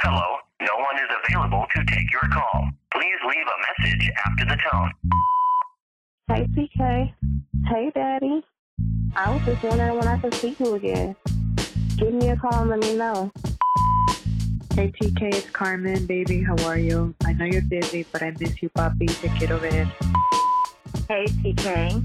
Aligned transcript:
Hello, 0.00 0.36
no 0.60 0.74
one 0.76 0.96
is 0.96 1.10
available 1.24 1.66
to 1.74 1.84
take 1.86 2.10
your 2.10 2.28
call. 2.32 2.68
Please 2.92 3.18
leave 3.28 3.46
a 3.46 3.58
message 3.86 4.10
after 4.24 4.44
the 4.44 4.58
tone. 4.70 4.92
Hey, 6.28 6.46
TK. 6.56 7.12
Hey, 7.66 7.92
Daddy. 7.94 8.44
I 9.14 9.30
was 9.30 9.42
just 9.44 9.62
wondering 9.62 9.98
when 9.98 10.08
I 10.08 10.18
could 10.18 10.34
see 10.34 10.56
you 10.58 10.74
again. 10.74 11.16
Give 11.96 12.14
me 12.14 12.30
a 12.30 12.36
call 12.36 12.62
and 12.62 12.70
let 12.70 12.80
me 12.80 12.96
know. 12.96 13.30
Hey 14.74 14.90
TK, 14.90 15.34
it's 15.34 15.50
Carmen, 15.50 16.06
baby. 16.06 16.42
How 16.42 16.56
are 16.64 16.78
you? 16.78 17.14
I 17.26 17.34
know 17.34 17.44
you're 17.44 17.60
busy, 17.60 18.06
but 18.10 18.22
I 18.22 18.30
miss 18.40 18.62
you, 18.62 18.70
papi. 18.70 19.06
Te 19.20 19.28
quiero 19.36 19.58
ver. 19.58 19.84
Hey, 21.08 21.26
TK. 21.26 22.02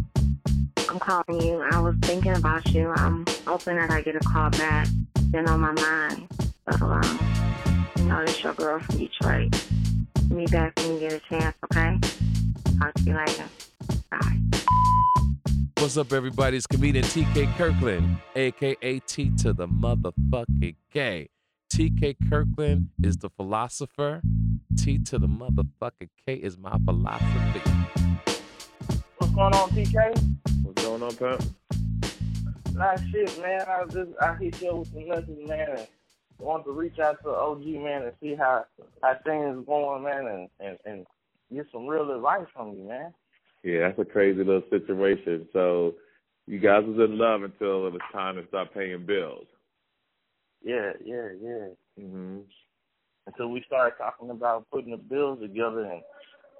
I'm 0.89 0.99
calling 0.99 1.41
you. 1.41 1.61
I 1.71 1.79
was 1.79 1.95
thinking 2.01 2.33
about 2.33 2.67
you. 2.73 2.89
I'm 2.89 3.25
hoping 3.45 3.77
that 3.77 3.89
I 3.89 4.01
get 4.01 4.17
a 4.17 4.19
call 4.19 4.49
back. 4.49 4.87
Been 5.31 5.47
on 5.47 5.61
my 5.61 5.71
mind. 5.71 6.27
So, 6.77 6.85
um, 6.85 7.46
you 8.07 8.13
know, 8.13 8.25
this 8.25 8.41
your 8.41 8.53
girl 8.53 8.79
from 8.79 8.99
Detroit. 8.99 9.67
Me 10.29 10.45
back 10.45 10.71
when 10.77 10.93
you 10.93 10.99
get 11.01 11.11
a 11.11 11.19
chance, 11.19 11.57
okay? 11.65 11.99
Talk 12.79 12.93
to 12.93 13.03
you 13.03 13.13
later. 13.13 13.43
Bye. 14.09 14.39
What's 15.77 15.97
up, 15.97 16.13
everybody? 16.13 16.55
It's 16.55 16.65
comedian 16.65 17.03
TK 17.03 17.53
Kirkland, 17.57 18.17
aka 18.33 18.99
T 18.99 19.31
to 19.39 19.51
the 19.51 19.67
motherfucking 19.67 20.75
K. 20.93 21.27
TK 21.69 22.15
Kirkland 22.29 22.91
is 23.03 23.17
the 23.17 23.29
philosopher. 23.29 24.21
T 24.77 24.99
to 24.99 25.19
the 25.19 25.27
motherfucking 25.27 26.09
K 26.25 26.35
is 26.35 26.57
my 26.57 26.77
philosophy. 26.85 27.59
What's 29.17 29.33
going 29.33 29.53
on, 29.53 29.69
TK? 29.71 30.37
What's 30.63 30.81
going 30.81 31.03
on, 31.03 31.13
Pimp? 31.13 31.41
Nah, 32.71 32.95
shit, 33.11 33.41
man. 33.41 33.65
I 33.67 33.83
was 33.83 33.93
just 33.93 34.11
I 34.21 34.33
hit 34.35 34.61
you 34.61 34.75
with 34.77 34.93
some 34.93 35.09
message, 35.09 35.45
man. 35.45 35.87
Wanted 36.39 36.65
to 36.65 36.71
reach 36.71 36.99
out 36.99 37.17
to 37.23 37.29
OG, 37.29 37.65
man, 37.65 38.03
and 38.03 38.13
see 38.21 38.35
how 38.35 38.65
how 39.01 39.15
things 39.25 39.65
going, 39.65 40.03
man, 40.03 40.27
and 40.27 40.49
and 40.59 40.77
and 40.85 41.05
get 41.53 41.65
some 41.71 41.87
real 41.87 42.11
advice 42.11 42.45
from 42.53 42.73
you, 42.73 42.83
man. 42.83 43.13
Yeah, 43.63 43.87
that's 43.87 43.99
a 43.99 44.05
crazy 44.05 44.43
little 44.43 44.63
situation. 44.69 45.47
So 45.51 45.95
you 46.45 46.59
guys 46.59 46.83
was 46.85 46.97
in 47.09 47.17
love 47.17 47.43
until 47.43 47.87
it 47.87 47.93
was 47.93 48.01
time 48.11 48.35
to 48.35 48.47
start 48.47 48.73
paying 48.73 49.05
bills. 49.05 49.47
Yeah, 50.63 50.93
yeah, 51.03 51.29
yeah. 51.41 51.67
hmm 51.99 52.39
Until 53.25 53.49
we 53.49 53.63
started 53.65 53.97
talking 53.97 54.29
about 54.29 54.69
putting 54.71 54.91
the 54.91 54.97
bills 54.97 55.39
together 55.41 55.85
and 55.91 56.01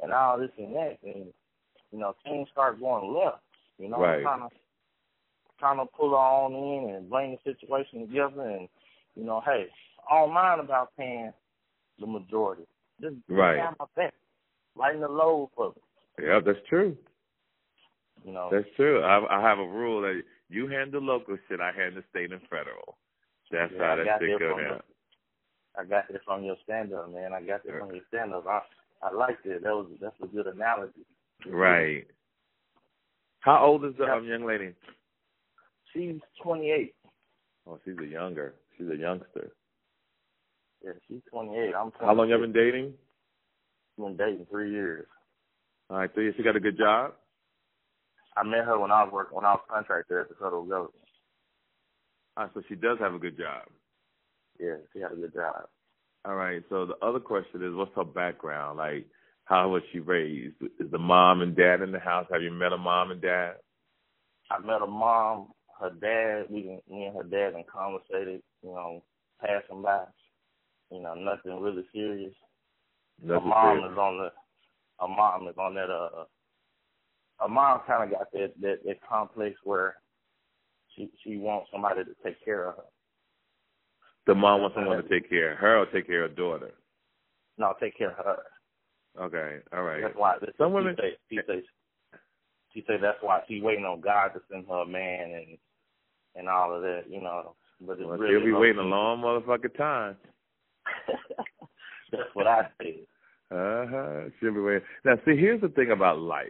and 0.02 0.12
all 0.14 0.40
this 0.40 0.52
and 0.58 0.76
that, 0.76 0.98
and 1.04 1.26
you 1.92 2.00
know 2.00 2.16
things 2.24 2.48
start 2.52 2.80
going 2.80 3.14
left. 3.14 3.44
You 3.78 3.90
know, 3.90 3.98
Right. 4.00 4.24
trying 4.24 4.50
to 4.50 4.56
trying 5.60 5.78
to 5.78 5.86
pull 5.86 6.16
on 6.16 6.54
in 6.54 6.96
and 6.96 7.10
bring 7.10 7.38
the 7.44 7.54
situation 7.54 8.08
together, 8.08 8.42
and 8.42 8.68
you 9.18 9.24
know, 9.26 9.42
hey, 9.46 9.66
I 10.10 10.20
don't 10.20 10.34
mind 10.34 10.62
about 10.62 10.96
paying 10.98 11.34
the 12.00 12.06
majority. 12.08 12.64
Just 13.02 13.16
Right. 13.28 13.56
try 13.56 13.74
my 13.80 13.86
best, 13.96 14.16
lighten 14.76 15.02
the 15.02 15.08
load 15.08 15.50
for 15.56 15.70
me. 15.70 15.82
Yeah, 16.26 16.40
that's 16.40 16.60
true. 16.68 16.96
You 18.24 18.34
know, 18.34 18.50
That's 18.52 18.68
true. 18.76 19.02
I, 19.02 19.38
I 19.38 19.42
have 19.42 19.60
a 19.60 19.68
rule 19.68 20.02
that 20.02 20.24
you 20.50 20.68
handle 20.68 21.02
local 21.02 21.38
shit, 21.48 21.60
I 21.60 21.72
handle 21.72 22.04
state 22.10 22.32
and 22.32 22.42
federal. 22.50 22.98
That's 23.52 23.72
Yeah, 23.74 23.88
how 23.88 23.96
that 23.96 24.20
shit 24.20 24.40
go 24.40 24.58
down. 24.58 24.82
I 25.78 25.84
got 25.84 26.08
that 26.12 26.24
from 26.26 26.44
your 26.44 26.58
stand 26.64 26.94
up, 26.94 27.12
man. 27.12 27.34
I 27.34 27.42
got 27.42 27.64
that 27.64 27.80
from 27.80 27.94
your 27.94 28.04
stand 28.08 28.34
up. 28.34 28.48
I 28.48 28.62
I 29.04 29.12
liked 29.14 29.46
it. 29.46 29.62
That 29.64 29.76
was 29.76 29.88
that's 30.02 30.16
a 30.24 30.28
good 30.28 30.48
analogy. 30.48 31.06
Right. 31.46 32.08
How 33.42 33.64
old 33.64 33.86
is 33.86 33.94
the 33.98 34.12
um, 34.12 34.26
young 34.26 34.44
lady? 34.44 34.74
She's 35.94 36.20
twenty 36.42 36.72
eight. 36.72 36.96
Oh, 37.68 37.80
she's 37.86 37.98
a 38.00 38.06
younger. 38.06 38.56
She's 38.78 38.88
a 38.90 38.96
youngster. 38.96 39.52
Yeah, 40.84 40.92
she's 41.08 41.22
twenty 41.32 41.58
eight. 41.58 41.74
I'm 41.76 41.92
26. 41.92 42.06
How 42.06 42.14
long 42.14 42.30
you 42.30 42.38
been 42.38 42.54
dating? 42.54 42.94
Been 43.98 44.16
dating 44.16 44.46
three 44.50 44.72
years. 44.72 45.08
All 45.90 45.98
right, 45.98 46.14
three 46.14 46.26
years. 46.26 46.36
She 46.38 46.44
got 46.44 46.56
a 46.56 46.60
good 46.60 46.78
job? 46.78 47.14
I 48.36 48.44
met 48.44 48.66
her 48.66 48.80
when 48.80 48.92
I 48.92 49.04
was 49.04 49.12
working 49.12 49.36
when 49.36 49.46
I 49.46 49.54
was 49.54 49.62
contractor 49.70 50.22
at 50.22 50.30
the 50.30 50.36
federal 50.36 50.64
government. 50.64 50.94
Ah, 52.38 52.50
so 52.54 52.62
she 52.70 52.76
does 52.76 53.00
have 53.00 53.16
a 53.16 53.20
good 53.20 53.38
job. 53.38 53.64
Yeah, 54.60 54.76
she 54.94 55.00
had 55.00 55.12
a 55.12 55.16
good 55.16 55.34
job. 55.34 55.66
All 56.26 56.36
right. 56.36 56.62
So 56.70 56.86
the 56.86 56.98
other 57.06 57.20
question 57.20 57.64
is, 57.64 57.74
what's 57.74 57.96
her 57.96 58.04
background? 58.04 58.78
Like, 58.78 59.08
how 59.46 59.70
was 59.70 59.82
she 59.92 60.00
raised? 60.00 60.56
Is 60.80 60.92
the 60.92 60.98
mom 61.00 61.42
and 61.42 61.56
dad 61.56 61.82
in 61.82 61.92
the 61.92 62.00
house? 62.00 62.28
Have 62.32 62.44
you 62.44 62.52
met 62.52 62.74
a 62.74 62.78
mom 62.78 63.12
and 63.12 63.22
dad? 63.22 63.54
I 64.52 64.60
met 64.60 64.82
her 64.82 64.88
mom, 64.88 65.48
her 65.80 65.90
dad. 65.90 66.52
We 66.52 66.80
me 66.90 67.06
and 67.06 67.16
her 67.18 67.24
dad 67.24 67.56
and 67.56 67.66
conversated. 67.68 68.42
You 68.68 68.74
know, 68.74 69.04
passing 69.40 69.82
by. 69.82 70.04
You 70.92 71.02
know, 71.02 71.14
nothing 71.16 71.62
really 71.62 71.86
serious. 71.94 72.34
Her 73.26 73.36
Nothing 73.36 73.50
mom 73.50 73.78
serious. 73.78 73.92
is 73.94 73.98
on 73.98 74.18
the. 74.18 74.30
Her 75.00 75.08
mom 75.08 75.48
is 75.48 75.56
on 75.58 75.74
that. 75.76 75.90
Uh, 75.90 76.26
her 77.40 77.48
mom 77.48 77.82
kind 77.88 78.04
of 78.12 78.18
got 78.20 78.32
that, 78.34 78.54
that 78.62 78.80
that 78.86 78.98
complex 79.08 79.56
where 79.64 79.96
she 80.96 81.10
she 81.24 81.38
wants 81.38 81.70
somebody 81.72 82.04
to 82.04 82.12
take 82.24 82.44
care 82.44 82.68
of 82.70 82.76
her. 82.78 82.84
The 84.26 84.36
mom 84.36 84.62
wants 84.62 84.76
someone 84.76 85.02
to 85.02 85.08
take 85.08 85.30
care 85.30 85.54
of 85.54 85.60
her 85.60 85.78
or 85.80 85.86
take 85.88 86.08
care 86.08 86.26
of 86.26 86.32
her 86.32 86.36
daughter. 86.36 86.72
No, 87.58 87.74
take 87.80 87.98
care 87.98 88.12
of 88.12 88.26
her. 88.26 88.38
Okay. 89.22 89.60
All 89.74 89.84
right. 89.84 90.02
That's 90.02 90.16
why 90.18 90.36
this, 90.42 90.50
Some 90.58 90.72
she 90.72 90.74
women- 90.76 90.96
say 91.00 91.18
she 91.30 91.40
say 91.48 91.64
she 92.74 92.82
say 92.88 92.98
that's 93.02 93.18
why 93.22 93.42
she 93.48 93.62
waiting 93.62 93.86
on 93.86 94.02
God 94.02 94.30
to 94.30 94.42
send 94.52 94.68
her 94.68 94.82
a 94.82 94.86
man 94.86 95.32
and 95.32 95.58
and 96.36 96.50
all 96.50 96.76
of 96.76 96.82
that, 96.82 97.04
you 97.10 97.22
know. 97.22 97.56
But 97.82 98.00
it's 98.00 98.08
Well, 98.08 98.18
really 98.18 98.40
she'll 98.40 98.46
be 98.46 98.54
waiting 98.54 98.80
a 98.80 98.84
long 98.84 99.22
motherfucking 99.22 99.78
time. 99.78 100.18
that's 102.12 102.30
what 102.34 102.48
I 102.48 102.70
said. 102.82 102.96
Uh 103.50 103.86
huh. 103.90 104.30
She'll 104.40 104.54
be 104.54 104.60
waiting. 104.60 104.84
Now, 105.06 105.16
see, 105.26 105.38
here's 105.38 105.62
the 105.62 105.70
thing 105.70 105.92
about 105.92 106.20
life. 106.20 106.48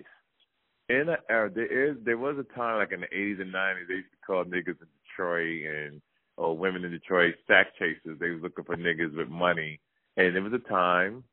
In 0.90 1.10
a 1.10 1.18
era, 1.30 1.52
there 1.54 1.90
is 1.90 1.98
there 2.06 2.18
was 2.18 2.38
a 2.38 2.56
time 2.56 2.78
like 2.78 2.94
in 2.94 3.02
the 3.02 3.14
eighties 3.14 3.40
and 3.42 3.52
nineties 3.52 3.88
they 3.90 3.96
used 3.96 4.12
to 4.12 4.26
call 4.26 4.46
niggas 4.46 4.80
in 4.80 4.88
Detroit 5.04 5.66
and 5.66 6.02
or 6.38 6.58
women 6.58 6.86
in 6.86 6.92
Detroit 6.92 7.36
sack 7.46 7.68
chasers. 7.78 8.18
They 8.20 8.30
was 8.30 8.42
looking 8.42 8.64
for 8.64 8.78
niggas 8.78 9.16
with 9.18 9.28
money, 9.28 9.82
and 10.16 10.34
there 10.34 10.42
was 10.42 10.54
a 10.54 10.70
time 10.70 11.24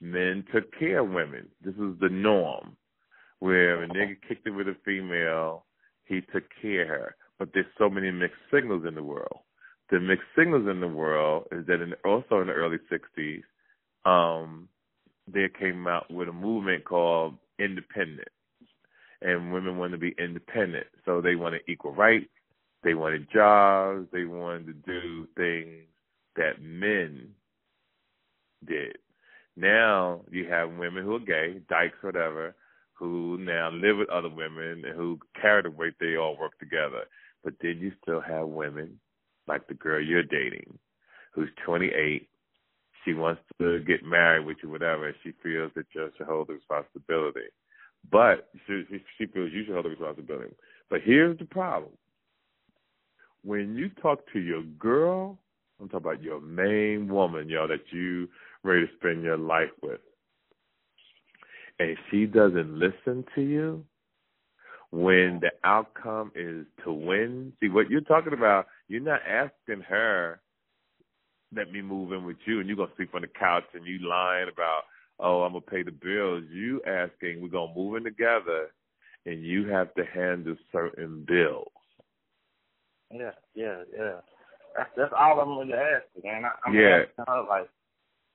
men 0.00 0.44
took 0.52 0.72
care 0.78 1.00
of 1.00 1.10
women. 1.10 1.48
This 1.64 1.74
was 1.76 1.96
the 2.00 2.08
norm, 2.08 2.76
where 3.40 3.82
a 3.82 3.88
nigga 3.88 4.16
kicked 4.28 4.46
it 4.46 4.50
with 4.50 4.68
a 4.68 4.76
female, 4.84 5.64
he 6.04 6.20
took 6.20 6.44
care 6.60 6.82
of 6.82 6.88
her. 6.88 7.16
But 7.38 7.50
there's 7.52 7.66
so 7.78 7.90
many 7.90 8.10
mixed 8.10 8.36
signals 8.52 8.84
in 8.86 8.94
the 8.94 9.02
world. 9.02 9.40
The 9.90 10.00
mixed 10.00 10.26
signals 10.36 10.68
in 10.68 10.80
the 10.80 10.88
world 10.88 11.46
is 11.52 11.66
that 11.66 11.80
in, 11.80 11.94
also 12.04 12.40
in 12.40 12.48
the 12.48 12.54
early 12.54 12.78
'60s, 12.90 13.42
um, 14.04 14.68
they 15.32 15.48
came 15.58 15.86
out 15.86 16.10
with 16.10 16.28
a 16.28 16.32
movement 16.32 16.84
called 16.84 17.34
independent, 17.58 18.28
and 19.22 19.52
women 19.52 19.78
wanted 19.78 19.92
to 19.92 19.98
be 19.98 20.14
independent, 20.18 20.86
so 21.04 21.20
they 21.20 21.36
wanted 21.36 21.62
equal 21.68 21.92
rights, 21.94 22.30
they 22.82 22.94
wanted 22.94 23.28
jobs, 23.32 24.06
they 24.12 24.24
wanted 24.24 24.66
to 24.66 24.72
do 24.74 25.26
things 25.36 25.84
that 26.36 26.62
men 26.62 27.30
did. 28.66 28.98
Now 29.56 30.22
you 30.30 30.48
have 30.48 30.70
women 30.70 31.04
who 31.04 31.16
are 31.16 31.20
gay, 31.20 31.60
dykes, 31.68 31.96
whatever, 32.02 32.54
who 32.94 33.38
now 33.38 33.70
live 33.72 33.98
with 33.98 34.08
other 34.10 34.28
women 34.28 34.84
and 34.84 34.96
who 34.96 35.18
carry 35.40 35.62
the 35.62 35.70
weight. 35.70 35.94
They 36.00 36.16
all 36.16 36.36
work 36.38 36.58
together. 36.58 37.04
But 37.44 37.54
then 37.60 37.78
you 37.78 37.92
still 38.02 38.20
have 38.20 38.48
women 38.48 38.98
like 39.46 39.66
the 39.68 39.74
girl 39.74 40.02
you're 40.02 40.22
dating, 40.22 40.78
who's 41.32 41.48
28. 41.64 42.28
She 43.04 43.14
wants 43.14 43.40
to 43.60 43.80
get 43.80 44.04
married 44.04 44.44
with 44.46 44.56
you, 44.62 44.70
whatever. 44.70 45.14
She 45.22 45.32
feels 45.42 45.70
that 45.76 45.86
you 45.94 46.10
should 46.16 46.26
hold 46.26 46.48
the 46.48 46.54
responsibility. 46.54 47.48
But 48.10 48.48
she, 48.66 48.84
she, 49.16 49.26
feels 49.26 49.52
you 49.52 49.64
should 49.64 49.74
hold 49.74 49.84
the 49.84 49.90
responsibility. 49.90 50.54
But 50.90 51.02
here's 51.02 51.38
the 51.38 51.44
problem. 51.44 51.92
When 53.42 53.76
you 53.76 53.90
talk 54.02 54.20
to 54.32 54.40
your 54.40 54.62
girl, 54.62 55.38
I'm 55.80 55.88
talking 55.88 56.06
about 56.06 56.22
your 56.22 56.40
main 56.40 57.08
woman, 57.08 57.48
yo, 57.48 57.68
that 57.68 57.92
you 57.92 58.28
ready 58.64 58.86
to 58.86 58.92
spend 58.96 59.22
your 59.22 59.36
life 59.36 59.70
with. 59.82 60.00
And 61.78 61.96
she 62.10 62.26
doesn't 62.26 62.76
listen 62.78 63.24
to 63.34 63.42
you 63.42 63.84
when 64.90 65.40
the 65.40 65.50
outcome 65.64 66.32
is 66.34 66.66
to 66.84 66.92
win. 66.92 67.52
See 67.60 67.68
what 67.68 67.90
you're 67.90 68.00
talking 68.02 68.32
about, 68.32 68.66
you're 68.88 69.00
not 69.00 69.20
asking 69.28 69.82
her, 69.82 70.40
let 71.54 71.70
me 71.72 71.82
move 71.82 72.12
in 72.12 72.24
with 72.24 72.36
you 72.44 72.60
and 72.60 72.68
you're 72.68 72.76
gonna 72.76 72.90
sleep 72.96 73.14
on 73.14 73.22
the 73.22 73.28
couch 73.28 73.64
and 73.74 73.86
you 73.86 73.98
lying 74.08 74.48
about, 74.52 74.82
oh, 75.18 75.42
I'm 75.42 75.52
gonna 75.52 75.62
pay 75.62 75.82
the 75.82 75.90
bills. 75.90 76.44
You 76.52 76.82
asking, 76.86 77.40
we're 77.40 77.48
gonna 77.48 77.74
move 77.74 77.96
in 77.96 78.04
together 78.04 78.68
and 79.26 79.42
you 79.44 79.68
have 79.68 79.92
to 79.94 80.04
handle 80.04 80.56
certain 80.72 81.24
bills. 81.26 81.68
Yeah, 83.12 83.30
yeah, 83.54 83.82
yeah. 83.96 84.20
That's 84.76 84.90
that's 84.96 85.12
all 85.18 85.40
I'm 85.40 85.58
really 85.58 85.72
asking, 85.72 86.22
man. 86.24 86.44
I, 86.44 86.50
I'm 86.64 86.74
Yeah. 86.74 87.02
asking 87.02 87.24
her 87.26 87.44
like 87.48 87.68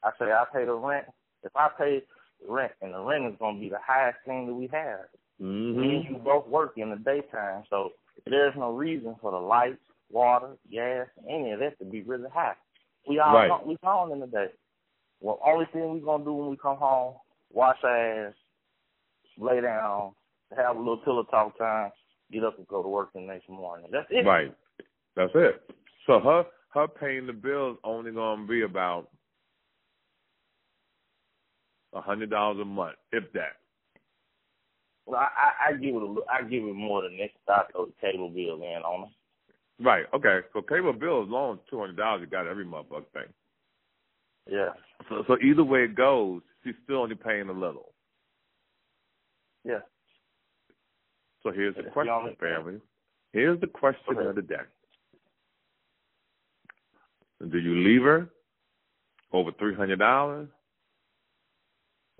I 0.04 0.12
say 0.20 0.32
I 0.32 0.46
pay 0.54 0.66
the 0.66 0.74
rent. 0.74 1.06
If 1.44 1.56
I 1.56 1.70
pay 1.78 2.04
rent 2.48 2.72
and 2.82 2.94
the 2.94 3.02
rent 3.02 3.26
is 3.28 3.40
gonna 3.40 3.60
be 3.60 3.70
the 3.70 3.80
highest 3.86 4.20
thing 4.26 4.48
that 4.48 4.54
we 4.54 4.68
have. 4.68 5.06
Mm-hmm. 5.42 5.82
Me 5.82 5.96
and 5.96 6.06
you 6.06 6.22
both 6.24 6.48
work 6.48 6.74
in 6.78 6.92
the 6.92 6.98
daytime, 6.98 7.64
so 7.70 7.92
there's 8.28 8.54
no 8.56 8.74
reason 8.74 9.16
for 9.22 9.32
the 9.32 9.38
lights, 9.38 9.80
water, 10.12 10.56
gas, 10.72 11.08
any 11.28 11.52
of 11.52 11.60
that 11.60 11.80
to 11.80 11.86
be 11.86 12.02
really 12.02 12.30
high. 12.32 12.54
We 13.08 13.20
all 13.20 13.34
Right. 13.34 13.48
gone, 13.48 13.68
we 13.68 13.78
gone 13.84 14.12
in 14.12 14.20
the 14.20 14.28
day. 14.28 14.52
Well, 15.20 15.40
only 15.44 15.66
thing 15.74 15.94
we 15.94 16.00
gonna 16.00 16.24
do 16.24 16.34
when 16.34 16.50
we 16.50 16.58
come 16.58 16.78
home, 16.78 17.16
wash 17.52 17.84
ass, 17.84 18.34
lay 19.38 19.62
down, 19.62 20.14
have 20.56 20.76
a 20.76 20.80
little 20.80 20.98
pillow 20.98 21.24
talk 21.24 21.58
time, 21.58 21.92
get 22.32 22.44
up 22.44 22.58
and 22.58 22.68
go 22.68 22.84
to 22.84 22.90
work 22.90 23.12
the 23.14 23.22
next 23.22 23.50
morning. 23.50 23.88
That's 23.92 24.08
it. 24.12 24.26
Right. 24.26 24.56
That's 25.16 25.32
it. 25.34 25.70
So 26.06 26.20
her 26.20 26.46
her 26.74 26.88
paying 26.88 27.26
the 27.26 27.34
bills 27.34 27.78
only 27.84 28.12
gonna 28.12 28.46
be 28.46 28.62
about 28.62 29.10
a 31.94 32.02
hundred 32.02 32.30
dollars 32.30 32.60
a 32.62 32.66
month, 32.66 32.96
if 33.12 33.32
that. 33.34 33.61
Well, 35.06 35.20
I, 35.20 35.26
I, 35.26 35.70
I 35.70 35.72
give 35.74 35.96
it 35.96 36.02
a, 36.02 36.16
I 36.32 36.42
give 36.44 36.64
it 36.64 36.76
more 36.76 37.02
than 37.02 37.18
next 37.18 37.36
stop 37.44 37.70
or 37.76 37.88
the 37.88 37.94
cable 38.00 38.30
bill 38.30 38.56
in 38.56 38.82
on 38.84 39.02
them. 39.02 39.10
Right. 39.80 40.06
Okay. 40.14 40.40
So 40.54 40.62
cable 40.62 40.94
bill 40.94 41.24
is 41.24 41.30
long 41.30 41.60
two 41.70 41.80
hundred 41.80 41.98
dollars. 41.98 42.22
You 42.22 42.28
got 42.28 42.48
every 42.48 42.66
motherfucker 42.66 43.06
thing. 43.14 43.34
Yeah. 44.50 44.70
So 45.10 45.24
so 45.28 45.38
either 45.44 45.64
way 45.64 45.86
it 45.86 45.96
goes, 45.96 46.42
she's 46.64 46.76
still 46.84 46.98
only 46.98 47.16
paying 47.16 47.50
a 47.50 47.54
little. 47.54 47.94
Yeah. 49.64 49.80
So 51.44 51.52
here's 51.52 51.76
the 51.76 51.84
question, 51.84 52.36
family. 52.40 52.80
Here's 53.34 53.60
the 53.60 53.68
question 53.68 54.18
Okay. 54.18 54.30
of 54.30 54.36
the 54.36 54.42
day. 54.44 54.56
Do 57.50 57.58
you 57.58 57.76
leave 57.80 58.04
her 58.04 58.30
over 59.34 59.52
three 59.58 59.74
hundred 59.74 59.98
dollars? 59.98 60.48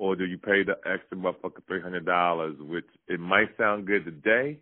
Or 0.02 0.16
do 0.16 0.26
you 0.26 0.40
pay 0.40 0.64
the 0.64 0.78
extra 0.92 1.16
motherfucker 1.16 1.62
three 1.68 1.80
hundred 1.80 2.08
dollars, 2.08 2.56
which 2.60 2.88
it 3.08 3.20
might 3.20 3.56
sound 3.56 3.86
good 3.86 4.04
today, 4.04 4.58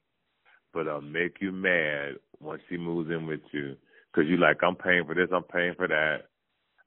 but 0.74 0.82
it'll 0.82 1.00
make 1.00 1.38
you 1.40 1.54
mad 1.54 2.16
once 2.42 2.62
she 2.68 2.76
moves 2.76 3.10
in 3.10 3.26
with 3.26 3.40
you. 3.54 3.78
Cause 4.14 4.26
you 4.28 4.36
like, 4.36 4.58
I'm 4.64 4.76
paying 4.76 5.06
for 5.06 5.16
this, 5.16 5.30
I'm 5.34 5.44
paying 5.44 5.76
for 5.78 5.88
that. 5.88 6.24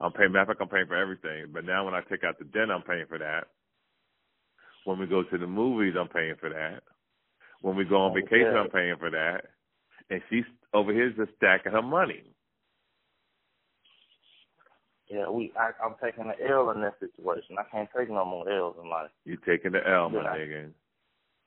I'm 0.03 0.13
paying 0.13 0.33
matter 0.33 0.43
of 0.43 0.49
fact, 0.49 0.61
I'm 0.61 0.69
paying 0.69 0.87
for 0.87 0.97
everything. 0.97 1.47
But 1.51 1.65
now 1.65 1.87
when 1.87 1.95
I 1.95 2.03
take 2.11 2.25
out 2.25 2.39
the 2.39 2.45
dinner, 2.45 2.75
I'm 2.75 2.83
paying 2.83 3.07
for 3.09 3.17
that. 3.17 3.45
When 4.85 4.99
we 4.99 5.07
go 5.07 5.23
to 5.23 5.39
the 5.39 5.47
movies, 5.47 5.95
I'm 5.99 6.09
paying 6.09 6.35
for 6.39 6.51
that. 6.51 6.83
When 7.63 7.75
we 7.75 7.87
go 7.87 7.97
on 8.03 8.11
Okay. 8.11 8.21
vacation, 8.21 8.55
I'm 8.55 8.69
paying 8.69 8.97
for 8.99 9.09
that. 9.09 9.47
And 10.11 10.21
she's 10.29 10.45
over 10.75 10.93
here 10.93 11.09
just 11.17 11.35
stacking 11.37 11.73
her 11.73 11.81
money. 11.81 12.32
Yeah, 15.13 15.29
we. 15.29 15.53
I, 15.59 15.73
I'm 15.85 15.95
taking 16.03 16.25
the 16.25 16.51
L 16.51 16.71
in 16.71 16.81
that 16.81 16.95
situation. 16.99 17.57
I 17.59 17.65
can't 17.71 17.89
take 17.95 18.09
no 18.09 18.25
more 18.25 18.49
L's 18.51 18.77
in 18.83 18.89
life. 18.89 19.11
You 19.27 19.37
taking 19.47 19.73
the 19.73 19.87
L, 19.87 20.09
my 20.09 20.21
nigga. 20.21 20.71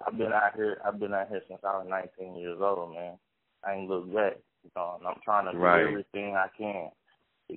I've 0.05 0.17
been 0.17 0.31
out 0.31 0.55
here. 0.55 0.77
I've 0.85 0.99
been 0.99 1.15
out 1.15 1.29
here 1.29 1.41
since 1.47 1.61
I 1.63 1.77
was 1.77 1.87
19 1.89 2.35
years 2.35 2.59
old, 2.61 2.93
man. 2.93 3.17
I 3.65 3.73
ain't 3.73 3.89
looked 3.89 4.13
back. 4.13 4.33
You 4.63 4.69
know, 4.75 4.97
and 4.99 5.07
I'm 5.07 5.15
trying 5.23 5.45
to 5.45 5.51
do 5.53 5.65
everything 5.65 6.35
I 6.35 6.45
can. 6.55 6.89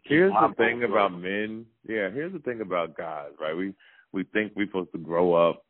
Here's 0.05 0.32
the 0.32 0.55
thing 0.56 0.81
boat 0.81 0.90
about 0.90 1.12
men. 1.12 1.66
Yeah, 1.87 2.11
here's 2.11 2.32
the 2.32 2.38
thing 2.38 2.62
about 2.62 2.96
guys, 2.96 3.32
right? 3.38 3.54
We 3.54 3.75
we 4.12 4.25
think 4.32 4.52
we're 4.56 4.66
supposed 4.66 4.93
to 4.93 4.99
grow 4.99 5.34
up, 5.34 5.62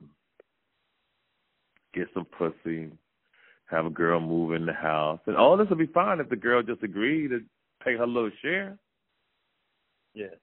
get 1.94 2.06
some 2.14 2.26
pussy, 2.26 2.92
have 3.66 3.86
a 3.86 3.90
girl 3.90 4.20
move 4.20 4.52
in 4.52 4.66
the 4.66 4.72
house, 4.72 5.20
and 5.26 5.36
all 5.36 5.56
this 5.56 5.68
will 5.68 5.76
be 5.76 5.86
fine 5.86 6.20
if 6.20 6.28
the 6.28 6.36
girl 6.36 6.62
just 6.62 6.84
agreed 6.84 7.28
to 7.30 7.40
pay 7.82 7.96
her 7.96 8.06
little 8.06 8.30
share. 8.40 8.78
Yeah. 10.14 10.34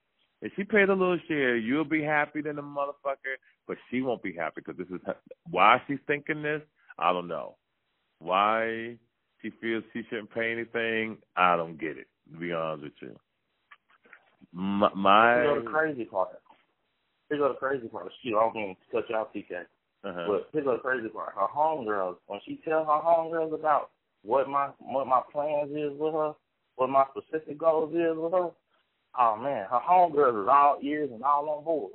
If 0.42 0.52
she 0.56 0.64
paid 0.64 0.90
a 0.90 0.94
little 0.94 1.20
share, 1.28 1.56
you'll 1.56 1.86
be 1.86 2.04
happy 2.04 2.42
than 2.42 2.58
the 2.58 2.62
motherfucker, 2.62 3.36
but 3.68 3.78
she 3.90 4.02
won't 4.02 4.22
be 4.22 4.34
happy 4.34 4.62
because 4.64 4.78
this 4.78 4.88
is 4.94 5.02
her, 5.06 5.16
why 5.50 5.82
she's 5.88 6.00
thinking 6.08 6.44
this. 6.44 6.62
I 7.00 7.12
don't 7.14 7.28
know 7.28 7.56
why 8.20 8.98
she 9.42 9.52
feels 9.62 9.84
she 9.94 10.04
shouldn't 10.10 10.34
pay 10.34 10.52
anything. 10.52 11.18
I 11.36 11.56
don't 11.56 11.80
get 11.80 11.98
it. 11.98 12.08
To 12.34 12.40
be 12.40 12.52
honest 12.52 12.84
with 12.84 12.94
you, 13.02 13.16
my, 14.52 14.90
my 14.96 15.44
go 15.44 15.62
the 15.64 15.70
crazy 15.70 16.06
part. 16.06 16.30
Here 17.30 17.38
go 17.38 17.50
the 17.50 17.56
crazy 17.56 17.88
part. 17.88 18.12
Shoot, 18.24 18.38
I 18.38 18.42
don't 18.42 18.56
mean 18.56 18.76
to 18.76 18.92
cut 18.92 19.10
you 19.10 19.16
off, 19.16 19.28
TK. 19.34 19.62
uh-huh. 20.04 20.26
But 20.28 20.50
here 20.52 20.64
go 20.64 20.74
the 20.74 20.80
crazy 20.80 21.10
part. 21.10 21.34
Her 21.36 21.48
homegirls, 21.48 22.16
when 22.28 22.40
she 22.46 22.60
tell 22.66 22.84
her 22.84 23.02
homegirls 23.02 23.54
about 23.54 23.92
what 24.24 24.50
my 24.50 24.70
what 24.80 25.08
my 25.08 25.22
plans 25.32 25.72
is 25.72 25.92
with 26.00 26.14
her, 26.14 26.34
what 26.76 26.90
my 26.90 27.06
specific 27.16 27.60
goals 27.60 27.94
is 27.94 28.18
with 28.18 28.34
her, 28.34 28.50
oh 29.20 29.38
man, 29.38 29.66
her 29.70 29.80
homegirls 29.80 30.44
is 30.44 30.48
all 30.50 30.78
ears 30.82 31.10
and 31.14 31.24
all 31.24 31.50
on 31.50 31.64
board. 31.64 31.94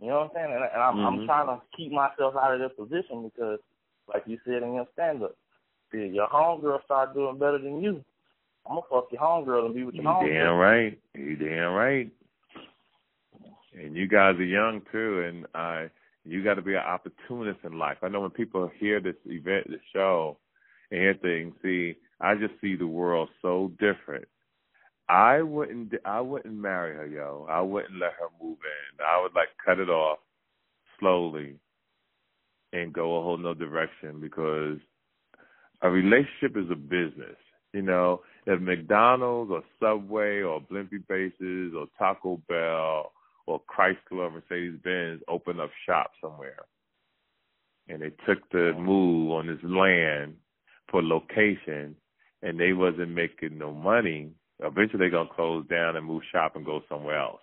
You 0.00 0.08
know 0.08 0.20
what 0.20 0.24
I'm 0.24 0.30
saying? 0.34 0.52
And, 0.54 0.64
and 0.64 0.82
I'm 0.82 0.96
Mhm. 0.96 1.06
I'm 1.20 1.26
trying 1.26 1.46
to 1.46 1.62
keep 1.76 1.92
myself 1.92 2.34
out 2.36 2.54
of 2.54 2.60
that 2.60 2.76
position 2.76 3.28
because, 3.28 3.60
like 4.12 4.24
you 4.26 4.38
said 4.44 4.62
in 4.62 4.74
your 4.74 4.86
stand 4.92 5.22
up, 5.22 5.36
if 5.92 6.12
your 6.12 6.28
homegirl 6.28 6.84
start 6.84 7.14
doing 7.14 7.38
better 7.38 7.58
than 7.58 7.80
you, 7.82 8.04
I'm 8.68 8.76
gonna 8.76 8.86
fuck 8.90 9.10
your 9.12 9.22
homegirl 9.22 9.66
and 9.66 9.74
be 9.74 9.84
with 9.84 9.94
You 9.94 10.02
your 10.02 10.12
homegirl. 10.12 10.34
damn 10.34 10.56
right. 10.56 10.98
You 11.14 11.36
damn 11.36 11.72
right. 11.72 12.10
And 13.74 13.94
you 13.96 14.06
guys 14.06 14.36
are 14.36 14.44
young 14.44 14.82
too, 14.92 15.20
and 15.22 15.46
I 15.54 15.90
you 16.24 16.42
got 16.42 16.54
to 16.54 16.62
be 16.62 16.74
an 16.74 16.80
opportunist 16.80 17.60
in 17.64 17.78
life. 17.78 17.98
I 18.02 18.08
know 18.08 18.20
when 18.20 18.30
people 18.30 18.68
hear 18.80 19.00
this 19.00 19.14
event, 19.26 19.68
the 19.68 19.78
show, 19.92 20.36
and 20.90 21.00
hear 21.00 21.14
things, 21.14 21.54
see, 21.62 21.96
I 22.20 22.34
just 22.34 22.54
see 22.60 22.74
the 22.74 22.86
world 22.86 23.28
so 23.42 23.70
different. 23.78 24.26
I 25.08 25.42
wouldn't, 25.42 25.92
I 26.04 26.20
wouldn't 26.20 26.54
marry 26.54 26.96
her, 26.96 27.06
yo. 27.06 27.46
I 27.48 27.60
wouldn't 27.60 27.98
let 27.98 28.12
her 28.14 28.28
move 28.42 28.58
in. 28.58 29.04
I 29.04 29.22
would 29.22 29.34
like 29.34 29.48
cut 29.64 29.78
it 29.78 29.88
off 29.88 30.18
slowly 30.98 31.56
and 32.72 32.92
go 32.92 33.16
a 33.16 33.22
whole 33.22 33.38
nother 33.38 33.66
direction 33.66 34.20
because 34.20 34.78
a 35.82 35.90
relationship 35.90 36.56
is 36.56 36.70
a 36.70 36.76
business. 36.76 37.36
You 37.72 37.82
know, 37.82 38.22
if 38.46 38.60
McDonald's 38.60 39.50
or 39.50 39.62
Subway 39.80 40.40
or 40.40 40.60
Blimpie 40.60 41.06
Bases 41.08 41.74
or 41.76 41.86
Taco 41.98 42.40
Bell 42.48 43.12
or 43.46 43.60
Chrysler 43.70 43.96
or 44.12 44.30
Mercedes 44.30 44.80
Benz 44.82 45.22
open 45.28 45.60
up 45.60 45.70
shop 45.86 46.12
somewhere 46.20 46.64
and 47.88 48.02
they 48.02 48.10
took 48.26 48.48
the 48.50 48.72
move 48.78 49.30
on 49.32 49.46
this 49.46 49.62
land 49.62 50.34
for 50.90 51.02
location 51.02 51.94
and 52.42 52.58
they 52.58 52.72
wasn't 52.72 53.10
making 53.10 53.58
no 53.58 53.72
money, 53.72 54.30
eventually 54.62 54.98
they're 54.98 55.10
gonna 55.10 55.28
close 55.34 55.66
down 55.68 55.96
and 55.96 56.06
move 56.06 56.22
shop 56.32 56.56
and 56.56 56.64
go 56.64 56.82
somewhere 56.88 57.18
else. 57.18 57.40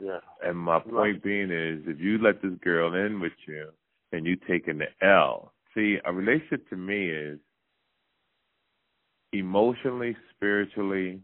Yeah. 0.00 0.20
And 0.42 0.58
my 0.58 0.80
point 0.80 0.94
Right. 0.94 1.22
being 1.22 1.50
is 1.50 1.86
if 1.86 2.00
you 2.00 2.18
let 2.18 2.42
this 2.42 2.54
girl 2.60 2.94
in 2.94 3.20
with 3.20 3.32
you 3.46 3.72
and 4.12 4.26
you 4.26 4.36
taking 4.36 4.78
the 4.78 4.88
L, 5.00 5.52
see, 5.74 5.98
a 6.04 6.12
relationship 6.12 6.68
to 6.70 6.76
me 6.76 7.08
is 7.10 7.38
emotionally, 9.32 10.16
spiritually, 10.30 11.20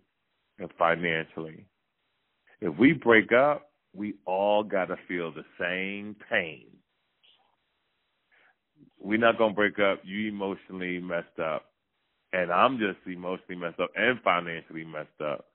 and 0.58 0.72
financially. 0.74 1.66
If 2.60 2.76
we 2.76 2.92
break 2.92 3.32
up, 3.32 3.72
we 3.94 4.14
all 4.24 4.62
got 4.62 4.86
to 4.86 4.96
feel 5.08 5.32
the 5.32 5.44
same 5.58 6.14
pain. 6.28 6.66
We're 8.98 9.18
not 9.18 9.38
going 9.38 9.52
to 9.52 9.56
break 9.56 9.78
up. 9.78 10.00
You 10.04 10.28
emotionally 10.28 11.00
messed 11.00 11.38
up, 11.38 11.69
and 12.32 12.52
I'm 12.52 12.78
just 12.78 12.98
emotionally 13.06 13.56
messed 13.60 13.80
up 13.80 13.90
and 13.96 14.20
financially 14.22 14.84
messed 14.84 15.20
up. 15.24 15.46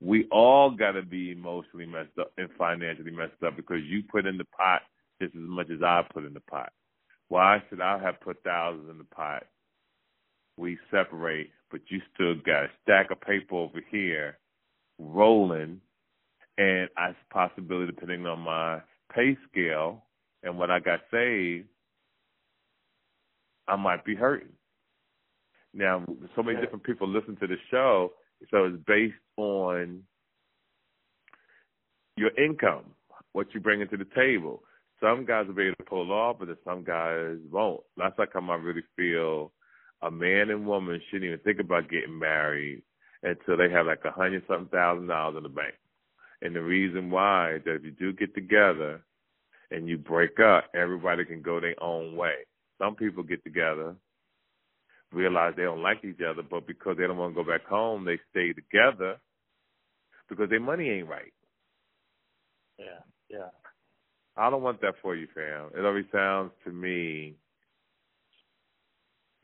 We 0.00 0.26
all 0.30 0.70
got 0.70 0.92
to 0.92 1.02
be 1.02 1.30
emotionally 1.30 1.86
messed 1.86 2.18
up 2.20 2.32
and 2.36 2.48
financially 2.58 3.10
messed 3.10 3.42
up 3.46 3.56
because 3.56 3.80
you 3.86 4.02
put 4.10 4.26
in 4.26 4.36
the 4.36 4.44
pot 4.44 4.82
just 5.20 5.34
as 5.34 5.42
much 5.42 5.70
as 5.70 5.82
I 5.82 6.02
put 6.12 6.24
in 6.24 6.34
the 6.34 6.40
pot. 6.40 6.72
Why 7.28 7.62
should 7.68 7.80
I 7.80 7.98
have 7.98 8.20
put 8.20 8.42
thousands 8.44 8.90
in 8.90 8.98
the 8.98 9.04
pot? 9.04 9.44
We 10.56 10.78
separate, 10.90 11.50
but 11.70 11.80
you 11.88 12.00
still 12.14 12.34
got 12.34 12.64
a 12.64 12.70
stack 12.82 13.10
of 13.10 13.20
paper 13.20 13.56
over 13.56 13.80
here 13.90 14.38
rolling, 14.98 15.80
and 16.58 16.88
I 16.96 17.14
possibility 17.30 17.86
depending 17.86 18.26
on 18.26 18.40
my 18.40 18.80
pay 19.12 19.36
scale 19.50 20.04
and 20.42 20.58
what 20.58 20.70
I 20.70 20.78
got 20.80 21.00
saved, 21.10 21.68
I 23.66 23.76
might 23.76 24.04
be 24.04 24.14
hurting. 24.14 24.52
Now, 25.74 26.04
so 26.36 26.42
many 26.42 26.60
different 26.60 26.84
people 26.84 27.08
listen 27.08 27.36
to 27.36 27.46
the 27.46 27.56
show, 27.70 28.12
so 28.50 28.64
it's 28.64 28.82
based 28.86 29.14
on 29.36 30.02
your 32.16 32.30
income, 32.38 32.84
what 33.32 33.48
you 33.52 33.60
bring 33.60 33.80
into 33.80 33.96
the 33.96 34.06
table. 34.14 34.62
Some 35.00 35.24
guys 35.24 35.46
will 35.48 35.54
be 35.54 35.64
able 35.64 35.76
to 35.76 35.84
pull 35.84 36.12
off, 36.12 36.36
but 36.38 36.46
then 36.46 36.56
some 36.64 36.84
guys 36.84 37.38
won't. 37.50 37.80
That's 37.96 38.14
how 38.16 38.26
come 38.26 38.50
I 38.50 38.54
really 38.54 38.84
feel 38.96 39.52
a 40.02 40.10
man 40.10 40.50
and 40.50 40.66
woman 40.66 41.00
shouldn't 41.10 41.24
even 41.26 41.38
think 41.40 41.58
about 41.58 41.90
getting 41.90 42.18
married 42.18 42.82
until 43.22 43.56
they 43.56 43.70
have 43.70 43.86
like 43.86 44.04
a 44.04 44.12
hundred 44.12 44.44
something 44.46 44.68
thousand 44.68 45.08
dollars 45.08 45.36
in 45.38 45.42
the 45.42 45.48
bank. 45.48 45.74
And 46.42 46.54
the 46.54 46.62
reason 46.62 47.10
why 47.10 47.54
is 47.54 47.64
that 47.64 47.76
if 47.76 47.84
you 47.84 47.90
do 47.90 48.12
get 48.12 48.34
together 48.34 49.02
and 49.70 49.88
you 49.88 49.98
break 49.98 50.38
up, 50.38 50.66
everybody 50.74 51.24
can 51.24 51.42
go 51.42 51.58
their 51.58 51.82
own 51.82 52.16
way. 52.16 52.34
Some 52.78 52.94
people 52.94 53.22
get 53.22 53.42
together, 53.44 53.96
realize 55.14 55.54
they 55.56 55.62
don't 55.62 55.82
like 55.82 56.04
each 56.04 56.20
other, 56.20 56.42
but 56.42 56.66
because 56.66 56.96
they 56.98 57.06
don't 57.06 57.16
want 57.16 57.34
to 57.34 57.42
go 57.42 57.48
back 57.48 57.64
home, 57.66 58.04
they 58.04 58.18
stay 58.30 58.52
together 58.52 59.16
because 60.28 60.48
their 60.50 60.60
money 60.60 60.90
ain't 60.90 61.08
right. 61.08 61.32
Yeah. 62.78 63.00
Yeah. 63.30 63.50
I 64.36 64.50
don't 64.50 64.62
want 64.62 64.80
that 64.80 64.94
for 65.00 65.14
you, 65.14 65.28
fam. 65.34 65.70
It 65.76 65.84
always 65.84 66.06
sounds 66.12 66.50
to 66.64 66.72
me 66.72 67.36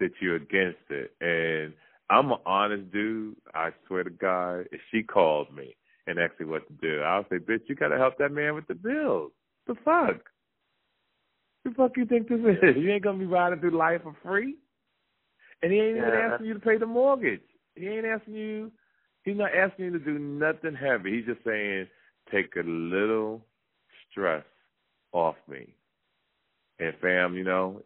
that 0.00 0.10
you're 0.20 0.36
against 0.36 0.78
it. 0.90 1.12
And 1.20 1.74
I'm 2.08 2.32
an 2.32 2.38
honest 2.44 2.90
dude. 2.90 3.36
I 3.54 3.70
swear 3.86 4.02
to 4.02 4.10
God, 4.10 4.66
if 4.72 4.80
she 4.90 5.02
called 5.02 5.54
me 5.54 5.76
and 6.06 6.18
asked 6.18 6.40
me 6.40 6.46
what 6.46 6.66
to 6.66 6.72
do, 6.80 7.02
I'll 7.02 7.28
say, 7.28 7.38
"Bitch, 7.38 7.68
you 7.68 7.76
gotta 7.76 7.98
help 7.98 8.18
that 8.18 8.32
man 8.32 8.54
with 8.54 8.66
the 8.66 8.74
bills." 8.74 9.32
The 9.66 9.76
fuck? 9.76 10.28
The 11.64 11.70
fuck 11.72 11.96
you 11.96 12.06
think 12.06 12.28
this 12.28 12.40
is? 12.40 12.76
You 12.76 12.90
ain't 12.90 13.04
gonna 13.04 13.18
be 13.18 13.26
riding 13.26 13.60
through 13.60 13.76
life 13.76 14.02
for 14.02 14.16
free. 14.24 14.56
And 15.62 15.72
he 15.72 15.78
ain't 15.78 15.98
even 15.98 16.08
asking 16.08 16.46
you 16.46 16.54
to 16.54 16.60
pay 16.60 16.78
the 16.78 16.86
mortgage. 16.86 17.42
He 17.74 17.86
ain't 17.86 18.06
asking 18.06 18.34
you. 18.34 18.72
He's 19.24 19.36
not 19.36 19.54
asking 19.54 19.86
you 19.86 19.90
to 19.92 19.98
do 19.98 20.18
nothing 20.18 20.74
heavy. 20.74 21.16
He's 21.16 21.26
just 21.26 21.44
saying, 21.44 21.86
take 22.32 22.56
a 22.56 22.66
little 22.66 23.44
stress 24.10 24.44
off 25.12 25.36
me. 25.48 25.74
And 26.78 26.94
fam, 27.02 27.34
you 27.34 27.44
know, 27.44 27.82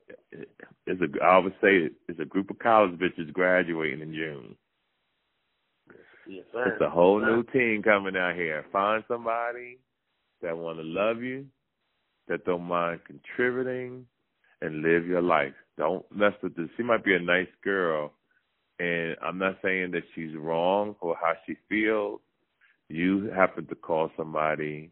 it's 0.86 1.00
a. 1.00 1.24
I 1.24 1.34
always 1.34 1.54
say 1.60 1.78
it, 1.78 1.94
it's 2.06 2.20
a 2.20 2.24
group 2.24 2.50
of 2.50 2.60
college 2.60 2.92
bitches 2.92 3.32
graduating 3.32 4.00
in 4.00 4.14
June. 4.14 4.56
Yes, 6.28 6.44
sir. 6.52 6.68
It's 6.68 6.80
a 6.80 6.88
whole 6.88 7.20
Yes, 7.20 7.28
new 7.28 7.42
team 7.42 7.82
coming 7.82 8.16
out 8.16 8.36
here. 8.36 8.64
Find 8.70 9.02
somebody 9.08 9.78
that 10.42 10.56
want 10.56 10.78
to 10.78 10.84
love 10.84 11.22
you, 11.22 11.46
that 12.28 12.44
don't 12.44 12.62
mind 12.62 13.00
contributing, 13.04 14.06
and 14.64 14.82
live 14.82 15.06
your 15.06 15.22
life. 15.22 15.52
Don't 15.76 16.04
mess 16.14 16.32
with 16.42 16.56
this. 16.56 16.68
She 16.76 16.82
might 16.82 17.04
be 17.04 17.14
a 17.14 17.20
nice 17.20 17.48
girl, 17.62 18.12
and 18.78 19.16
I'm 19.22 19.38
not 19.38 19.58
saying 19.62 19.90
that 19.92 20.04
she's 20.14 20.34
wrong 20.36 20.96
for 21.00 21.16
how 21.20 21.34
she 21.46 21.56
feels. 21.68 22.20
You 22.88 23.30
happen 23.34 23.66
to 23.66 23.74
call 23.74 24.10
somebody 24.16 24.90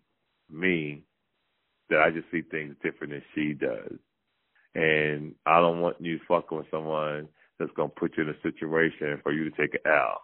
me 0.50 1.05
that 1.88 2.00
I 2.00 2.11
just 2.11 2.31
see 2.31 2.43
things 2.43 2.75
different 2.83 3.12
than 3.12 3.23
she 3.35 3.55
does. 3.55 3.99
And 4.75 5.35
I 5.47 5.61
don't 5.61 5.81
want 5.81 5.97
you 6.00 6.19
fucking 6.26 6.57
with 6.57 6.71
someone 6.71 7.29
that's 7.59 7.71
gonna 7.76 7.91
put 7.91 8.17
you 8.17 8.25
in 8.25 8.31
a 8.31 8.43
situation 8.43 9.21
for 9.23 9.33
you 9.33 9.45
to 9.45 9.50
take 9.50 9.75
an 9.75 9.91
L. 9.91 10.23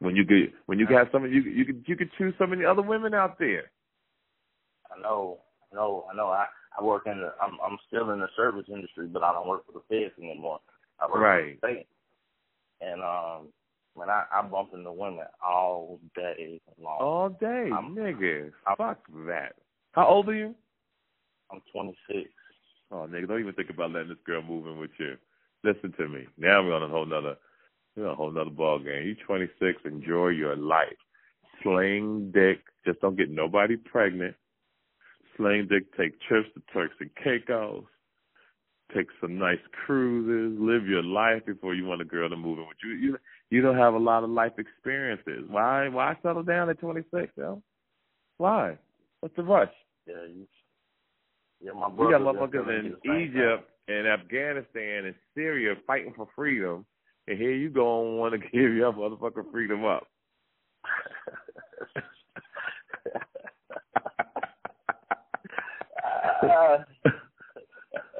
When 0.00 0.16
you 0.16 0.24
get 0.24 0.54
when 0.66 0.78
you 0.78 0.86
have 0.86 1.08
some 1.12 1.24
you 1.26 1.42
you 1.42 1.64
could 1.64 1.84
you 1.86 1.96
could 1.96 2.10
choose 2.16 2.34
of 2.40 2.50
the 2.50 2.64
other 2.64 2.82
women 2.82 3.14
out 3.14 3.38
there. 3.38 3.70
I 4.90 5.00
know, 5.02 5.40
I 5.70 5.76
know, 5.76 6.06
I 6.10 6.16
know. 6.16 6.28
I 6.28 6.46
I 6.78 6.82
work 6.82 7.02
in 7.06 7.18
the. 7.20 7.32
I'm 7.42 7.58
I'm 7.64 7.78
still 7.88 8.10
in 8.10 8.20
the 8.20 8.28
service 8.36 8.66
industry, 8.72 9.06
but 9.08 9.22
I 9.22 9.32
don't 9.32 9.48
work 9.48 9.64
for 9.66 9.72
the 9.72 9.82
feds 9.88 10.14
anymore. 10.22 10.60
I 11.00 11.06
work 11.06 11.16
Right. 11.20 11.58
for 11.60 11.66
the 11.68 11.74
state. 11.74 11.86
And 12.80 13.02
um, 13.02 13.48
when 13.94 14.08
I 14.08 14.24
I 14.32 14.42
bump 14.42 14.70
into 14.74 14.92
women 14.92 15.24
all 15.44 15.98
day 16.14 16.60
long. 16.80 16.98
All 17.00 17.28
day, 17.30 17.70
I'm- 17.72 17.94
nigga. 17.96 18.52
I'm- 18.66 18.76
Fuck 18.76 19.00
that. 19.26 19.54
How 19.92 20.06
old 20.06 20.28
are 20.28 20.34
you? 20.34 20.54
I'm 21.50 21.60
26. 21.72 22.30
Oh, 22.90 23.06
nigga, 23.10 23.26
don't 23.26 23.40
even 23.40 23.54
think 23.54 23.70
about 23.70 23.90
letting 23.90 24.10
this 24.10 24.18
girl 24.24 24.42
move 24.42 24.66
in 24.66 24.78
with 24.78 24.90
you. 24.98 25.16
Listen 25.64 25.92
to 25.98 26.08
me. 26.08 26.26
Now 26.36 26.62
we're 26.62 26.74
on 26.74 26.82
a 26.82 26.88
whole 26.88 27.06
nother, 27.06 27.36
we're 27.96 28.06
on 28.06 28.12
a 28.12 28.14
whole 28.14 28.30
nother 28.30 28.50
ball 28.50 28.78
game. 28.78 29.06
You 29.06 29.16
26, 29.26 29.80
enjoy 29.84 30.28
your 30.28 30.54
life. 30.56 30.96
Sling 31.62 32.30
dick, 32.32 32.60
just 32.86 33.00
don't 33.00 33.16
get 33.16 33.30
nobody 33.30 33.76
pregnant. 33.76 34.36
Sling 35.38 35.68
dick, 35.70 35.84
take 35.96 36.20
trips 36.28 36.48
to 36.54 36.62
Turks 36.72 36.96
and 37.00 37.10
Caicos. 37.22 37.84
Take 38.94 39.06
some 39.20 39.38
nice 39.38 39.58
cruises. 39.86 40.58
Live 40.60 40.86
your 40.86 41.02
life 41.02 41.46
before 41.46 41.74
you 41.74 41.86
want 41.86 42.00
a 42.00 42.04
girl 42.04 42.28
to 42.28 42.36
move 42.36 42.58
in 42.58 42.66
with 42.66 42.76
you. 42.82 42.90
You 42.90 43.18
you 43.50 43.62
don't 43.62 43.76
have 43.76 43.94
a 43.94 43.98
lot 43.98 44.24
of 44.24 44.30
life 44.30 44.52
experiences. 44.58 45.44
Why 45.48 45.88
why 45.88 46.16
settle 46.22 46.42
down 46.42 46.70
at 46.70 46.80
26, 46.80 47.32
yo? 47.36 47.62
Why? 48.38 48.78
What's 49.20 49.36
the 49.36 49.42
rush? 49.42 49.72
Yeah, 50.06 50.14
you. 50.26 50.46
Yeah, 51.60 51.72
my 51.72 51.88
We 51.88 52.10
got 52.10 52.20
motherfuckers 52.20 52.68
in 52.68 52.96
Egypt 53.04 53.68
and 53.88 54.06
Afghanistan 54.06 55.06
and 55.06 55.14
Syria 55.34 55.74
fighting 55.86 56.14
for 56.16 56.28
freedom, 56.34 56.86
and 57.26 57.38
here 57.38 57.54
you 57.54 57.68
go 57.68 58.08
and 58.08 58.18
want 58.18 58.32
to 58.34 58.38
give 58.52 58.74
your 58.74 58.92
motherfucking 58.92 59.50
freedom 59.52 59.84
up. 59.84 60.06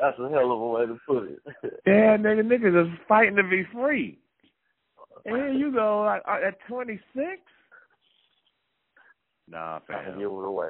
That's 0.00 0.18
a 0.18 0.28
hell 0.28 0.52
of 0.52 0.60
a 0.60 0.68
way 0.68 0.86
to 0.86 0.98
put 1.06 1.24
it. 1.24 1.40
yeah, 1.86 2.16
nigga, 2.16 2.42
niggas 2.42 2.86
is 2.86 2.98
fighting 3.08 3.36
to 3.36 3.42
be 3.42 3.64
free. 3.72 4.18
And 5.24 5.36
here 5.36 5.52
you 5.52 5.72
go 5.72 6.02
like, 6.02 6.22
uh, 6.26 6.46
at 6.46 6.58
26. 6.68 7.02
Nah, 9.48 9.80
fam. 9.86 10.18
give 10.18 10.30
it 10.30 10.44
away. 10.44 10.68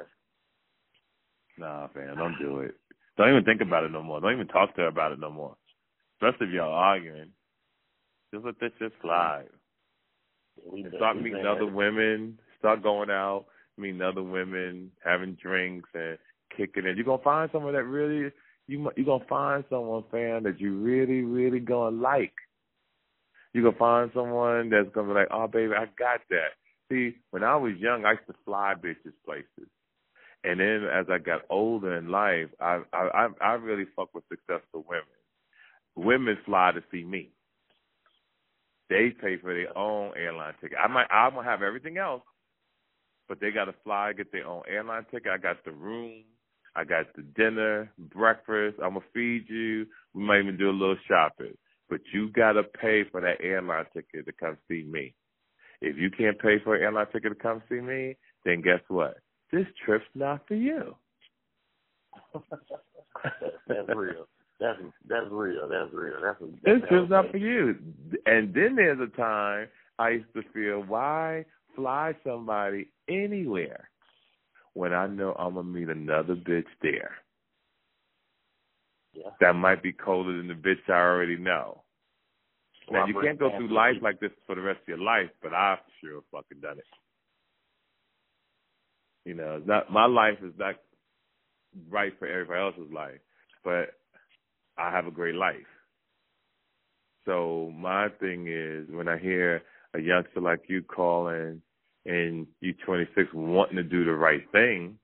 Nah, 1.57 1.87
fam. 1.93 2.15
Don't 2.15 2.37
do 2.39 2.59
it. 2.59 2.75
Don't 3.17 3.29
even 3.29 3.43
think 3.43 3.61
about 3.61 3.83
it 3.83 3.91
no 3.91 4.01
more. 4.01 4.21
Don't 4.21 4.33
even 4.33 4.47
talk 4.47 4.73
to 4.75 4.81
her 4.81 4.87
about 4.87 5.11
it 5.11 5.19
no 5.19 5.29
more. 5.29 5.55
Especially 6.21 6.47
if 6.47 6.53
y'all 6.53 6.73
arguing. 6.73 7.31
Just 8.33 8.45
let 8.45 8.59
this 8.59 8.71
shit 8.79 8.93
slide. 9.01 9.47
We 10.65 10.85
start 10.95 11.17
meeting 11.17 11.45
other 11.45 11.65
women, 11.65 12.37
start 12.59 12.83
going 12.83 13.09
out, 13.09 13.45
meeting 13.77 14.01
other 14.01 14.23
women, 14.23 14.91
having 15.03 15.37
drinks 15.41 15.89
and 15.93 16.17
kicking 16.59 16.85
it. 16.85 16.95
You're 16.97 17.05
gonna 17.05 17.23
find 17.23 17.49
someone 17.51 17.73
that 17.73 17.83
really 17.83 18.31
you 18.67 18.91
you're 18.95 19.05
gonna 19.05 19.25
find 19.29 19.63
someone, 19.69 20.03
fam, 20.11 20.43
that 20.43 20.59
you 20.59 20.79
really, 20.79 21.21
really 21.21 21.59
gonna 21.59 21.95
like. 21.95 22.33
You're 23.53 23.63
gonna 23.63 23.77
find 23.77 24.11
someone 24.13 24.69
that's 24.69 24.89
gonna 24.93 25.07
be 25.07 25.13
like, 25.13 25.29
Oh 25.31 25.47
baby, 25.47 25.73
I 25.73 25.85
got 25.97 26.21
that. 26.29 26.53
See, 26.91 27.15
when 27.31 27.43
I 27.43 27.55
was 27.55 27.73
young 27.77 28.05
I 28.05 28.11
used 28.11 28.27
to 28.27 28.35
fly 28.45 28.73
bitches 28.75 29.13
places. 29.25 29.69
And 30.43 30.59
then 30.59 30.85
as 30.91 31.05
I 31.09 31.17
got 31.17 31.41
older 31.49 31.97
in 31.97 32.09
life, 32.09 32.49
I 32.59 32.81
I, 32.93 33.27
I 33.41 33.53
really 33.53 33.85
fuck 33.95 34.13
with 34.13 34.23
successful 34.29 34.85
women. 34.87 35.05
Women 35.95 36.37
fly 36.45 36.71
to 36.73 36.83
see 36.91 37.03
me 37.03 37.31
they 38.89 39.11
pay 39.11 39.37
for 39.37 39.53
their 39.53 39.75
own 39.77 40.13
airline 40.17 40.53
ticket. 40.59 40.77
I 40.83 40.87
might 40.87 41.07
I'm 41.11 41.35
gonna 41.35 41.47
have 41.47 41.61
everything 41.61 41.97
else, 41.97 42.23
but 43.27 43.39
they 43.39 43.51
gotta 43.51 43.75
fly, 43.83 44.13
get 44.13 44.31
their 44.31 44.47
own 44.47 44.63
airline 44.67 45.05
ticket. 45.11 45.31
I 45.31 45.37
got 45.37 45.63
the 45.63 45.71
room, 45.71 46.23
I 46.75 46.83
got 46.83 47.05
the 47.15 47.23
dinner, 47.23 47.91
breakfast, 47.97 48.77
I'm 48.83 48.93
gonna 48.93 49.05
feed 49.13 49.45
you. 49.49 49.85
We 50.13 50.23
might 50.23 50.39
even 50.39 50.57
do 50.57 50.69
a 50.69 50.71
little 50.71 50.97
shopping. 51.07 51.57
But 51.89 52.01
you 52.13 52.31
gotta 52.31 52.63
pay 52.63 53.03
for 53.11 53.21
that 53.21 53.41
airline 53.41 53.85
ticket 53.93 54.25
to 54.25 54.31
come 54.31 54.57
see 54.67 54.83
me. 54.83 55.13
If 55.81 55.97
you 55.97 56.09
can't 56.11 56.39
pay 56.39 56.59
for 56.63 56.75
an 56.75 56.83
airline 56.83 57.07
ticket 57.11 57.31
to 57.31 57.35
come 57.35 57.61
see 57.69 57.81
me, 57.81 58.17
then 58.45 58.61
guess 58.61 58.81
what? 58.87 59.17
This 59.51 59.65
trip's 59.85 60.05
not 60.13 60.47
for 60.47 60.55
you. 60.55 60.95
that's 63.67 63.89
real. 63.95 64.27
That's 64.59 64.77
that's 65.07 65.27
real. 65.31 65.67
That's 65.69 65.93
real. 65.93 66.13
That's 66.21 66.41
a, 66.41 66.45
This 66.45 66.59
that's 66.63 66.89
trip's 66.89 67.09
not 67.09 67.31
for 67.31 67.37
you. 67.37 67.75
And 68.25 68.53
then 68.53 68.75
there's 68.75 68.99
a 68.99 69.17
time 69.17 69.67
I 69.97 70.09
used 70.09 70.33
to 70.35 70.43
feel, 70.53 70.83
why 70.83 71.45
fly 71.75 72.13
somebody 72.25 72.89
anywhere 73.07 73.89
when 74.73 74.93
I 74.93 75.07
know 75.07 75.33
I'm 75.37 75.55
gonna 75.55 75.67
meet 75.67 75.89
another 75.89 76.35
bitch 76.35 76.67
there 76.81 77.17
Yeah. 79.13 79.31
that 79.39 79.53
might 79.53 79.81
be 79.81 79.91
colder 79.93 80.35
than 80.37 80.47
the 80.47 80.53
bitch 80.53 80.89
I 80.89 80.99
already 80.99 81.37
know. 81.37 81.83
Now 82.89 82.99
Well, 82.99 83.07
you 83.07 83.21
can't 83.21 83.39
go 83.39 83.49
through 83.55 83.69
life 83.69 84.01
like 84.01 84.19
this 84.19 84.31
for 84.45 84.55
the 84.55 84.61
rest 84.61 84.81
of 84.81 84.87
your 84.87 84.97
life, 84.97 85.29
but 85.41 85.53
I've 85.53 85.79
sure 86.01 86.21
fucking 86.31 86.59
done 86.61 86.79
it. 86.79 86.85
You 89.25 89.35
know, 89.35 89.57
it's 89.57 89.67
not 89.67 89.91
my 89.91 90.05
life 90.05 90.41
is 90.41 90.53
not 90.57 90.75
right 91.89 92.17
for 92.17 92.27
everybody 92.27 92.59
else's 92.61 92.91
life, 92.91 93.19
but 93.63 93.93
I 94.77 94.91
have 94.91 95.07
a 95.07 95.11
great 95.11 95.35
life. 95.35 95.67
So 97.25 97.71
my 97.75 98.09
thing 98.19 98.47
is 98.47 98.89
when 98.89 99.07
I 99.07 99.17
hear 99.17 99.61
a 99.93 99.99
youngster 99.99 100.39
like 100.41 100.61
you 100.67 100.81
calling 100.81 101.61
and 102.05 102.47
you 102.61 102.73
26 102.85 103.29
wanting 103.33 103.77
to 103.77 103.83
do 103.83 104.05
the 104.05 104.13
right 104.13 104.43
thing, 104.51 104.97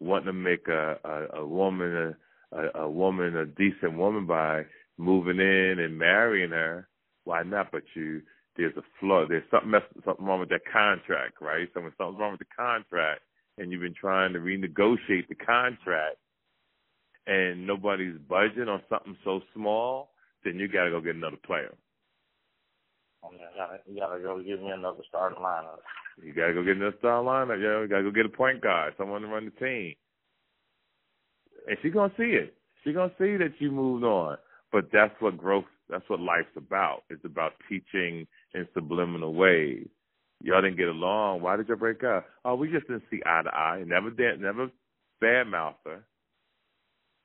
wanting 0.00 0.26
to 0.26 0.32
make 0.32 0.68
a 0.68 0.96
a, 1.04 1.40
a 1.40 1.46
woman 1.46 2.14
a, 2.52 2.58
a 2.58 2.82
a 2.84 2.90
woman 2.90 3.36
a 3.36 3.46
decent 3.46 3.96
woman 3.96 4.26
by 4.26 4.62
moving 4.98 5.38
in 5.40 5.78
and 5.80 5.98
marrying 5.98 6.50
her, 6.50 6.88
why 7.24 7.42
not? 7.42 7.72
But 7.72 7.82
you 7.94 8.22
there's 8.56 8.76
a 8.76 8.82
flaw. 9.00 9.26
There's 9.28 9.44
something 9.50 9.72
something 10.04 10.26
wrong 10.26 10.40
with 10.40 10.50
that 10.50 10.62
contract, 10.72 11.40
right? 11.40 11.68
Something 11.74 11.92
something's 11.98 12.20
wrong 12.20 12.32
with 12.32 12.40
the 12.40 12.54
contract, 12.56 13.22
and 13.58 13.70
you've 13.72 13.82
been 13.82 13.94
trying 13.94 14.32
to 14.34 14.40
renegotiate 14.40 15.28
the 15.28 15.36
contract, 15.36 16.16
and 17.26 17.66
nobody's 17.66 18.18
budging 18.28 18.68
on 18.68 18.82
something 18.88 19.16
so 19.24 19.40
small. 19.54 20.10
Then 20.44 20.56
you 20.58 20.68
got 20.68 20.84
to 20.84 20.90
go 20.90 21.00
get 21.00 21.16
another 21.16 21.38
player. 21.46 21.74
You 23.86 24.00
gotta 24.00 24.20
go 24.20 24.38
give 24.42 24.60
me 24.60 24.70
another 24.70 25.02
starting 25.08 25.38
lineup. 25.38 25.78
You 26.22 26.32
gotta 26.32 26.54
go 26.54 26.62
get 26.62 26.76
another 26.76 26.96
star 26.98 27.22
lineup, 27.22 27.60
yo. 27.60 27.82
You 27.82 27.88
gotta 27.88 28.04
go 28.04 28.10
get 28.10 28.26
a 28.26 28.36
point 28.36 28.60
guard, 28.60 28.94
someone 28.96 29.22
to 29.22 29.28
run 29.28 29.46
the 29.46 29.64
team. 29.64 29.94
And 31.66 31.76
she's 31.82 31.92
gonna 31.92 32.12
see 32.16 32.36
it. 32.36 32.54
She's 32.84 32.94
gonna 32.94 33.12
see 33.18 33.36
that 33.36 33.54
you 33.58 33.70
moved 33.70 34.04
on. 34.04 34.36
But 34.70 34.90
that's 34.92 35.14
what 35.20 35.36
growth 35.36 35.64
that's 35.88 36.08
what 36.08 36.20
life's 36.20 36.56
about. 36.56 37.04
It's 37.10 37.24
about 37.24 37.52
teaching 37.68 38.26
in 38.54 38.68
subliminal 38.74 39.34
ways. 39.34 39.88
Y'all 40.42 40.62
didn't 40.62 40.76
get 40.76 40.88
along. 40.88 41.40
Why 41.40 41.56
did 41.56 41.68
y'all 41.68 41.76
break 41.76 42.04
up? 42.04 42.26
Oh, 42.44 42.54
we 42.54 42.70
just 42.70 42.86
didn't 42.86 43.04
see 43.10 43.20
eye 43.26 43.42
to 43.42 43.54
eye. 43.54 43.82
Never 43.86 44.10
did 44.10 44.40
never 44.40 44.70
badmouth 45.22 45.74
her. 45.84 46.04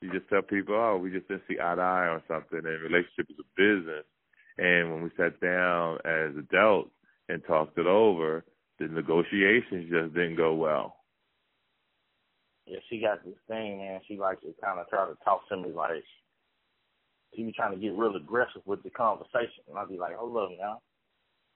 You 0.02 0.12
just 0.12 0.28
tell 0.30 0.42
people, 0.42 0.76
oh, 0.76 0.98
we 0.98 1.12
just 1.12 1.28
didn't 1.28 1.44
see 1.48 1.60
eye 1.62 1.76
to 1.76 1.82
eye 1.82 2.08
on 2.08 2.24
something 2.28 2.60
and 2.60 2.82
relationship 2.82 3.28
is 3.30 3.38
a 3.40 3.48
business 3.56 4.06
And 4.58 4.92
when 4.92 5.04
we 5.04 5.10
sat 5.18 5.40
down 5.40 5.98
as 6.06 6.36
adults 6.38 6.92
and 7.30 7.44
talked 7.46 7.78
it 7.78 7.88
over, 7.88 8.46
the 8.80 8.88
negotiations 8.88 9.90
just 9.90 10.14
didn't 10.14 10.36
go 10.36 10.54
well. 10.54 10.98
Yeah, 12.66 12.80
she 12.90 13.02
got 13.02 13.24
this 13.26 13.36
thing, 13.48 13.80
man. 13.80 14.02
She 14.08 14.18
likes 14.18 14.42
to 14.42 14.54
kind 14.64 14.80
of 14.80 14.88
try 14.90 15.06
to 15.06 15.16
talk 15.24 15.48
to 15.50 15.58
me 15.58 15.72
like 15.72 16.04
she 17.36 17.44
be 17.44 17.52
trying 17.52 17.74
to 17.74 17.82
get 17.82 17.98
real 17.98 18.16
aggressive 18.16 18.62
with 18.66 18.84
the 18.84 18.90
conversation, 18.92 19.64
and 19.68 19.78
I'll 19.78 19.88
be 19.88 19.98
like, 19.98 20.16
"Hold 20.16 20.38
up, 20.38 20.58
now, 20.58 20.82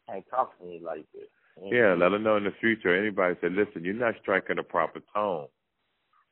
can't 0.09 0.25
talk 0.29 0.57
to 0.59 0.65
me 0.65 0.81
like 0.83 1.05
this." 1.13 1.29
You 1.63 1.77
Yeah, 1.77 1.95
let 1.95 2.11
her 2.11 2.19
know 2.19 2.37
in 2.37 2.43
the 2.43 2.51
future. 2.59 2.95
Anybody 2.95 3.35
said, 3.41 3.53
listen, 3.53 3.83
you're 3.83 3.93
not 3.93 4.15
striking 4.21 4.59
a 4.59 4.63
proper 4.63 5.01
tone 5.13 5.47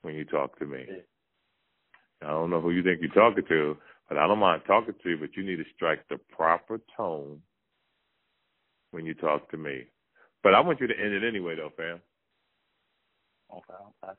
when 0.01 0.15
you 0.15 0.25
talk 0.25 0.57
to 0.59 0.65
me. 0.65 0.85
Yeah. 0.87 2.27
I 2.27 2.27
don't 2.27 2.49
know 2.49 2.61
who 2.61 2.71
you 2.71 2.83
think 2.83 3.01
you're 3.01 3.11
talking 3.11 3.45
to, 3.47 3.77
but 4.07 4.17
I 4.17 4.27
don't 4.27 4.39
mind 4.39 4.61
talking 4.67 4.93
to 5.01 5.09
you, 5.09 5.17
but 5.17 5.35
you 5.35 5.43
need 5.43 5.57
to 5.57 5.65
strike 5.75 6.07
the 6.09 6.17
proper 6.35 6.79
tone 6.95 7.41
when 8.91 9.05
you 9.05 9.13
talk 9.13 9.49
to 9.51 9.57
me. 9.57 9.85
But 10.43 10.53
I 10.53 10.59
want 10.59 10.79
you 10.79 10.87
to 10.87 10.93
end 10.93 11.13
it 11.13 11.27
anyway, 11.27 11.55
though, 11.55 11.71
fam. 11.75 11.99
Okay, 13.51 13.83
okay. 14.03 14.13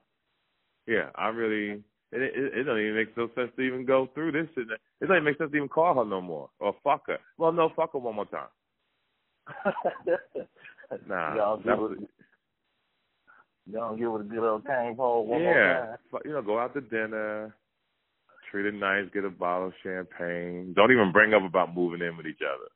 Yeah, 0.87 1.11
I 1.15 1.29
really. 1.29 1.83
It, 2.13 2.23
it, 2.23 2.33
it 2.35 2.65
don't 2.65 2.79
even 2.79 2.95
make 2.95 3.17
no 3.17 3.29
sense 3.35 3.51
to 3.57 3.63
even 3.63 3.85
go 3.85 4.09
through 4.15 4.33
this. 4.33 4.49
It, 4.57 4.69
it 4.71 4.81
doesn't 5.01 5.17
even 5.17 5.25
make 5.25 5.39
sense 5.39 5.51
to 5.51 5.57
even 5.57 5.69
call 5.69 5.95
her 5.97 6.05
no 6.05 6.21
more 6.21 6.51
or 6.61 6.75
fuck 6.85 7.07
her. 7.09 7.19
Well, 7.37 7.53
no, 7.53 7.71
fuck 7.75 7.93
her 7.93 7.99
one 7.99 8.15
more 8.17 8.27
time. 8.27 8.49
Nah, 11.09 11.35
Y'all 11.35 11.57
give 11.57 11.79
was, 11.79 11.99
it, 12.01 12.09
y'all 13.73 13.97
give 13.97 14.09
it 14.13 14.21
a 14.21 14.25
good 14.25 14.49
old 14.49 14.67
cane 14.67 14.95
pole 14.95 15.27
one 15.27 15.43
more 15.43 15.55
yeah, 15.55 15.87
time. 15.87 15.99
Fu- 16.11 16.21
you 16.25 16.33
know, 16.33 16.43
go 16.43 16.59
out 16.61 16.75
to 16.75 16.81
dinner, 16.81 17.55
treat 18.51 18.67
it 18.67 18.75
nice, 18.75 19.05
get 19.13 19.25
a 19.25 19.31
bottle 19.31 19.69
of 19.69 19.75
champagne. 19.83 20.73
Don't 20.75 20.93
even 20.93 21.13
bring 21.13 21.35
up 21.35 21.45
about 21.45 21.75
moving 21.75 22.03
in 22.07 22.17
with 22.17 22.27
each 22.27 22.41
other. 22.43 22.69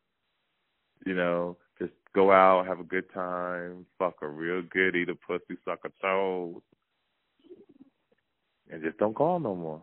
You 1.06 1.14
know, 1.14 1.56
just 1.78 1.92
go 2.14 2.30
out, 2.32 2.66
have 2.66 2.80
a 2.80 2.84
good 2.84 3.12
time, 3.12 3.86
fuck 3.98 4.16
a 4.22 4.28
real 4.28 4.62
good, 4.62 4.96
eat 4.96 5.08
a 5.08 5.14
pussy, 5.14 5.58
suck 5.64 5.80
her 5.84 5.92
toes, 6.02 6.60
and 8.70 8.82
just 8.82 8.98
don't 8.98 9.14
call 9.14 9.40
no 9.40 9.54
more. 9.54 9.82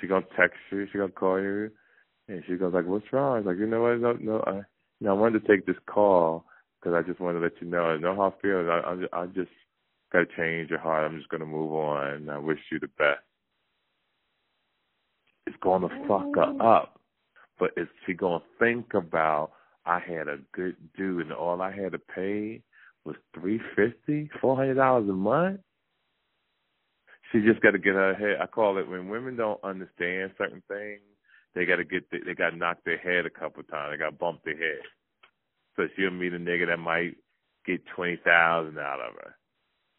She 0.00 0.06
gonna 0.08 0.26
text 0.36 0.58
you, 0.72 0.86
she 0.90 0.98
gonna 0.98 1.12
call 1.12 1.40
you, 1.40 1.70
and 2.28 2.42
she 2.46 2.56
goes 2.56 2.74
like, 2.74 2.86
"What's 2.86 3.12
wrong?" 3.12 3.44
Like, 3.44 3.58
you 3.58 3.66
know 3.66 3.82
what? 3.82 4.00
No, 4.00 4.12
no, 4.14 4.40
I, 4.46 4.52
you 4.56 4.64
know, 5.00 5.10
I 5.10 5.14
wanted 5.18 5.42
to 5.44 5.48
take 5.48 5.66
this 5.66 5.76
call 5.86 6.44
because 6.80 6.94
I 6.94 7.06
just 7.06 7.20
wanted 7.20 7.38
to 7.38 7.44
let 7.44 7.60
you 7.62 7.68
know. 7.68 7.84
I 7.84 7.98
know 7.98 8.16
how 8.16 8.34
I 8.36 8.42
feel. 8.42 8.68
I, 8.70 8.80
I, 8.92 8.96
just- 8.96 9.12
I 9.14 9.26
just 9.26 9.50
gotta 10.12 10.26
change 10.36 10.70
your 10.70 10.80
heart. 10.80 11.04
I'm 11.10 11.16
just 11.18 11.28
gonna 11.30 11.46
move 11.46 11.72
on. 11.72 12.28
I 12.28 12.38
wish 12.38 12.58
you 12.72 12.80
the 12.80 12.88
best. 12.98 13.20
It's 15.46 15.56
gonna 15.60 15.88
fuck 16.06 16.34
her 16.36 16.62
up, 16.62 17.00
but 17.58 17.72
is 17.76 17.88
she 18.06 18.14
gonna 18.14 18.42
think 18.58 18.94
about? 18.94 19.52
I 19.84 19.98
had 19.98 20.28
a 20.28 20.38
good 20.52 20.76
dude, 20.96 21.22
and 21.22 21.32
all 21.32 21.60
I 21.60 21.72
had 21.72 21.92
to 21.92 21.98
pay 21.98 22.62
was 23.04 23.16
three 23.34 23.60
fifty, 23.74 24.30
four 24.40 24.56
hundred 24.56 24.74
dollars 24.74 25.08
a 25.08 25.12
month. 25.12 25.60
She 27.32 27.40
just 27.40 27.60
got 27.62 27.70
to 27.72 27.78
get 27.78 27.94
her 27.94 28.14
head. 28.14 28.36
I 28.40 28.46
call 28.46 28.78
it 28.78 28.88
when 28.88 29.08
women 29.08 29.36
don't 29.36 29.62
understand 29.64 30.32
certain 30.36 30.62
things, 30.68 31.00
they 31.54 31.64
got 31.64 31.76
to 31.76 31.84
get 31.84 32.08
the, 32.10 32.18
they 32.24 32.34
got 32.34 32.50
to 32.50 32.56
knock 32.56 32.78
their 32.84 32.98
head 32.98 33.26
a 33.26 33.30
couple 33.30 33.62
times. 33.62 33.92
They 33.92 33.98
got 33.98 34.10
to 34.10 34.16
bump 34.16 34.44
their 34.44 34.56
head. 34.56 34.82
So 35.76 35.88
she'll 35.96 36.10
meet 36.10 36.34
a 36.34 36.38
nigga 36.38 36.66
that 36.66 36.78
might 36.78 37.16
get 37.66 37.84
twenty 37.86 38.16
thousand 38.22 38.78
out 38.78 39.00
of 39.00 39.14
her. 39.14 39.34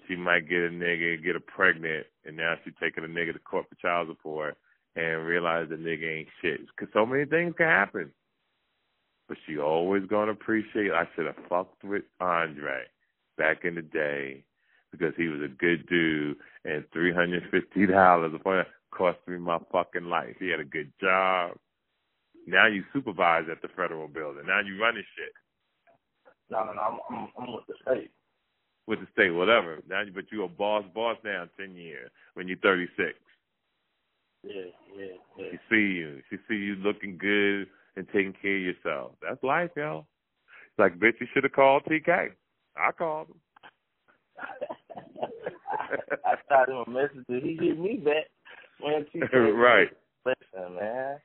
She 0.07 0.15
might 0.15 0.47
get 0.47 0.59
a 0.59 0.69
nigga 0.69 1.15
and 1.15 1.23
get 1.23 1.35
her 1.35 1.41
pregnant, 1.41 2.05
and 2.25 2.37
now 2.37 2.55
she's 2.63 2.73
taking 2.81 3.03
a 3.03 3.07
nigga 3.07 3.33
to 3.33 3.39
court 3.39 3.65
for 3.67 3.75
child 3.75 4.09
support 4.09 4.57
and 4.95 5.25
realize 5.25 5.69
the 5.69 5.75
nigga 5.75 6.19
ain't 6.19 6.29
shit. 6.41 6.61
Because 6.67 6.93
so 6.93 7.05
many 7.05 7.25
things 7.25 7.55
can 7.57 7.67
happen. 7.67 8.11
But 9.27 9.37
she 9.47 9.57
always 9.59 10.03
gonna 10.07 10.33
appreciate. 10.33 10.91
I 10.91 11.07
should 11.15 11.27
have 11.27 11.35
fucked 11.49 11.83
with 11.83 12.03
Andre 12.21 12.83
back 13.37 13.65
in 13.65 13.75
the 13.75 13.81
day 13.83 14.43
because 14.91 15.13
he 15.17 15.27
was 15.27 15.41
a 15.41 15.47
good 15.47 15.87
dude, 15.87 16.37
and 16.65 16.85
three 16.93 17.13
hundred 17.13 17.43
fifty 17.51 17.87
dollars 17.87 18.33
cost 18.91 19.19
me 19.27 19.37
my 19.37 19.59
fucking 19.71 20.05
life. 20.05 20.35
He 20.39 20.49
had 20.49 20.59
a 20.61 20.65
good 20.65 20.91
job. 21.01 21.57
Now 22.47 22.67
you 22.67 22.83
supervise 22.93 23.45
at 23.51 23.61
the 23.61 23.69
federal 23.69 24.07
building. 24.07 24.45
Now 24.47 24.61
you 24.61 24.81
running 24.81 25.03
shit 25.17 25.33
No, 26.51 26.65
no, 26.65 26.73
no. 26.73 26.81
I'm, 26.81 26.99
I'm, 27.09 27.29
I'm 27.39 27.53
with 27.53 27.65
the 27.67 27.75
state. 27.83 28.11
with 28.87 28.99
the 29.01 29.07
state, 29.13 29.31
whatever. 29.31 29.79
Now, 29.89 30.01
you, 30.01 30.11
but 30.13 30.25
you 30.31 30.43
a 30.43 30.47
boss, 30.49 30.85
boss 30.95 31.17
now. 31.23 31.47
Ten 31.59 31.75
years 31.75 32.11
when 32.35 32.47
you're 32.47 32.57
thirty 32.59 32.87
six. 32.97 33.15
Yeah, 34.43 34.53
yeah, 34.97 35.05
yeah. 35.37 35.45
She 35.51 35.57
see 35.69 35.75
you. 35.75 36.21
She 36.29 36.37
see 36.47 36.55
you 36.55 36.75
looking 36.75 37.17
good 37.17 37.67
and 37.95 38.07
taking 38.07 38.33
care 38.41 38.57
of 38.57 38.61
yourself. 38.61 39.11
That's 39.21 39.43
life, 39.43 39.71
yo. 39.75 40.05
It's 40.67 40.79
like, 40.79 40.99
bitch, 40.99 41.19
you 41.19 41.27
should 41.33 41.43
have 41.43 41.53
called 41.53 41.83
TK. 41.85 42.29
I 42.75 42.91
called 42.91 43.29
him. 43.29 43.35
I 46.25 46.35
shot 46.49 46.69
him 46.69 46.83
a 46.87 46.89
message. 46.89 47.25
He 47.27 47.57
hit 47.59 47.79
me 47.79 48.01
back? 48.03 48.25
Man, 48.83 49.05
TK, 49.13 49.55
right. 49.55 49.89
Listen, 50.25 50.75
man. 50.75 51.17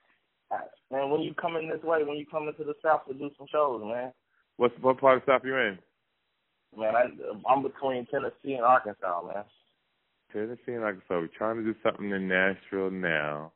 Man, 0.90 1.10
when 1.10 1.20
you 1.20 1.34
coming 1.34 1.68
this 1.68 1.82
way, 1.82 2.02
when 2.04 2.16
you 2.16 2.26
coming 2.26 2.54
to 2.56 2.64
the 2.64 2.74
south 2.82 3.06
to 3.08 3.14
do 3.14 3.30
some 3.36 3.46
shows, 3.50 3.82
man. 3.84 4.12
What's 4.56 4.74
what 4.80 4.98
part 5.00 5.18
of 5.18 5.22
the 5.24 5.32
South 5.32 5.42
you 5.44 5.56
in? 5.56 5.78
Man, 6.76 6.94
I, 6.94 7.04
I'm 7.48 7.62
between 7.62 8.06
Tennessee 8.06 8.54
and 8.54 8.62
Arkansas, 8.62 9.22
man. 9.22 9.44
Tennessee 10.32 10.72
and 10.72 10.84
Arkansas. 10.84 11.04
We're 11.10 11.28
trying 11.28 11.56
to 11.56 11.62
do 11.62 11.74
something 11.82 12.10
in 12.10 12.28
Nashville 12.28 12.90
now. 12.90 13.52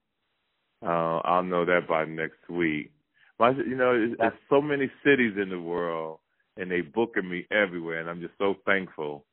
Uh, 0.85 1.18
I'll 1.24 1.42
know 1.42 1.64
that 1.64 1.87
by 1.88 2.04
next 2.04 2.48
week. 2.48 2.90
My, 3.38 3.50
you 3.50 3.76
know, 3.76 3.92
it's, 3.94 4.14
there's 4.18 4.32
so 4.50 4.61
many 4.61 4.90
cities 5.04 5.35
in 5.40 5.48
the 5.48 5.61
world, 5.61 6.18
and 6.56 6.70
they 6.70 6.80
booking 6.80 7.28
me 7.28 7.46
everywhere, 7.50 8.00
and 8.00 8.11
I'm 8.11 8.20
just 8.20 8.35
so 8.38 8.54
thankful 8.66 9.24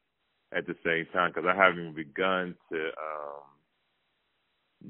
at 0.56 0.66
the 0.66 0.76
same 0.86 1.06
time 1.14 1.32
because 1.32 1.48
I 1.48 1.56
haven't 1.56 1.80
even 1.80 1.94
begun 1.94 2.56
to 2.72 2.78
um 2.78 3.44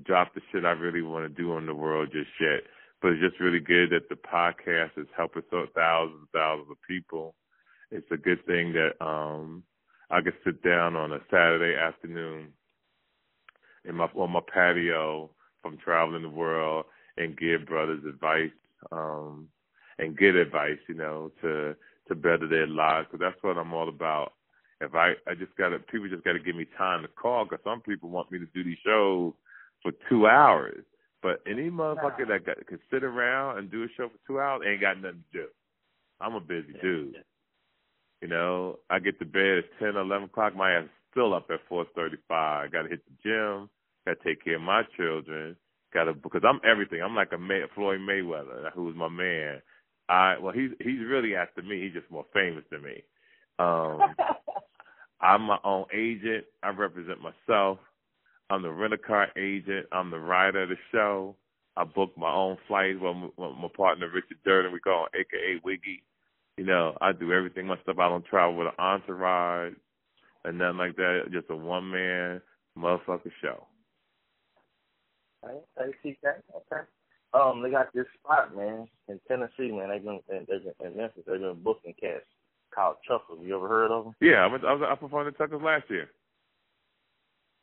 drop 0.03 0.33
the 0.33 0.41
shit 0.51 0.65
I 0.65 0.71
really 0.71 1.01
want 1.01 1.25
to 1.25 1.41
do 1.41 1.57
in 1.57 1.65
the 1.65 1.73
world 1.73 2.09
just 2.11 2.29
yet. 2.39 2.61
But 3.01 3.13
it's 3.13 3.21
just 3.21 3.39
really 3.39 3.59
good 3.59 3.89
that 3.91 4.09
the 4.09 4.15
podcast 4.15 4.97
is 4.97 5.07
helping 5.15 5.43
so 5.49 5.65
thousands 5.73 6.19
and 6.19 6.29
thousands 6.33 6.69
of 6.69 6.77
people. 6.87 7.35
It's 7.91 8.09
a 8.11 8.17
good 8.17 8.45
thing 8.45 8.73
that 8.73 9.03
um 9.03 9.63
I 10.09 10.21
could 10.21 10.33
sit 10.43 10.63
down 10.63 10.95
on 10.95 11.13
a 11.13 11.19
Saturday 11.29 11.77
afternoon 11.77 12.49
in 13.85 13.95
my 13.95 14.05
on 14.15 14.31
my 14.31 14.41
patio 14.53 15.29
from 15.61 15.77
traveling 15.77 16.23
the 16.23 16.29
world 16.29 16.85
and 17.17 17.37
give 17.37 17.65
brothers 17.65 18.03
advice 18.07 18.51
um 18.91 19.47
and 19.97 20.15
good 20.15 20.35
advice, 20.35 20.79
you 20.87 20.95
know, 20.95 21.31
to 21.41 21.75
to 22.07 22.15
better 22.15 22.47
their 22.47 22.67
lives. 22.67 23.07
Because 23.11 23.19
that's 23.19 23.43
what 23.43 23.57
I'm 23.57 23.73
all 23.73 23.89
about. 23.89 24.33
If 24.81 24.95
I 24.95 25.13
I 25.27 25.35
just 25.35 25.55
gotta 25.57 25.79
people 25.79 26.09
just 26.09 26.23
gotta 26.23 26.39
give 26.39 26.55
me 26.55 26.65
time 26.77 27.03
to 27.03 27.07
call 27.07 27.45
because 27.45 27.63
some 27.63 27.81
people 27.81 28.09
want 28.09 28.31
me 28.31 28.39
to 28.39 28.47
do 28.53 28.63
these 28.63 28.77
shows 28.85 29.33
for 29.83 29.91
two 30.09 30.27
hours. 30.27 30.83
But 31.21 31.41
any 31.45 31.69
motherfucker 31.69 32.27
that 32.29 32.45
got, 32.45 32.65
could 32.65 32.79
sit 32.89 33.03
around 33.03 33.57
and 33.57 33.69
do 33.69 33.83
a 33.83 33.87
show 33.97 34.07
for 34.07 34.17
two 34.25 34.39
hours 34.39 34.61
ain't 34.65 34.79
got 34.79 35.01
nothing 35.01 35.23
to 35.33 35.39
do. 35.39 35.47
I'm 36.21 36.35
a 36.35 36.39
busy 36.39 36.73
dude. 36.81 37.15
You 38.21 38.27
know, 38.27 38.79
I 38.89 38.99
get 38.99 39.19
to 39.19 39.25
bed 39.25 39.59
at 39.59 39.79
ten 39.79 39.95
or 39.95 40.01
eleven 40.01 40.25
o'clock. 40.25 40.55
My 40.55 40.73
ass 40.73 40.85
is 40.85 40.89
still 41.11 41.33
up 41.33 41.47
at 41.51 41.59
four 41.69 41.85
thirty-five. 41.95 42.67
I 42.67 42.71
Got 42.71 42.83
to 42.83 42.89
hit 42.89 43.01
the 43.05 43.13
gym. 43.23 43.69
Got 44.05 44.21
to 44.21 44.23
take 44.29 44.43
care 44.43 44.55
of 44.55 44.61
my 44.61 44.83
children. 44.97 45.55
Got 45.93 46.05
to 46.05 46.13
because 46.13 46.41
I'm 46.47 46.59
everything. 46.69 47.01
I'm 47.01 47.15
like 47.15 47.31
a 47.33 47.37
May, 47.37 47.61
Floyd 47.75 47.99
Mayweather, 48.01 48.71
who's 48.73 48.95
my 48.95 49.09
man. 49.09 49.61
I 50.09 50.37
well, 50.39 50.53
he's 50.53 50.71
he's 50.79 50.99
really 51.07 51.35
after 51.35 51.61
me. 51.61 51.81
He's 51.81 51.93
just 51.93 52.11
more 52.11 52.25
famous 52.33 52.63
than 52.71 52.81
me. 52.83 53.03
Um, 53.59 53.99
I'm 55.21 55.43
my 55.43 55.57
own 55.63 55.85
agent. 55.93 56.45
I 56.63 56.69
represent 56.69 57.19
myself. 57.21 57.79
I'm 58.49 58.63
the 58.63 58.71
rental 58.71 58.97
car 59.05 59.27
agent. 59.37 59.85
I'm 59.91 60.09
the 60.11 60.19
writer 60.19 60.63
of 60.63 60.69
the 60.69 60.77
show. 60.91 61.35
I 61.77 61.83
book 61.83 62.11
my 62.17 62.31
own 62.31 62.57
flights. 62.67 62.99
My, 63.01 63.13
my 63.37 63.67
partner 63.75 64.09
Richard 64.09 64.37
Durden, 64.43 64.73
we 64.73 64.79
call 64.79 65.03
him 65.03 65.21
AKA 65.21 65.61
Wiggy. 65.63 66.03
You 66.59 66.65
know, 66.65 66.97
I 66.99 67.13
do 67.13 67.31
everything 67.31 67.67
myself. 67.67 67.99
I 67.99 68.09
don't 68.09 68.25
travel 68.25 68.57
with 68.57 68.67
an 68.67 68.73
entourage 68.77 69.75
and 70.43 70.57
nothing 70.57 70.77
like 70.77 70.97
that. 70.97 71.31
Just 71.31 71.49
a 71.49 71.55
one 71.55 71.89
man 71.89 72.41
motherfucker 72.77 73.31
show. 73.41 73.65
Hey, 75.41 75.55
hey, 75.77 76.15
TK. 76.25 76.33
Okay. 76.53 76.81
Um, 77.33 77.63
they 77.63 77.71
got 77.71 77.93
this 77.93 78.07
spot, 78.19 78.57
man, 78.57 78.89
in 79.07 79.21
Tennessee, 79.25 79.71
man. 79.71 79.87
They've 79.87 80.03
been, 80.03 80.19
they've 80.27 80.45
been 80.45 80.73
in 80.85 80.97
Memphis. 80.97 81.23
They've 81.25 81.39
been 81.39 81.63
booking 81.63 81.93
cats 81.97 82.25
called 82.75 82.97
Chuckles. 83.07 83.39
You 83.41 83.55
ever 83.55 83.69
heard 83.69 83.91
of 83.91 84.03
them? 84.03 84.15
Yeah, 84.19 84.43
I 84.43 84.47
was 84.47 84.59
I, 84.67 84.73
was, 84.73 84.81
I 84.85 84.95
performed 84.95 85.29
at 85.29 85.37
Chuckles 85.37 85.63
last 85.63 85.85
year. 85.89 86.09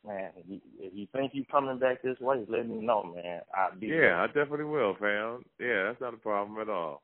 Man, 0.07 0.31
if 0.37 0.45
you, 0.49 0.59
if 0.79 0.93
you 0.95 1.07
think 1.13 1.33
you 1.35 1.45
coming 1.51 1.77
back 1.77 2.01
this 2.01 2.19
way, 2.19 2.43
let 2.49 2.67
me 2.67 2.83
know, 2.83 3.13
man. 3.15 3.41
I'll 3.55 3.77
be 3.77 3.87
Yeah, 3.87 4.23
I 4.23 4.25
definitely 4.25 4.65
will, 4.65 4.95
fam. 4.99 5.43
Yeah, 5.59 5.83
that's 5.83 6.01
not 6.01 6.15
a 6.15 6.17
problem 6.17 6.59
at 6.59 6.69
all. 6.69 7.03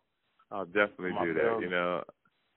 I'll 0.53 0.65
definitely 0.65 1.13
do 1.23 1.33
that. 1.33 1.57
You 1.61 1.69
know, 1.69 2.03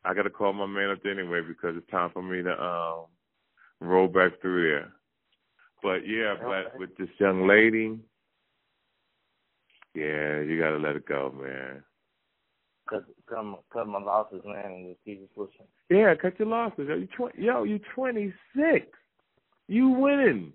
I 0.04 0.14
got 0.14 0.22
to 0.22 0.30
call 0.30 0.52
my 0.52 0.66
man 0.66 0.90
up 0.90 0.98
anyway 1.06 1.40
because 1.40 1.74
it's 1.76 1.90
time 1.90 2.10
for 2.12 2.22
me 2.22 2.42
to 2.42 2.62
um 2.62 3.06
roll 3.80 4.06
back 4.06 4.40
through 4.40 4.68
there. 4.70 4.92
But 5.82 6.06
yeah, 6.06 6.34
Okay. 6.40 6.64
but 6.72 6.78
with 6.78 6.96
this 6.98 7.08
young 7.18 7.46
lady, 7.46 7.98
yeah, 9.94 10.40
you 10.40 10.58
got 10.60 10.70
to 10.70 10.76
let 10.78 10.96
it 10.96 11.06
go, 11.06 11.32
man. 11.42 11.82
cut 12.88 13.04
cut 13.28 13.42
my, 13.44 13.56
cut 13.72 13.86
my 13.86 13.98
losses, 13.98 14.42
man, 14.44 14.64
and 14.66 14.86
just 14.94 15.04
keep 15.04 15.34
pushing. 15.34 15.66
Yeah, 15.88 16.14
cut 16.14 16.38
your 16.38 16.48
losses. 16.48 16.86
Yo, 16.88 16.96
you 16.96 17.06
tw- 17.06 17.38
yo, 17.38 17.62
you 17.64 17.80
twenty 17.94 18.32
six. 18.54 18.86
You 19.68 19.88
winning. 19.88 20.52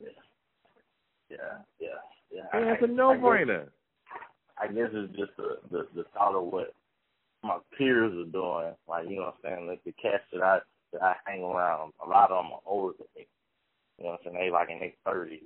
Yeah, 0.00 0.08
yeah, 1.30 1.36
yeah, 1.80 1.88
yeah. 2.52 2.64
That's 2.64 2.82
a 2.82 2.86
I- 2.86 2.88
no 2.88 3.10
I 3.10 3.14
guess- 3.16 3.24
brainer. 3.24 3.66
I 4.62 4.68
guess 4.68 4.90
it's 4.92 5.16
just 5.16 5.32
the, 5.36 5.58
the 5.70 5.88
the 5.94 6.04
thought 6.14 6.36
of 6.36 6.44
what 6.44 6.72
my 7.42 7.58
peers 7.76 8.12
are 8.12 8.30
doing. 8.30 8.74
Like 8.88 9.08
you 9.08 9.16
know 9.16 9.22
what 9.22 9.34
I'm 9.44 9.56
saying, 9.56 9.66
like 9.66 9.82
the 9.84 9.92
cats 9.92 10.22
that 10.32 10.42
I 10.42 10.58
that 10.92 11.02
I 11.02 11.14
hang 11.26 11.42
around, 11.42 11.92
a 12.04 12.08
lot 12.08 12.30
of 12.30 12.44
them 12.44 12.52
are 12.52 12.60
older 12.64 12.94
than 12.98 13.06
me. 13.16 13.26
You 13.98 14.04
know 14.04 14.10
what 14.12 14.20
I'm 14.26 14.32
saying? 14.32 14.44
They 14.44 14.50
like 14.52 14.70
in 14.70 14.78
their 14.78 14.92
thirties. 15.04 15.42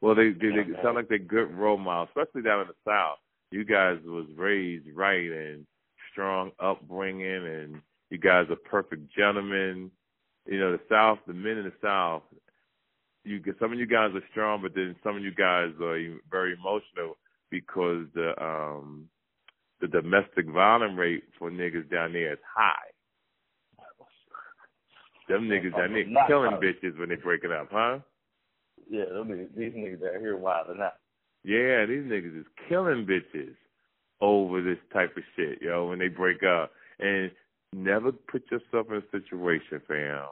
Well, 0.00 0.14
they 0.14 0.30
they, 0.30 0.50
they 0.50 0.82
sound 0.82 0.96
like 0.96 1.08
they're 1.08 1.18
good 1.18 1.52
role 1.54 1.78
models, 1.78 2.08
especially 2.10 2.42
down 2.42 2.62
in 2.62 2.68
the 2.68 2.74
South. 2.84 3.18
You 3.52 3.64
guys 3.64 3.98
was 4.04 4.26
raised 4.36 4.86
right 4.94 5.30
and 5.30 5.64
strong 6.10 6.50
upbringing, 6.58 7.46
and 7.46 7.80
you 8.10 8.18
guys 8.18 8.46
are 8.50 8.56
perfect 8.56 9.14
gentlemen. 9.16 9.92
You 10.46 10.58
know, 10.58 10.72
the 10.72 10.80
South, 10.90 11.18
the 11.26 11.34
men 11.34 11.58
in 11.58 11.64
the 11.64 11.72
South, 11.80 12.22
you 13.22 13.40
some 13.60 13.72
of 13.72 13.78
you 13.78 13.86
guys 13.86 14.10
are 14.14 14.24
strong, 14.32 14.60
but 14.60 14.74
then 14.74 14.96
some 15.04 15.16
of 15.16 15.22
you 15.22 15.32
guys 15.32 15.70
are 15.80 15.98
very 16.30 16.54
emotional 16.54 17.16
because 17.54 18.06
the 18.14 18.32
um 18.42 19.08
the 19.80 19.88
domestic 19.88 20.48
violence 20.48 20.94
rate 20.96 21.24
for 21.38 21.50
niggas 21.50 21.90
down 21.90 22.12
there 22.12 22.32
is 22.32 22.38
high. 22.56 22.90
Them 25.28 25.48
niggas 25.48 25.76
down 25.76 25.92
there 25.92 26.26
killing 26.26 26.52
high. 26.52 26.58
bitches 26.58 26.98
when 26.98 27.08
they 27.10 27.16
breaking 27.16 27.52
up, 27.52 27.68
huh? 27.70 27.98
Yeah, 28.90 29.04
niggas, 29.04 29.54
these 29.56 29.72
niggas 29.72 30.02
out 30.02 30.20
here 30.20 30.36
wilding 30.36 30.80
out. 30.82 30.94
Yeah, 31.44 31.86
these 31.86 32.04
niggas 32.04 32.40
is 32.40 32.46
killing 32.68 33.06
bitches 33.06 33.54
over 34.20 34.62
this 34.62 34.78
type 34.92 35.16
of 35.16 35.22
shit, 35.36 35.60
yo, 35.60 35.88
when 35.88 35.98
they 35.98 36.08
break 36.08 36.42
up. 36.42 36.72
And 36.98 37.30
never 37.72 38.12
put 38.12 38.44
yourself 38.50 38.86
in 38.90 38.96
a 38.96 39.10
situation, 39.10 39.80
fam, 39.86 40.24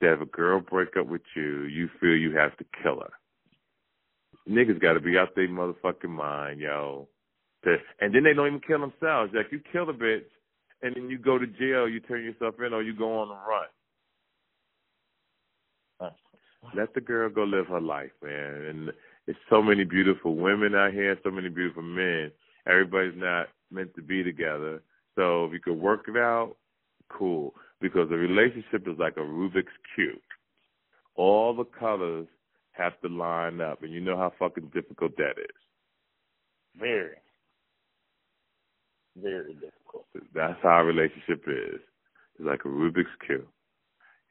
that 0.00 0.14
if 0.14 0.20
a 0.20 0.26
girl 0.26 0.60
break 0.60 0.96
up 0.98 1.06
with 1.06 1.22
you, 1.36 1.64
you 1.64 1.88
feel 2.00 2.16
you 2.16 2.36
have 2.36 2.56
to 2.58 2.64
kill 2.82 3.00
her. 3.00 3.12
Niggas 4.48 4.80
gotta 4.80 5.00
be 5.00 5.16
out 5.16 5.34
their 5.34 5.48
motherfucking 5.48 6.08
mind, 6.08 6.60
yo. 6.60 7.08
To, 7.64 7.76
and 8.00 8.14
then 8.14 8.24
they 8.24 8.34
don't 8.34 8.48
even 8.48 8.60
kill 8.60 8.80
themselves. 8.80 9.32
Like 9.34 9.52
you 9.52 9.60
kill 9.70 9.88
a 9.88 9.92
bitch 9.92 10.24
and 10.82 10.96
then 10.96 11.08
you 11.08 11.18
go 11.18 11.38
to 11.38 11.46
jail, 11.46 11.88
you 11.88 12.00
turn 12.00 12.24
yourself 12.24 12.56
in 12.64 12.72
or 12.72 12.82
you 12.82 12.94
go 12.94 13.20
on 13.20 13.28
the 13.28 13.34
run. 13.34 13.66
Let 16.74 16.94
the 16.94 17.00
girl 17.00 17.28
go 17.28 17.42
live 17.42 17.66
her 17.66 17.80
life, 17.80 18.12
man. 18.22 18.54
And 18.68 18.92
it's 19.26 19.38
so 19.50 19.62
many 19.62 19.84
beautiful 19.84 20.36
women 20.36 20.74
out 20.74 20.92
here, 20.92 21.18
so 21.24 21.30
many 21.30 21.48
beautiful 21.48 21.82
men. 21.82 22.30
Everybody's 22.66 23.16
not 23.16 23.48
meant 23.70 23.94
to 23.96 24.02
be 24.02 24.22
together. 24.22 24.80
So 25.16 25.46
if 25.46 25.52
you 25.52 25.60
could 25.60 25.78
work 25.78 26.06
it 26.08 26.16
out, 26.16 26.56
cool. 27.08 27.54
Because 27.80 28.08
a 28.10 28.14
relationship 28.14 28.86
is 28.86 28.98
like 28.98 29.16
a 29.16 29.20
Rubik's 29.20 29.72
Cube. 29.94 30.18
All 31.16 31.54
the 31.54 31.64
colors 31.64 32.28
have 32.72 32.98
to 33.00 33.08
line 33.08 33.60
up, 33.60 33.82
and 33.82 33.92
you 33.92 34.00
know 34.00 34.16
how 34.16 34.32
fucking 34.38 34.70
difficult 34.74 35.16
that 35.16 35.38
is. 35.38 35.56
Very, 36.78 37.16
very 39.20 39.54
difficult. 39.54 40.06
That's 40.34 40.58
how 40.62 40.80
a 40.80 40.84
relationship 40.84 41.44
is. 41.46 41.80
It's 42.38 42.46
like 42.46 42.64
a 42.64 42.68
Rubik's 42.68 43.10
Cube. 43.26 43.46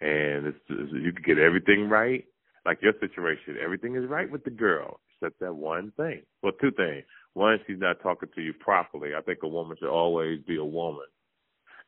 And 0.01 0.47
it's, 0.47 0.58
it's 0.69 0.91
you 0.93 1.13
can 1.13 1.23
get 1.23 1.38
everything 1.38 1.88
right. 1.88 2.25
Like 2.65 2.80
your 2.82 2.93
situation, 2.99 3.58
everything 3.63 3.95
is 3.95 4.08
right 4.08 4.30
with 4.30 4.43
the 4.43 4.49
girl, 4.49 4.99
except 5.15 5.39
that 5.39 5.54
one 5.54 5.91
thing. 5.97 6.21
Well, 6.41 6.54
two 6.60 6.71
things. 6.71 7.04
One, 7.34 7.60
she's 7.65 7.80
not 7.80 8.01
talking 8.01 8.30
to 8.36 8.41
you 8.41 8.54
properly. 8.54 9.12
I 9.17 9.21
think 9.21 9.39
a 9.43 9.47
woman 9.47 9.77
should 9.80 9.89
always 9.89 10.39
be 10.47 10.58
a 10.58 10.65
woman. 10.65 11.06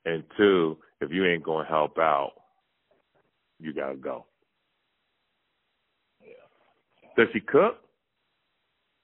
And 0.05 0.23
two, 0.37 0.77
if 1.01 1.11
you 1.11 1.25
ain't 1.25 1.43
gonna 1.43 1.67
help 1.67 1.97
out, 1.97 2.33
you 3.59 3.73
gotta 3.73 3.95
go. 3.95 4.25
Does 7.17 7.27
she 7.33 7.39
cook? 7.39 7.77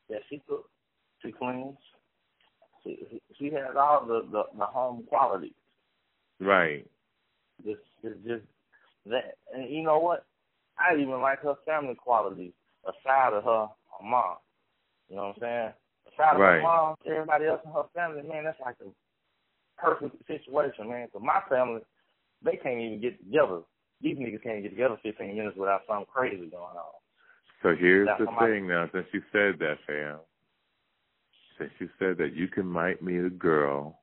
Yeah, 0.10 0.17
she 0.30 0.41
cooks. 0.48 0.69
She 1.24 1.32
cleans. 1.32 1.78
She 2.84 3.22
she 3.38 3.45
has 3.45 3.76
all 3.78 4.06
the 4.06 4.26
the, 4.32 4.43
the 4.58 4.65
home 4.65 5.04
qualities. 5.08 5.52
Right. 6.39 6.86
Just 7.65 7.82
it's 8.04 8.17
just 8.26 8.43
that, 9.06 9.36
and 9.54 9.69
you 9.69 9.84
know 9.84 10.00
what? 10.00 10.26
I 10.80 10.95
even 10.95 11.22
like 11.22 11.41
her 11.41 11.56
family 11.65 11.95
qualities 11.95 12.54
aside 12.86 13.34
of 13.34 13.43
her, 13.43 13.67
her 13.67 14.06
mom. 14.06 14.38
You 15.10 15.17
know 15.17 15.34
what 15.34 15.36
I'm 15.36 15.41
saying? 15.41 15.74
Aside 16.13 16.36
of 16.36 16.41
her 16.41 16.62
mom, 16.62 16.95
everybody 17.06 17.45
else 17.45 17.62
in 17.65 17.72
her 17.72 17.84
family, 17.93 18.24
man, 18.24 18.45
that's 18.45 18.60
like 18.63 18.76
a 18.82 18.89
perfect 19.82 20.15
situation, 20.28 20.89
man. 20.89 21.08
Cause 21.12 21.22
my 21.24 21.41
family, 21.50 21.82
they 22.43 22.56
can't 22.56 22.80
even 22.80 23.02
get 23.02 23.19
together. 23.19 23.62
These 24.02 24.17
niggas 24.17 24.43
can't 24.43 24.63
get 24.63 24.69
together 24.69 24.98
15 25.04 25.36
minutes 25.36 25.58
without 25.58 25.82
something 25.88 26.08
crazy 26.08 26.48
going 26.48 26.80
on. 26.80 26.98
So 27.62 27.76
here's 27.76 28.10
the 28.19 28.28
thing 28.39 28.67
now, 28.67 28.89
since 28.93 29.08
you 29.13 29.22
said 29.32 29.60
that, 29.60 29.78
fam. 29.86 30.19
Since 31.58 31.72
you 31.80 31.89
said 32.00 32.17
that 32.17 32.34
you 32.34 32.48
can 32.48 32.65
might 32.65 33.02
meet 33.02 33.19
a 33.24 33.30
girl 33.30 34.00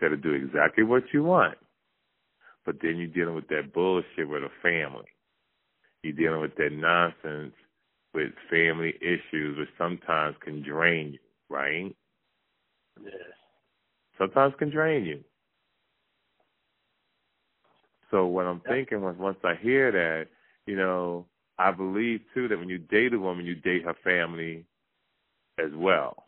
that'll 0.00 0.16
do 0.16 0.32
exactly 0.32 0.82
what 0.84 1.02
you 1.12 1.22
want, 1.24 1.58
but 2.64 2.76
then 2.80 2.96
you're 2.96 3.06
dealing 3.08 3.34
with 3.34 3.48
that 3.48 3.74
bullshit 3.74 4.28
with 4.28 4.42
a 4.42 4.50
family. 4.62 5.08
You're 6.02 6.14
dealing 6.14 6.40
with 6.40 6.54
that 6.56 6.72
nonsense 6.72 7.54
with 8.14 8.32
family 8.50 8.94
issues, 9.02 9.58
which 9.58 9.68
sometimes 9.76 10.36
can 10.40 10.62
drain 10.62 11.12
you, 11.12 11.18
right? 11.50 11.94
Yeah. 13.02 13.10
Sometimes 14.16 14.54
can 14.58 14.70
drain 14.70 15.04
you. 15.04 15.22
So 18.10 18.26
what 18.26 18.46
I'm 18.46 18.62
Yep. 18.64 18.74
thinking 18.74 19.00
was 19.02 19.16
once 19.18 19.38
I 19.44 19.54
hear 19.56 19.92
that, 19.92 20.28
you 20.66 20.76
know, 20.76 21.26
I 21.58 21.72
believe 21.72 22.20
too 22.34 22.48
that 22.48 22.58
when 22.58 22.68
you 22.68 22.78
date 22.78 23.12
a 23.14 23.18
woman, 23.18 23.44
you 23.44 23.54
date 23.54 23.84
her 23.84 23.96
family 24.04 24.64
as 25.58 25.70
well. 25.74 26.26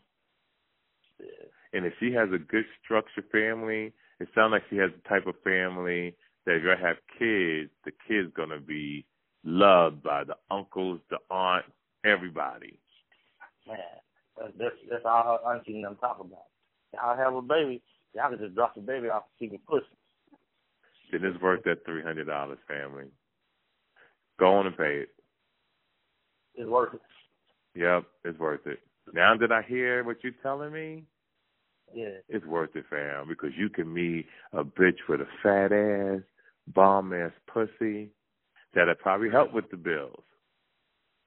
Yeah. 1.20 1.26
And 1.72 1.86
if 1.86 1.92
she 2.00 2.12
has 2.12 2.28
a 2.34 2.38
good 2.38 2.64
structured 2.82 3.24
family, 3.30 3.92
it 4.18 4.28
sounds 4.34 4.52
like 4.52 4.62
she 4.68 4.76
has 4.76 4.90
the 4.90 5.08
type 5.08 5.26
of 5.26 5.34
family 5.44 6.14
that 6.46 6.56
if 6.56 6.62
you 6.62 6.70
have 6.70 6.96
kids, 7.18 7.70
the 7.84 7.92
kids 8.08 8.32
gonna 8.36 8.60
be 8.60 9.04
loved 9.44 10.02
by 10.02 10.24
the 10.24 10.34
uncles, 10.50 11.00
the 11.10 11.18
aunt, 11.30 11.64
everybody. 12.04 12.78
Man, 13.66 13.78
that's 14.58 14.74
that's, 14.90 15.04
all 15.04 15.38
her 15.44 15.54
auntie 15.54 15.76
and 15.76 15.84
them 15.84 15.96
talk 16.00 16.18
about. 16.18 16.46
Y'all 16.92 17.16
have 17.16 17.34
a 17.34 17.42
baby, 17.42 17.80
y'all 18.14 18.30
can 18.30 18.38
just 18.38 18.54
drop 18.54 18.74
the 18.74 18.80
baby 18.80 19.08
off 19.08 19.24
and 19.30 19.50
keep 19.50 19.54
it 19.54 19.64
pushing. 19.66 19.86
Then 21.12 21.24
it's 21.24 21.40
worth 21.40 21.62
that 21.64 21.84
three 21.84 22.02
hundred 22.02 22.26
dollars, 22.26 22.58
family. 22.66 23.04
Go 24.38 24.54
on 24.54 24.66
and 24.66 24.76
pay 24.76 25.04
it. 25.04 25.10
It's 26.54 26.68
worth 26.68 26.94
it. 26.94 27.00
Yep, 27.74 28.04
it's 28.24 28.38
worth 28.38 28.66
it. 28.66 28.80
Now 29.12 29.36
that 29.36 29.52
I 29.52 29.62
hear 29.62 30.04
what 30.04 30.22
you're 30.22 30.32
telling 30.42 30.72
me, 30.72 31.04
Yeah. 31.94 32.18
it's 32.28 32.44
worth 32.46 32.76
it, 32.76 32.86
fam, 32.88 33.28
because 33.28 33.56
you 33.56 33.68
can 33.68 33.92
meet 33.92 34.26
a 34.52 34.64
bitch 34.64 34.98
with 35.08 35.20
a 35.20 35.26
fat 35.42 35.72
ass, 35.72 36.22
bomb 36.68 37.12
ass 37.12 37.32
pussy 37.46 38.10
that'll 38.74 38.94
probably 38.96 39.30
help 39.30 39.52
with 39.52 39.68
the 39.70 39.76
bills. 39.76 40.22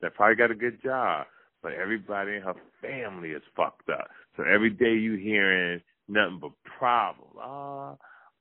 That 0.01 0.13
probably 0.15 0.35
got 0.35 0.51
a 0.51 0.55
good 0.55 0.81
job, 0.81 1.27
but 1.61 1.73
everybody 1.73 2.35
in 2.35 2.41
her 2.43 2.55
family 2.81 3.31
is 3.31 3.43
fucked 3.55 3.89
up. 3.89 4.09
So 4.37 4.43
every 4.43 4.69
day 4.69 4.95
you 4.95 5.15
hearing 5.15 5.81
nothing 6.07 6.39
but 6.39 6.51
problems. 6.63 7.35
Ah, 7.39 7.95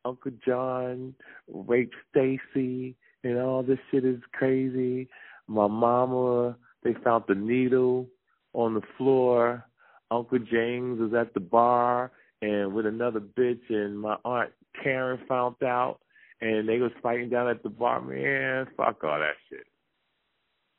Uncle 0.04 0.32
John 0.44 1.14
raped 1.48 1.94
Stacy, 2.10 2.96
and 3.24 3.38
all 3.38 3.62
this 3.62 3.78
shit 3.90 4.04
is 4.04 4.20
crazy. 4.32 5.08
My 5.46 5.66
mama, 5.68 6.56
they 6.82 6.94
found 7.04 7.24
the 7.28 7.34
needle 7.34 8.08
on 8.54 8.74
the 8.74 8.82
floor. 8.98 9.64
Uncle 10.10 10.38
James 10.38 11.00
was 11.00 11.14
at 11.14 11.32
the 11.34 11.40
bar 11.40 12.12
and 12.42 12.74
with 12.74 12.86
another 12.86 13.20
bitch, 13.20 13.62
and 13.70 13.98
my 13.98 14.16
aunt 14.24 14.50
Karen 14.82 15.20
found 15.28 15.62
out, 15.62 16.00
and 16.40 16.68
they 16.68 16.78
was 16.78 16.90
fighting 17.02 17.30
down 17.30 17.48
at 17.48 17.62
the 17.62 17.68
bar. 17.70 18.00
Man, 18.00 18.66
fuck 18.76 19.02
all 19.04 19.18
that 19.18 19.34
shit. 19.48 19.66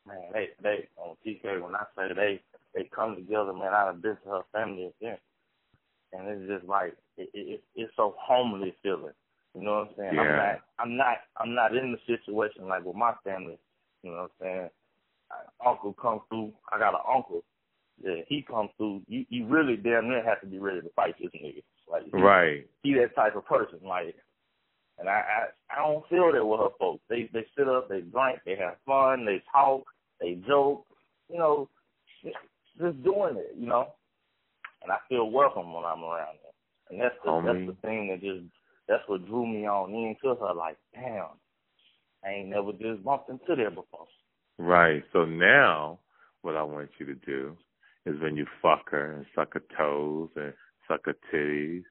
Man, 0.06 0.18
they 0.34 0.50
they 0.62 0.88
on 0.98 1.16
TK 1.26 1.62
when 1.62 1.76
I 1.76 1.86
say 1.98 2.14
they 2.14 2.42
they 2.76 2.90
come 2.94 3.16
together, 3.16 3.54
man, 3.54 3.74
I've 3.74 4.02
been 4.02 4.18
to 4.24 4.30
her 4.30 4.42
family 4.52 4.92
event. 5.02 5.20
And 6.12 6.28
it's 6.28 6.50
just 6.50 6.66
like 6.70 6.96
it, 7.18 7.30
it 7.34 7.64
it's 7.76 7.94
so 7.96 8.16
homely 8.20 8.76
feeling. 8.84 9.14
You 9.56 9.62
know 9.64 9.80
what 9.80 9.90
I'm 9.90 9.96
saying? 9.98 10.20
I'm 10.20 10.26
Yeah. 10.26 10.38
not 10.38 10.60
I'm 10.80 10.98
not 10.98 11.18
I'm 11.38 11.56
not 11.56 11.76
in 11.76 11.94
the 11.94 12.00
situation 12.06 12.68
like 12.68 12.84
with 12.84 12.96
my 12.96 13.14
family. 13.24 13.58
You 14.04 14.12
know 14.12 14.18
what 14.18 14.24
I'm 14.24 14.30
saying? 14.42 14.70
Uh, 15.34 15.70
uncle 15.70 15.94
come 15.94 16.22
through. 16.30 16.54
I 16.72 16.80
got 16.80 16.94
an 16.94 17.02
uncle. 17.14 17.44
Yeah, 18.04 18.22
he 18.28 18.42
come 18.48 18.70
through. 18.78 19.02
You 19.08 19.26
you 19.30 19.46
really 19.48 19.76
damn 19.78 20.10
near 20.10 20.24
have 20.24 20.42
to 20.42 20.48
be 20.48 20.60
ready 20.60 20.82
to 20.82 20.90
fight 20.96 21.16
this 21.20 21.32
nigga. 21.36 21.64
Like 21.90 22.04
he, 22.06 22.12
Right. 22.22 22.68
he 22.82 22.94
that 22.96 23.16
type 23.16 23.36
of 23.36 23.46
person. 23.46 23.80
Like, 23.88 24.16
and 25.00 25.08
I, 25.08 25.22
I 25.72 25.76
I 25.76 25.88
don't 25.88 26.08
feel 26.10 26.32
that 26.32 26.46
with 26.46 26.60
her 26.60 26.76
folks. 26.80 27.04
They 27.10 27.30
they 27.34 27.46
sit 27.58 27.68
up, 27.68 27.90
they 27.90 28.02
drink, 28.02 28.40
they 28.46 28.56
have 28.56 28.78
fun, 28.86 29.26
they 29.26 29.42
talk, 29.52 29.84
they 30.20 30.36
joke. 30.48 30.86
You 31.30 31.38
know, 31.38 31.70
just 32.24 33.04
doing 33.04 33.38
it. 33.38 33.56
You 33.58 33.68
know, 33.68 33.94
and 34.82 34.92
I 34.92 34.98
feel 35.08 35.30
welcome 35.30 35.74
when 35.74 35.86
I'm 35.86 36.04
around 36.04 36.38
her. 36.44 36.52
And 36.90 37.00
that's 37.00 37.16
the 37.24 37.32
Homie. 37.32 37.46
that's 37.46 37.78
the 37.78 37.88
thing 37.88 38.08
that 38.10 38.22
just 38.22 38.44
that's 38.88 39.04
what 39.08 39.26
drew 39.28 39.46
me 39.46 39.66
on 39.66 39.94
into 39.94 40.36
her. 40.40 40.54
Like, 40.54 40.78
damn, 40.94 41.28
I 42.26 42.30
ain't 42.30 42.50
never 42.50 42.72
just 42.74 43.04
bumped 43.04 43.30
into 43.30 43.56
there 43.56 43.70
before. 43.70 44.08
Right. 44.60 45.04
So 45.14 45.26
now, 45.26 46.00
what 46.42 46.56
I 46.56 46.64
want 46.64 46.90
you 47.00 47.06
to 47.08 47.16
do 47.16 47.58
is 48.06 48.20
when 48.22 48.36
you 48.36 48.46
fuck 48.62 48.90
her 48.92 49.14
and 49.14 49.26
suck 49.36 49.54
her 49.54 49.64
toes 49.78 50.30
and 50.36 50.54
suck 50.88 51.06
her 51.06 51.16
titties, 51.34 51.84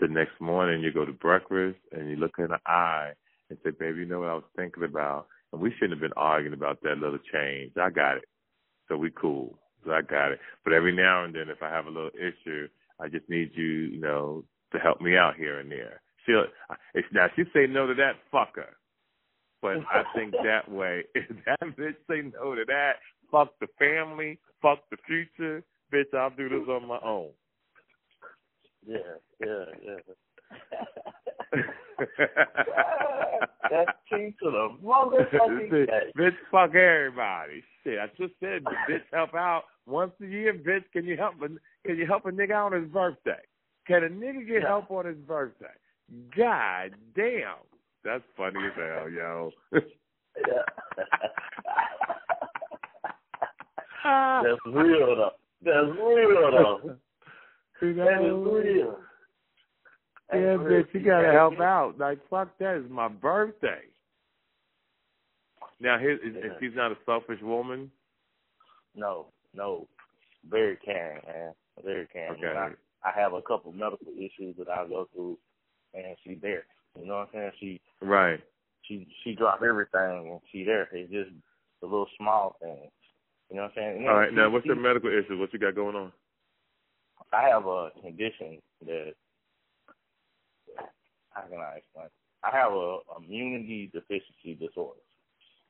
the 0.00 0.08
next 0.08 0.40
morning 0.40 0.82
you 0.82 0.92
go 0.92 1.04
to 1.04 1.12
breakfast 1.12 1.78
and 1.92 2.10
you 2.10 2.16
look 2.16 2.32
her 2.36 2.44
in 2.44 2.50
the 2.50 2.60
eye 2.66 3.12
and 3.48 3.58
say, 3.62 3.70
"Baby, 3.70 4.00
you 4.00 4.06
know 4.06 4.20
what 4.20 4.28
I 4.28 4.34
was 4.34 4.44
thinking 4.56 4.82
about?" 4.84 5.28
And 5.52 5.60
we 5.60 5.72
shouldn't 5.72 5.92
have 5.92 6.00
been 6.00 6.12
arguing 6.16 6.54
about 6.54 6.80
that 6.82 6.98
little 6.98 7.18
change. 7.32 7.72
I 7.76 7.90
got 7.90 8.16
it. 8.16 8.24
So 8.88 8.96
we 8.96 9.10
cool. 9.10 9.58
So 9.84 9.92
I 9.92 10.02
got 10.02 10.32
it. 10.32 10.40
But 10.64 10.72
every 10.72 10.92
now 10.92 11.24
and 11.24 11.34
then, 11.34 11.48
if 11.48 11.62
I 11.62 11.70
have 11.70 11.86
a 11.86 11.90
little 11.90 12.10
issue, 12.14 12.68
I 13.00 13.08
just 13.08 13.28
need 13.28 13.50
you, 13.54 13.64
you 13.64 14.00
know, 14.00 14.44
to 14.72 14.78
help 14.78 15.00
me 15.00 15.16
out 15.16 15.36
here 15.36 15.60
and 15.60 15.70
there. 15.70 16.00
She'll 16.26 16.46
if 16.94 17.04
now 17.12 17.28
she 17.36 17.44
say 17.54 17.66
no 17.66 17.86
to 17.86 17.94
that, 17.94 18.14
fuck 18.32 18.56
her. 18.56 18.76
But 19.64 19.78
I 19.90 20.04
think 20.14 20.32
that 20.44 20.70
way, 20.70 21.04
if 21.14 21.24
that 21.46 21.58
bitch 21.74 21.96
say 22.06 22.30
no 22.38 22.54
to 22.54 22.66
that, 22.66 22.96
fuck 23.32 23.58
the 23.60 23.66
family, 23.78 24.38
fuck 24.60 24.80
the 24.90 24.98
future, 25.06 25.64
bitch, 25.90 26.12
I'll 26.14 26.28
do 26.28 26.50
this 26.50 26.68
on 26.68 26.86
my 26.86 26.98
own. 27.02 27.30
Yeah, 28.86 28.98
yeah, 29.40 29.64
yeah. 29.82 29.96
That's 33.70 33.90
key 34.06 34.34
to 34.42 34.50
the 34.50 34.68
motherfucking 34.84 35.70
bitch, 35.72 36.12
bitch, 36.14 36.36
fuck 36.52 36.74
everybody. 36.74 37.64
Shit, 37.82 37.98
I 37.98 38.08
just 38.08 38.34
said, 38.40 38.64
bitch, 38.64 39.00
help 39.14 39.34
out 39.34 39.62
once 39.86 40.12
a 40.22 40.26
year, 40.26 40.52
bitch. 40.52 40.84
Can 40.92 41.06
you 41.06 41.16
help? 41.16 41.36
A, 41.36 41.48
can 41.88 41.96
you 41.96 42.06
help 42.06 42.26
a 42.26 42.30
nigga 42.30 42.66
on 42.66 42.72
his 42.72 42.90
birthday? 42.90 43.40
Can 43.86 44.04
a 44.04 44.08
nigga 44.08 44.46
get 44.46 44.60
Yeah. 44.60 44.68
help 44.68 44.90
on 44.90 45.06
his 45.06 45.16
birthday? 45.16 45.66
God 46.36 46.92
damn, 47.16 47.56
that's 48.04 48.22
funny 48.36 48.60
as 48.66 48.72
hell, 48.76 49.08
yo. 49.10 49.50
That's 54.04 54.60
real 54.66 55.16
though. 55.16 55.30
That's 55.62 55.98
real 55.98 56.50
though. 56.50 56.96
You 57.82 57.94
That 57.94 58.22
is 58.22 58.28
know? 58.30 58.42
real. 58.42 58.96
Yeah, 60.32 60.38
real. 60.38 60.58
bitch, 60.84 60.94
you 60.94 61.00
gotta 61.00 61.32
help 61.32 61.60
out. 61.60 61.94
Like, 61.98 62.18
fuck 62.30 62.56
that. 62.58 62.76
It's 62.76 62.90
my 62.90 63.08
birthday. 63.08 63.80
Now, 65.80 65.98
here, 65.98 66.18
if 66.22 66.34
Yeah. 66.34 66.50
she's 66.60 66.74
not 66.74 66.92
a 66.92 66.96
selfish 67.04 67.40
woman, 67.42 67.90
No, 68.94 69.26
no. 69.54 69.88
Very 70.48 70.76
caring, 70.76 71.20
man. 71.26 71.52
Very 71.84 72.06
caring. 72.12 72.32
Okay. 72.44 72.46
I, 72.56 72.70
I 73.08 73.12
have 73.20 73.32
a 73.32 73.42
couple 73.42 73.72
medical 73.72 74.08
issues 74.16 74.56
that 74.58 74.68
I 74.68 74.86
go 74.86 75.08
through, 75.12 75.38
and 75.94 76.16
she's 76.22 76.38
there. 76.42 76.64
You 76.98 77.06
know 77.06 77.14
what 77.16 77.28
I'm 77.34 77.50
saying? 77.50 77.50
She 77.60 77.80
right? 78.00 78.40
she 78.82 79.06
she 79.22 79.34
dropped 79.34 79.62
everything 79.62 80.30
and 80.30 80.40
she 80.52 80.64
there. 80.64 80.88
It's 80.92 81.10
just 81.12 81.30
the 81.80 81.86
little 81.86 82.08
small 82.18 82.56
things. 82.60 82.90
You 83.50 83.56
know 83.56 83.62
what 83.62 83.72
I'm 83.72 83.74
saying? 83.76 83.96
And 83.98 84.08
All 84.08 84.26
she- 84.28 84.34
Now, 84.34 84.50
what's 84.50 84.64
she- 84.64 84.68
your 84.68 84.76
medical 84.76 85.10
issue? 85.10 85.38
What 85.38 85.52
you 85.52 85.58
got 85.58 85.74
going 85.74 85.96
on? 85.96 86.12
I 87.32 87.48
have 87.48 87.66
a 87.66 87.90
condition 88.00 88.60
that 88.86 89.14
how 91.30 91.42
can 91.42 91.58
I 91.58 91.78
explain? 91.78 92.06
I 92.44 92.50
have 92.56 92.72
a 92.72 92.98
immunity 93.18 93.90
deficiency 93.92 94.54
disorder. 94.54 95.00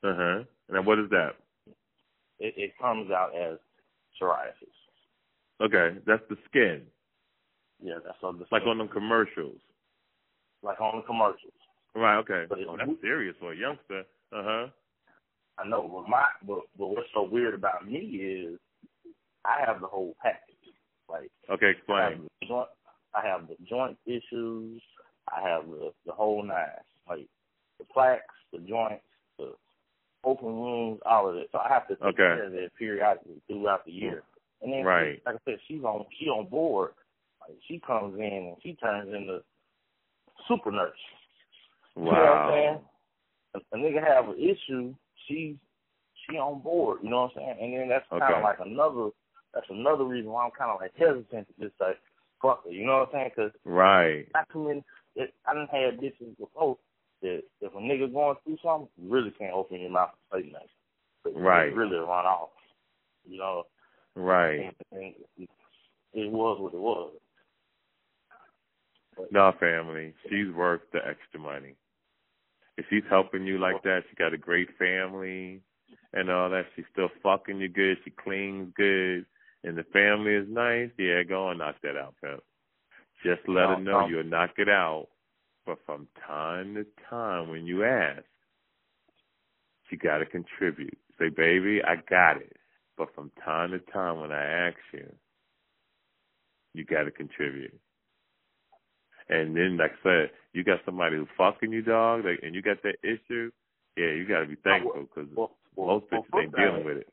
Uh 0.02 0.14
huh. 0.14 0.44
Now, 0.70 0.82
what 0.82 0.98
is 0.98 1.08
that? 1.10 1.36
It, 2.38 2.54
it 2.56 2.72
comes 2.80 3.10
out 3.10 3.34
as 3.34 3.58
psoriasis. 4.20 4.74
Okay, 5.62 5.96
that's 6.06 6.22
the 6.28 6.36
skin, 6.48 6.82
Yeah, 7.80 7.94
that's 8.04 8.18
on 8.22 8.38
the 8.38 8.44
skin. 8.46 8.58
like 8.58 8.66
on 8.66 8.78
them 8.78 8.88
commercials. 8.88 9.60
Like 10.64 10.80
on 10.80 10.96
the 10.98 11.02
commercials. 11.02 11.52
Right. 11.94 12.16
Okay. 12.18 12.46
But 12.48 12.58
it- 12.58 12.66
oh, 12.68 12.76
that's 12.76 12.90
serious 13.00 13.36
for 13.38 13.52
a 13.52 13.56
youngster. 13.56 14.00
Uh 14.32 14.42
huh. 14.42 14.66
I 15.58 15.68
know, 15.68 15.82
but 15.88 16.08
my 16.10 16.26
but, 16.46 16.60
but 16.76 16.88
what's 16.88 17.08
so 17.14 17.22
weird 17.22 17.54
about 17.54 17.86
me 17.86 17.98
is 17.98 18.58
I 19.44 19.62
have 19.64 19.80
the 19.80 19.86
whole 19.86 20.16
package. 20.22 20.40
Like 21.08 21.30
Okay, 21.50 21.66
I 21.66 21.68
have 21.68 22.12
explain. 22.12 22.28
the 22.40 22.46
joint, 22.48 22.68
I 23.14 23.26
have 23.26 23.46
the 23.46 23.56
joint 23.68 23.96
issues. 24.06 24.82
I 25.30 25.40
have 25.48 25.68
the 25.68 25.92
the 26.06 26.12
whole 26.12 26.42
nine, 26.42 26.66
like 27.08 27.28
the 27.78 27.84
plaques, 27.84 28.34
the 28.52 28.58
joints, 28.58 29.04
the 29.38 29.52
open 30.24 30.58
wounds, 30.58 31.00
all 31.06 31.28
of 31.28 31.36
it. 31.36 31.48
So 31.52 31.58
I 31.58 31.68
have 31.68 31.86
to 31.88 31.94
take 31.96 32.04
Okay. 32.04 32.16
care 32.16 32.44
of 32.46 32.52
that 32.52 32.70
periodically 32.78 33.40
throughout 33.46 33.84
the 33.84 33.92
year. 33.92 34.22
And 34.62 34.72
then, 34.72 34.84
Right. 34.84 35.20
like 35.26 35.36
I 35.36 35.38
said, 35.44 35.58
she's 35.68 35.84
on 35.84 36.06
she 36.18 36.26
on 36.28 36.46
board. 36.48 36.92
Like 37.40 37.56
she 37.68 37.78
comes 37.78 38.18
in 38.18 38.24
and 38.24 38.56
she 38.62 38.74
turns 38.74 39.12
into 39.14 39.44
super 40.48 40.70
nurse. 40.70 40.92
You 41.96 42.04
know 42.04 42.10
what 42.10 42.18
I'm 42.18 42.52
saying? 42.52 42.74
Wow. 42.74 42.90
a, 43.54 43.76
a 43.76 43.78
nigga 43.78 44.06
have 44.06 44.28
an 44.28 44.38
issue, 44.38 44.94
she's 45.26 45.56
she 46.26 46.36
on 46.36 46.60
board. 46.60 47.00
You 47.02 47.10
know 47.10 47.22
what 47.22 47.32
I'm 47.36 47.36
saying? 47.36 47.56
And 47.60 47.80
then 47.80 47.88
that's 47.88 48.08
kind 48.08 48.22
Okay. 48.22 48.34
of 48.34 48.42
like 48.42 48.58
another 48.64 49.10
that's 49.52 49.66
another 49.70 50.04
reason 50.04 50.30
why 50.30 50.44
I'm 50.44 50.50
kind 50.50 50.70
of 50.70 50.80
like 50.80 50.92
hesitant 50.96 51.46
to 51.46 51.64
just 51.64 51.78
say 51.78 51.92
fuck 52.42 52.64
her. 52.64 52.70
You 52.70 52.86
know 52.86 52.98
what 53.00 53.08
I'm 53.08 53.12
saying? 53.12 53.30
Because 53.36 53.52
Right. 53.64 54.26
not 54.34 54.48
too 54.50 54.66
many. 54.66 54.84
It, 55.16 55.32
I 55.46 55.54
done 55.54 55.68
had 55.70 56.00
bitches 56.00 56.36
before 56.38 56.76
that 57.22 57.42
if 57.60 57.72
a 57.72 57.76
nigga 57.76 58.12
going 58.12 58.36
through 58.44 58.58
something, 58.62 58.88
you 58.96 59.10
really 59.10 59.30
can't 59.30 59.54
open 59.54 59.80
your 59.80 59.90
mouth 59.90 60.10
and 60.32 60.44
say 60.44 60.50
nothing. 60.50 60.68
But 61.22 61.34
you 61.34 61.40
Right. 61.40 61.74
Really 61.74 61.96
run 61.96 62.26
off. 62.26 62.50
You 63.26 63.38
know. 63.38 63.64
Right. 64.16 64.60
And, 64.60 64.74
and 64.92 65.14
it, 65.38 65.50
it 66.14 66.30
was 66.30 66.60
what 66.60 66.74
it 66.74 66.80
was. 66.80 67.12
No, 69.30 69.52
family. 69.58 70.14
She's 70.28 70.52
worth 70.54 70.82
the 70.92 71.00
extra 71.06 71.40
money. 71.40 71.76
If 72.76 72.86
she's 72.90 73.04
helping 73.08 73.46
you 73.46 73.58
like 73.58 73.82
that, 73.84 74.02
she 74.08 74.16
got 74.16 74.34
a 74.34 74.38
great 74.38 74.68
family 74.78 75.60
and 76.12 76.30
all 76.30 76.50
that. 76.50 76.66
She's 76.74 76.84
still 76.92 77.10
fucking 77.22 77.60
you 77.60 77.68
good. 77.68 77.98
She 78.04 78.10
cleans 78.10 78.72
good, 78.76 79.26
and 79.62 79.76
the 79.76 79.84
family 79.92 80.34
is 80.34 80.46
nice. 80.48 80.90
Yeah, 80.98 81.22
go 81.22 81.50
and 81.50 81.58
knock 81.58 81.76
that 81.82 81.96
out, 81.96 82.14
pimp. 82.22 82.42
Just 83.24 83.48
let 83.48 83.68
her 83.68 83.80
know 83.80 84.00
no. 84.00 84.06
you'll 84.08 84.24
knock 84.24 84.50
it 84.58 84.68
out. 84.68 85.08
But 85.66 85.78
from 85.86 86.08
time 86.26 86.74
to 86.74 86.84
time, 87.08 87.48
when 87.48 87.66
you 87.66 87.84
ask, 87.84 88.24
she 89.88 89.96
got 89.96 90.18
to 90.18 90.26
contribute. 90.26 90.98
Say, 91.18 91.28
baby, 91.30 91.80
I 91.82 91.96
got 92.08 92.36
it. 92.36 92.56
But 92.98 93.14
from 93.14 93.30
time 93.42 93.70
to 93.70 93.78
time, 93.78 94.20
when 94.20 94.30
I 94.30 94.44
ask 94.44 94.76
you, 94.92 95.10
you 96.74 96.84
got 96.84 97.04
to 97.04 97.10
contribute. 97.10 97.78
And 99.28 99.56
then, 99.56 99.76
like 99.78 99.92
I 99.92 100.02
said, 100.02 100.30
you 100.52 100.64
got 100.64 100.80
somebody 100.84 101.16
who 101.16 101.26
fucking 101.36 101.72
you, 101.72 101.82
dog, 101.82 102.24
like, 102.24 102.40
and 102.42 102.54
you 102.54 102.62
got 102.62 102.82
that 102.82 102.96
issue. 103.02 103.50
Yeah, 103.96 104.10
you 104.12 104.26
got 104.26 104.40
to 104.40 104.46
be 104.46 104.56
thankful 104.56 105.06
because 105.14 105.30
well, 105.34 105.52
well, 105.76 105.86
most 105.86 106.06
well, 106.12 106.22
bitches 106.22 106.42
ain't 106.42 106.56
dealing 106.56 106.84
with 106.84 106.96
it. 106.98 107.08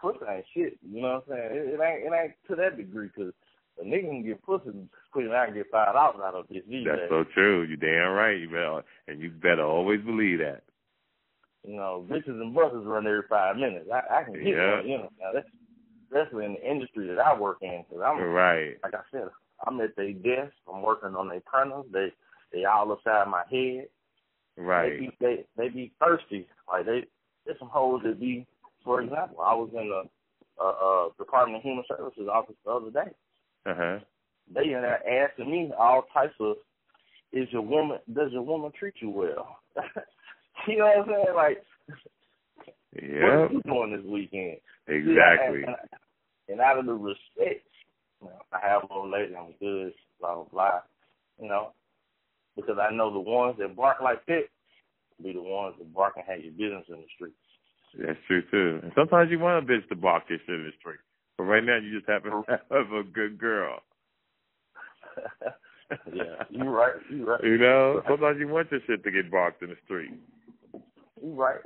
pussy 0.00 0.18
ain't 0.28 0.44
shit. 0.54 0.78
You 0.88 1.02
know 1.02 1.22
what 1.26 1.36
I'm 1.36 1.50
saying? 1.50 1.50
It, 1.52 1.74
it 1.74 1.80
ain't 1.82 2.06
it 2.06 2.16
ain't 2.16 2.32
to 2.48 2.56
that 2.56 2.76
degree 2.76 3.08
because 3.14 3.32
a 3.80 3.84
nigga 3.84 4.08
can 4.08 4.24
get 4.24 4.42
pussy 4.42 4.70
quicker 5.12 5.28
than 5.28 5.36
I 5.36 5.46
can 5.46 5.54
get 5.54 5.70
five 5.70 5.94
dollars 5.94 6.20
out 6.24 6.34
of 6.34 6.48
this 6.48 6.62
these 6.68 6.86
That's 6.86 7.00
days. 7.00 7.08
so 7.10 7.24
true. 7.34 7.62
You 7.62 7.76
damn 7.76 8.12
right. 8.12 8.38
You 8.38 8.48
better, 8.48 8.82
and 9.08 9.20
you 9.20 9.30
better 9.30 9.64
always 9.64 10.00
believe 10.00 10.38
that. 10.38 10.62
You 11.66 11.76
know, 11.76 12.06
bitches 12.08 12.40
and 12.40 12.54
buses 12.54 12.86
run 12.86 13.06
every 13.06 13.22
five 13.28 13.56
minutes. 13.56 13.88
I, 13.92 14.20
I 14.20 14.24
can 14.24 14.34
get 14.34 14.56
Yeah. 14.56 14.76
one. 14.76 14.88
You 14.88 14.98
know, 14.98 15.10
now 15.20 15.32
that's 15.34 15.48
especially 16.10 16.46
in 16.46 16.54
the 16.54 16.70
industry 16.70 17.06
that 17.08 17.18
I 17.18 17.38
work 17.38 17.58
in 17.62 17.84
because 17.88 18.02
I'm 18.04 18.20
Right. 18.20 18.76
like 18.82 18.94
I 18.94 19.02
said, 19.12 19.28
I'm 19.66 19.80
at 19.80 19.96
their 19.96 20.12
desk. 20.12 20.54
I'm 20.72 20.82
working 20.82 21.14
on 21.14 21.28
their 21.28 21.40
printers. 21.40 21.86
They 21.92 22.08
they 22.52 22.64
all 22.64 22.92
upside 22.92 23.28
my 23.28 23.42
head. 23.50 23.88
Right. 24.56 24.92
They 24.92 24.98
be 24.98 25.10
they 25.20 25.44
they 25.56 25.68
be 25.68 25.92
thirsty. 26.00 26.46
Like 26.68 26.86
they 26.86 27.04
there's 27.44 27.58
some 27.58 27.68
hoes 27.68 28.02
that 28.04 28.20
be. 28.20 28.46
For 28.84 29.02
example, 29.02 29.40
I 29.44 29.54
was 29.54 29.68
in 29.74 29.88
the 29.88 30.02
uh, 30.62 30.68
uh 30.68 31.08
Department 31.18 31.58
of 31.58 31.62
Human 31.62 31.84
Services 31.88 32.28
office 32.32 32.56
the 32.64 32.70
other 32.70 32.90
day. 32.90 33.10
Uh 33.66 33.74
huh. 33.76 33.98
they 34.54 34.72
in 34.72 34.80
there 34.80 35.26
asking 35.26 35.50
me 35.50 35.70
all 35.78 36.06
types 36.14 36.34
of 36.40 36.56
is 37.32 37.46
your 37.52 37.62
woman 37.62 37.98
does 38.12 38.32
your 38.32 38.42
woman 38.42 38.72
treat 38.78 38.94
you 39.00 39.10
well? 39.10 39.58
you 40.66 40.78
know 40.78 40.86
what 40.86 40.98
I'm 40.98 41.06
saying? 41.06 41.36
Like 41.36 41.62
what 42.92 43.30
are 43.30 43.52
you 43.52 43.62
doing 43.64 43.96
this 43.96 44.10
weekend? 44.10 44.56
Exactly. 44.88 45.62
And, 45.62 45.76
and 46.48 46.60
out 46.60 46.78
of 46.78 46.86
the 46.86 46.92
respect, 46.92 47.66
I 48.52 48.58
have 48.66 48.82
a 48.84 48.92
old 48.92 49.10
lady, 49.10 49.36
I'm 49.36 49.54
good, 49.60 49.92
blah 50.20 50.34
blah 50.34 50.44
blah. 50.52 50.80
You 51.40 51.48
know. 51.48 51.72
Because 52.56 52.78
I 52.80 52.92
know 52.94 53.12
the 53.12 53.20
ones 53.20 53.56
that 53.58 53.76
bark 53.76 54.00
like 54.02 54.26
that 54.26 54.44
be 55.22 55.32
the 55.32 55.42
ones 55.42 55.74
that 55.78 55.94
bark 55.94 56.14
and 56.16 56.24
have 56.26 56.40
your 56.40 56.52
business 56.52 56.84
in 56.88 56.96
the 56.96 57.06
streets. 57.14 57.36
That's 57.98 58.18
true 58.26 58.42
too. 58.50 58.80
And 58.82 58.92
sometimes 58.94 59.30
you 59.30 59.38
want 59.38 59.64
a 59.64 59.66
bitch 59.66 59.88
to 59.88 59.96
bark 59.96 60.24
your 60.28 60.38
shit 60.46 60.54
in 60.54 60.64
the 60.64 60.72
street, 60.78 61.00
but 61.36 61.44
right 61.44 61.64
now 61.64 61.76
you 61.76 61.96
just 61.96 62.08
happen 62.08 62.30
to 62.30 62.42
have 62.70 62.92
a 62.92 63.02
good 63.02 63.38
girl. 63.38 63.78
yeah, 66.12 66.44
you 66.50 66.64
right, 66.68 66.94
you 67.10 67.26
right. 67.26 67.42
You 67.42 67.58
know, 67.58 68.02
sometimes 68.08 68.38
you 68.38 68.48
want 68.48 68.70
your 68.70 68.80
shit 68.86 69.02
to 69.04 69.10
get 69.10 69.30
barked 69.30 69.62
in 69.62 69.70
the 69.70 69.76
street. 69.84 70.12
You 71.22 71.34
right. 71.34 71.60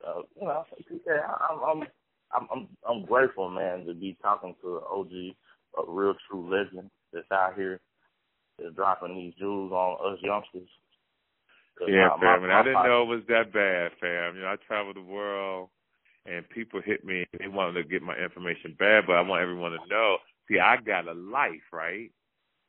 So 0.00 0.26
you 0.40 0.46
know, 0.46 0.64
yeah, 1.06 1.26
I'm 1.50 1.82
I'm 1.82 1.86
I'm 2.34 2.48
I'm 2.52 2.68
I'm 2.88 3.04
grateful, 3.04 3.48
man, 3.50 3.86
to 3.86 3.94
be 3.94 4.16
talking 4.22 4.54
to 4.62 4.76
an 4.76 4.82
OG, 4.90 5.12
a 5.78 5.90
real 5.90 6.14
true 6.28 6.50
legend 6.50 6.90
that's 7.12 7.30
out 7.32 7.54
here, 7.56 7.80
that's 8.58 8.74
dropping 8.74 9.14
these 9.16 9.34
jewels 9.38 9.72
on 9.72 10.12
us 10.12 10.18
youngsters. 10.22 10.68
Yeah, 11.80 12.08
my- 12.08 12.20
fam, 12.20 12.40
my- 12.40 12.44
and 12.44 12.52
I 12.52 12.62
didn't 12.62 12.82
know 12.84 13.02
it 13.02 13.06
was 13.06 13.26
that 13.28 13.52
bad, 13.52 13.92
fam. 14.00 14.36
You 14.36 14.42
know, 14.42 14.48
I 14.48 14.56
traveled 14.56 14.96
the 14.96 15.02
world, 15.02 15.70
and 16.26 16.48
people 16.48 16.80
hit 16.80 17.04
me. 17.04 17.26
They 17.38 17.48
wanted 17.48 17.82
to 17.82 17.88
get 17.88 18.02
my 18.02 18.16
information 18.16 18.74
bad, 18.78 19.06
but 19.06 19.16
I 19.16 19.20
want 19.20 19.42
everyone 19.42 19.72
to 19.72 19.86
know. 19.88 20.18
See, 20.48 20.58
I 20.58 20.76
got 20.76 21.08
a 21.08 21.14
life, 21.14 21.62
right? 21.72 22.10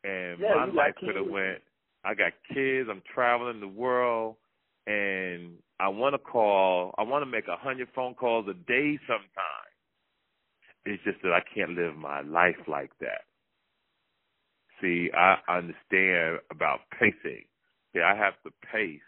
And 0.04 0.40
Yeah, 0.40 0.56
my 0.56 0.66
life 0.66 0.96
could 0.98 1.16
have 1.16 1.28
went. 1.28 1.62
I 2.04 2.14
got 2.14 2.34
kids. 2.54 2.90
I'm 2.90 3.02
traveling 3.14 3.60
the 3.60 3.68
world, 3.68 4.38
and 4.86 5.58
I 5.80 5.90
want 5.90 6.14
to 6.14 6.20
call. 6.20 6.94
I 6.98 7.04
want 7.04 7.24
to 7.24 7.30
make 7.30 7.48
a 7.48 7.58
hundred 7.58 7.90
phone 7.96 8.14
calls 8.16 8.48
a 8.50 8.54
day. 8.54 9.00
Sometimes 9.08 9.76
it's 10.86 11.04
just 11.04 11.22
that 11.24 11.34
I 11.34 11.42
can't 11.54 11.72
live 11.72 11.96
my 11.96 12.22
life 12.22 12.58
like 12.68 12.92
that. 13.02 13.22
See, 14.82 15.10
I 15.14 15.38
understand 15.50 16.40
about 16.52 16.82
pacing. 17.00 17.46
See, 17.94 18.02
I 18.02 18.16
have 18.16 18.34
to 18.46 18.52
pace 18.72 19.00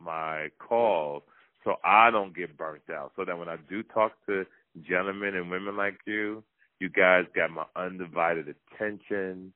my 0.00 0.48
calls 0.58 1.22
so 1.64 1.76
I 1.84 2.10
don't 2.10 2.36
get 2.36 2.56
burnt 2.56 2.82
out. 2.90 3.12
So 3.16 3.24
that 3.24 3.38
when 3.38 3.48
I 3.48 3.56
do 3.68 3.82
talk 3.82 4.12
to 4.26 4.44
gentlemen 4.88 5.34
and 5.34 5.50
women 5.50 5.76
like 5.76 5.98
you, 6.06 6.42
you 6.80 6.88
guys 6.88 7.24
got 7.34 7.50
my 7.50 7.64
undivided 7.76 8.54
attention. 8.74 9.52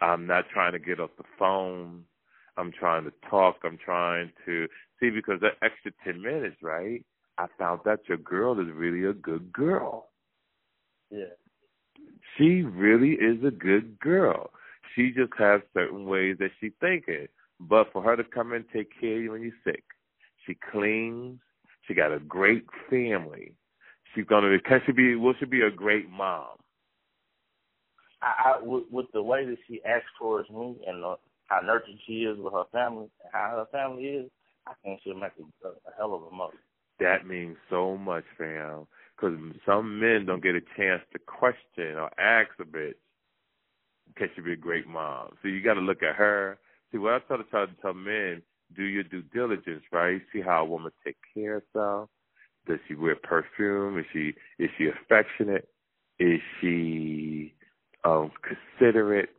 I'm 0.00 0.26
not 0.26 0.46
trying 0.52 0.72
to 0.72 0.78
get 0.78 1.00
off 1.00 1.10
the 1.16 1.24
phone. 1.38 2.04
I'm 2.56 2.72
trying 2.72 3.04
to 3.04 3.12
talk. 3.28 3.56
I'm 3.64 3.78
trying 3.78 4.30
to 4.46 4.66
see 5.00 5.10
because 5.10 5.40
that 5.40 5.54
extra 5.62 5.92
ten 6.04 6.22
minutes, 6.22 6.56
right? 6.62 7.04
I 7.38 7.46
found 7.58 7.80
out 7.86 8.00
your 8.08 8.18
girl 8.18 8.60
is 8.60 8.68
really 8.72 9.04
a 9.04 9.12
good 9.12 9.52
girl. 9.52 10.10
Yeah. 11.10 11.34
She 12.36 12.62
really 12.62 13.12
is 13.12 13.44
a 13.44 13.50
good 13.50 13.98
girl. 13.98 14.50
She 14.94 15.10
just 15.10 15.32
has 15.38 15.60
certain 15.72 16.06
ways 16.06 16.36
that 16.38 16.50
she 16.60 16.70
thinking. 16.80 17.26
But 17.60 17.92
for 17.92 18.02
her 18.02 18.16
to 18.16 18.24
come 18.24 18.52
and 18.52 18.64
take 18.72 18.88
care 19.00 19.16
of 19.16 19.22
you 19.22 19.32
when 19.32 19.42
you're 19.42 19.52
sick, 19.64 19.84
she 20.46 20.56
cleans. 20.70 21.38
She 21.86 21.94
got 21.94 22.12
a 22.12 22.18
great 22.20 22.64
family. 22.88 23.52
She's 24.14 24.24
gonna 24.26 24.50
be. 24.50 24.60
Can 24.60 24.80
she 24.86 24.92
be? 24.92 25.16
Will 25.16 25.34
she 25.38 25.46
be 25.46 25.62
a 25.62 25.70
great 25.70 26.08
mom? 26.10 26.56
I, 28.22 28.54
I 28.58 28.62
with, 28.62 28.84
with 28.90 29.06
the 29.12 29.22
way 29.22 29.44
that 29.44 29.58
she 29.68 29.80
acts 29.84 30.06
towards 30.18 30.48
me 30.50 30.76
and 30.86 31.02
the, 31.02 31.16
how 31.46 31.60
nurtured 31.60 31.98
she 32.06 32.24
is 32.24 32.38
with 32.38 32.52
her 32.52 32.64
family, 32.72 33.08
how 33.32 33.52
her 33.56 33.66
family 33.70 34.04
is, 34.04 34.30
I 34.66 34.72
think 34.82 35.00
she'll 35.02 35.14
make 35.14 35.32
a, 35.38 35.68
a, 35.68 35.72
hell 35.96 36.14
of 36.14 36.22
a 36.22 36.34
mother. 36.34 36.54
That 37.00 37.26
means 37.26 37.56
so 37.68 37.96
much, 37.96 38.24
fam. 38.38 38.86
Because 39.16 39.38
some 39.66 40.00
men 40.00 40.26
don't 40.26 40.42
get 40.42 40.54
a 40.54 40.60
chance 40.76 41.02
to 41.12 41.18
question 41.18 41.96
or 41.96 42.10
ask 42.18 42.50
a 42.60 42.64
bitch, 42.64 42.94
can 44.16 44.28
she 44.34 44.42
be 44.42 44.52
a 44.52 44.56
great 44.56 44.86
mom? 44.86 45.30
So 45.42 45.48
you 45.48 45.62
got 45.62 45.74
to 45.74 45.80
look 45.80 46.02
at 46.02 46.16
her. 46.16 46.58
See, 46.92 46.98
what 46.98 47.14
I 47.14 47.18
try 47.20 47.36
to 47.38 47.66
to 47.66 47.82
tell 47.82 47.94
men, 47.94 48.42
do 48.76 48.82
your 48.82 49.02
due 49.04 49.22
diligence, 49.34 49.82
right? 49.92 50.20
See 50.32 50.40
how 50.40 50.62
a 50.62 50.64
woman 50.64 50.92
take 51.04 51.16
care 51.34 51.56
of 51.56 51.62
herself. 51.72 52.10
Does 52.66 52.78
she 52.88 52.94
wear 52.94 53.16
perfume? 53.16 53.98
Is 53.98 54.06
she 54.12 54.32
is 54.58 54.70
she 54.78 54.88
affectionate? 54.88 55.68
Is 56.18 56.40
she 56.60 57.54
um 58.04 58.30
considerate? 58.42 59.30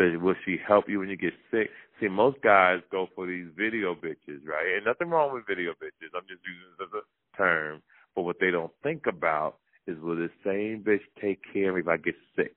Does, 0.00 0.18
will 0.18 0.34
she 0.46 0.56
help 0.66 0.88
you 0.88 1.00
when 1.00 1.10
you 1.10 1.16
get 1.16 1.34
sick? 1.50 1.68
See, 2.00 2.08
most 2.08 2.40
guys 2.40 2.80
go 2.90 3.08
for 3.14 3.26
these 3.26 3.48
video 3.54 3.94
bitches, 3.94 4.46
right? 4.46 4.76
And 4.76 4.86
nothing 4.86 5.10
wrong 5.10 5.34
with 5.34 5.46
video 5.46 5.72
bitches. 5.72 6.16
I'm 6.16 6.26
just 6.26 6.40
using 6.40 6.72
this 6.78 6.88
as 6.88 7.02
a 7.02 7.36
term. 7.36 7.82
But 8.16 8.22
what 8.22 8.36
they 8.40 8.50
don't 8.50 8.72
think 8.82 9.06
about 9.06 9.56
is 9.86 9.98
will 10.00 10.16
this 10.16 10.30
same 10.42 10.82
bitch 10.86 11.02
take 11.20 11.40
care 11.52 11.68
of 11.68 11.74
me 11.74 11.82
if 11.82 11.88
I 11.88 11.98
get 11.98 12.14
sick? 12.34 12.56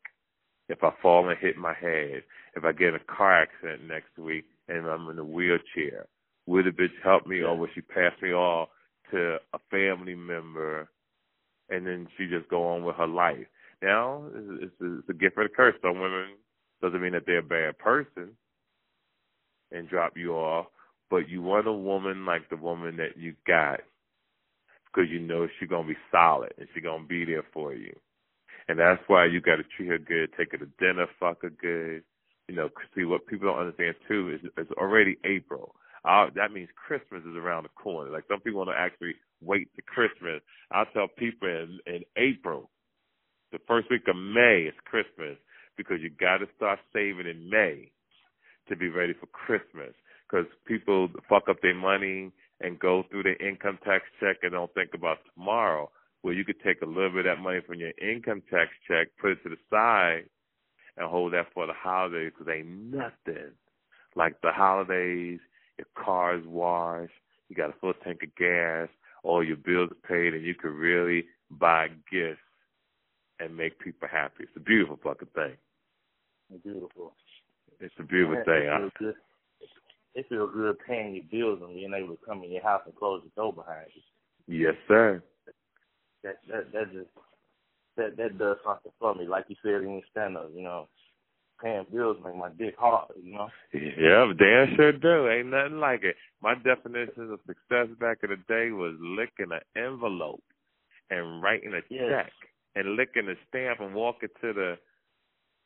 If 0.69 0.85
I 0.85 0.93
fall 1.01 1.27
and 1.27 1.37
hit 1.37 1.57
my 1.57 1.73
head? 1.73 2.23
If 2.55 2.63
I 2.63 2.71
get 2.71 2.89
in 2.89 2.95
a 2.95 3.13
car 3.13 3.41
accident 3.41 3.89
next 3.89 4.17
week 4.17 4.45
and 4.69 4.87
I'm 4.87 5.09
in 5.09 5.19
a 5.19 5.25
wheelchair? 5.25 6.07
Will 6.45 6.63
the 6.63 6.69
bitch 6.69 6.95
help 7.03 7.27
me 7.27 7.41
or 7.41 7.57
will 7.57 7.67
she 7.75 7.81
pass 7.81 8.13
me 8.21 8.31
off 8.31 8.69
to 9.11 9.35
a 9.53 9.59
family 9.69 10.15
member 10.15 10.89
and 11.69 11.85
then 11.85 12.07
she 12.17 12.27
just 12.27 12.47
go 12.47 12.65
on 12.69 12.85
with 12.85 12.95
her 12.95 13.07
life? 13.07 13.47
Now, 13.81 14.23
it's, 14.33 14.63
it's, 14.63 14.75
it's 14.79 15.09
a 15.09 15.13
gift 15.13 15.37
or 15.37 15.43
a 15.43 15.49
curse. 15.49 15.75
Some 15.81 15.99
women 15.99 16.37
doesn't 16.83 17.01
mean 17.01 17.13
that 17.13 17.23
they're 17.25 17.39
a 17.39 17.41
bad 17.41 17.79
person 17.79 18.35
and 19.71 19.89
drop 19.89 20.17
you 20.17 20.33
off, 20.33 20.67
but 21.09 21.29
you 21.29 21.41
want 21.41 21.65
a 21.65 21.73
woman 21.73 22.25
like 22.25 22.49
the 22.49 22.57
woman 22.57 22.97
that 22.97 23.17
you 23.17 23.33
got 23.47 23.79
because 24.85 25.09
you 25.09 25.19
know 25.19 25.47
she's 25.59 25.69
gonna 25.69 25.87
be 25.87 25.97
solid 26.11 26.53
and 26.57 26.67
she's 26.73 26.83
gonna 26.83 27.05
be 27.05 27.23
there 27.23 27.45
for 27.53 27.73
you, 27.73 27.95
and 28.67 28.77
that's 28.77 29.01
why 29.07 29.25
you 29.25 29.39
got 29.39 29.55
to 29.55 29.63
treat 29.75 29.87
her 29.87 29.97
good, 29.97 30.29
take 30.37 30.51
her 30.51 30.57
to 30.57 30.67
dinner, 30.77 31.07
fuck 31.19 31.41
her 31.41 31.49
good. 31.49 32.03
You 32.49 32.55
know, 32.55 32.69
see 32.93 33.05
what 33.05 33.25
people 33.27 33.47
don't 33.47 33.59
understand 33.59 33.95
too 34.07 34.35
is 34.35 34.51
it's 34.57 34.71
already 34.73 35.15
April. 35.23 35.73
Uh, 36.03 36.27
that 36.35 36.51
means 36.51 36.67
Christmas 36.75 37.21
is 37.21 37.37
around 37.37 37.63
the 37.63 37.69
corner. 37.81 38.11
Like 38.11 38.25
some 38.27 38.41
people 38.41 38.59
want 38.59 38.71
to 38.71 38.77
actually 38.77 39.15
wait 39.41 39.73
to 39.77 39.81
Christmas. 39.81 40.41
I 40.69 40.83
tell 40.93 41.07
people 41.07 41.47
in, 41.47 41.79
in 41.87 42.03
April, 42.17 42.69
the 43.53 43.59
first 43.67 43.89
week 43.89 44.03
of 44.09 44.17
May 44.17 44.67
is 44.67 44.75
Christmas 44.83 45.37
because 45.77 45.97
you 46.01 46.09
got 46.09 46.37
to 46.37 46.47
start 46.55 46.79
saving 46.93 47.27
in 47.27 47.49
May 47.49 47.91
to 48.69 48.75
be 48.75 48.89
ready 48.89 49.13
for 49.13 49.27
Christmas. 49.27 49.93
Because 50.29 50.45
people 50.65 51.09
fuck 51.29 51.49
up 51.49 51.61
their 51.61 51.75
money 51.75 52.31
and 52.61 52.79
go 52.79 53.03
through 53.09 53.23
their 53.23 53.41
income 53.45 53.77
tax 53.83 54.03
check 54.19 54.37
and 54.41 54.51
don't 54.53 54.73
think 54.73 54.91
about 54.93 55.19
tomorrow. 55.35 55.89
Well, 56.23 56.33
you 56.33 56.45
could 56.45 56.61
take 56.63 56.81
a 56.81 56.85
little 56.85 57.09
bit 57.09 57.25
of 57.25 57.37
that 57.37 57.43
money 57.43 57.59
from 57.65 57.79
your 57.79 57.91
income 58.01 58.41
tax 58.49 58.71
check, 58.87 59.07
put 59.19 59.31
it 59.31 59.43
to 59.43 59.49
the 59.49 59.57
side, 59.69 60.23
and 60.97 61.07
hold 61.09 61.33
that 61.33 61.47
for 61.53 61.67
the 61.67 61.73
holidays 61.73 62.31
because 62.37 62.51
ain't 62.53 62.67
nothing 62.67 63.51
like 64.15 64.39
the 64.41 64.51
holidays. 64.51 65.39
Your 65.77 65.87
car's 65.97 66.45
washed, 66.45 67.11
you 67.49 67.55
got 67.55 67.71
a 67.71 67.79
full 67.81 67.93
tank 68.03 68.21
of 68.23 68.33
gas, 68.35 68.87
all 69.23 69.43
your 69.43 69.57
bills 69.57 69.89
paid, 70.07 70.33
and 70.33 70.45
you 70.45 70.55
can 70.55 70.71
really 70.71 71.25
buy 71.49 71.87
gifts 72.11 72.39
and 73.39 73.55
make 73.55 73.79
people 73.79 74.07
happy. 74.11 74.43
It's 74.43 74.55
a 74.55 74.59
beautiful 74.59 74.99
fucking 75.03 75.29
thing. 75.35 75.55
Beautiful. 76.63 77.13
It's 77.79 77.93
a 77.99 78.03
beautiful 78.03 78.43
thing. 78.45 78.63
It 78.63 78.69
I, 78.69 78.77
feels 78.79 78.91
good. 78.99 79.15
It 80.15 80.25
feels 80.29 80.51
good 80.53 80.77
paying 80.87 81.15
your 81.15 81.25
bills 81.31 81.59
and 81.63 81.73
being 81.75 81.93
able 81.93 82.15
to 82.15 82.25
come 82.25 82.43
in 82.43 82.51
your 82.51 82.63
house 82.63 82.81
and 82.85 82.95
close 82.95 83.23
the 83.23 83.31
door 83.41 83.51
behind 83.51 83.87
you. 83.95 84.65
yes, 84.65 84.75
sir. 84.87 85.23
That 86.23 86.35
that 86.47 86.71
that 86.71 86.93
just 86.93 87.09
that 87.97 88.17
that 88.17 88.37
does 88.37 88.57
something 88.65 88.91
for 88.99 89.15
me. 89.15 89.27
Like 89.27 89.45
you 89.47 89.55
said 89.63 89.81
in 89.83 89.93
your 89.93 90.01
stand 90.11 90.37
up, 90.37 90.51
you 90.55 90.61
know, 90.61 90.87
paying 91.61 91.85
bills 91.91 92.17
make 92.23 92.35
my 92.35 92.49
dick 92.57 92.75
hard, 92.77 93.11
you 93.21 93.33
know. 93.33 93.49
Yeah, 93.73 94.31
damn 94.37 94.75
sure 94.75 94.91
do. 94.91 95.29
Ain't 95.29 95.47
nothing 95.47 95.79
like 95.79 96.03
it. 96.03 96.15
My 96.41 96.53
definition 96.55 97.31
of 97.31 97.39
success 97.47 97.87
back 97.99 98.19
in 98.23 98.29
the 98.29 98.37
day 98.47 98.71
was 98.71 98.95
licking 98.99 99.51
an 99.51 99.61
envelope 99.75 100.43
and 101.09 101.41
writing 101.41 101.73
a 101.73 101.81
Yes. 101.89 102.09
check 102.09 102.31
and 102.75 102.95
licking 102.95 103.27
a 103.29 103.35
stamp 103.49 103.79
and 103.79 103.93
walking 103.93 104.29
to 104.41 104.53
the 104.53 104.77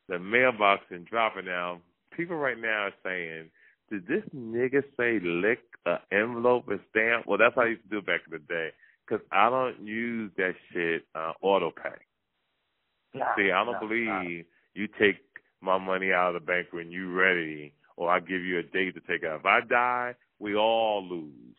the 0.08 0.18
mailbox 0.18 0.84
and 0.90 1.06
dropping 1.06 1.44
down. 1.44 1.80
People 2.16 2.36
right 2.36 2.58
now 2.58 2.88
are 2.88 2.94
saying, 3.04 3.50
"Did 3.90 4.06
this 4.06 4.24
nigga 4.34 4.82
say 4.96 5.20
lick 5.20 5.60
an 5.86 5.98
envelope 6.10 6.68
and 6.68 6.80
stamp?" 6.90 7.26
Well, 7.26 7.38
that's 7.38 7.54
how 7.54 7.62
I 7.62 7.68
used 7.68 7.82
to 7.82 7.88
do 7.88 7.98
it 7.98 8.06
back 8.06 8.20
in 8.26 8.32
the 8.32 8.38
day. 8.38 8.70
Cause 9.08 9.20
I 9.32 9.48
don't 9.48 9.86
use 9.86 10.30
that 10.36 10.54
shit 10.70 11.06
uh, 11.14 11.32
auto 11.40 11.70
pay. 11.70 11.96
See, 13.36 13.50
I 13.50 13.64
don't 13.64 13.80
believe 13.80 14.44
you 14.74 14.86
take 15.00 15.16
my 15.60 15.78
money 15.78 16.12
out 16.12 16.34
of 16.34 16.42
the 16.42 16.46
bank 16.46 16.68
when 16.72 16.90
you 16.90 17.12
ready, 17.12 17.72
or 17.96 18.10
I 18.10 18.20
give 18.20 18.42
you 18.42 18.58
a 18.58 18.62
date 18.62 18.94
to 18.94 19.00
take 19.00 19.24
out. 19.24 19.40
If 19.40 19.46
I 19.46 19.60
die, 19.60 20.14
we 20.38 20.54
all 20.54 21.06
lose. 21.08 21.56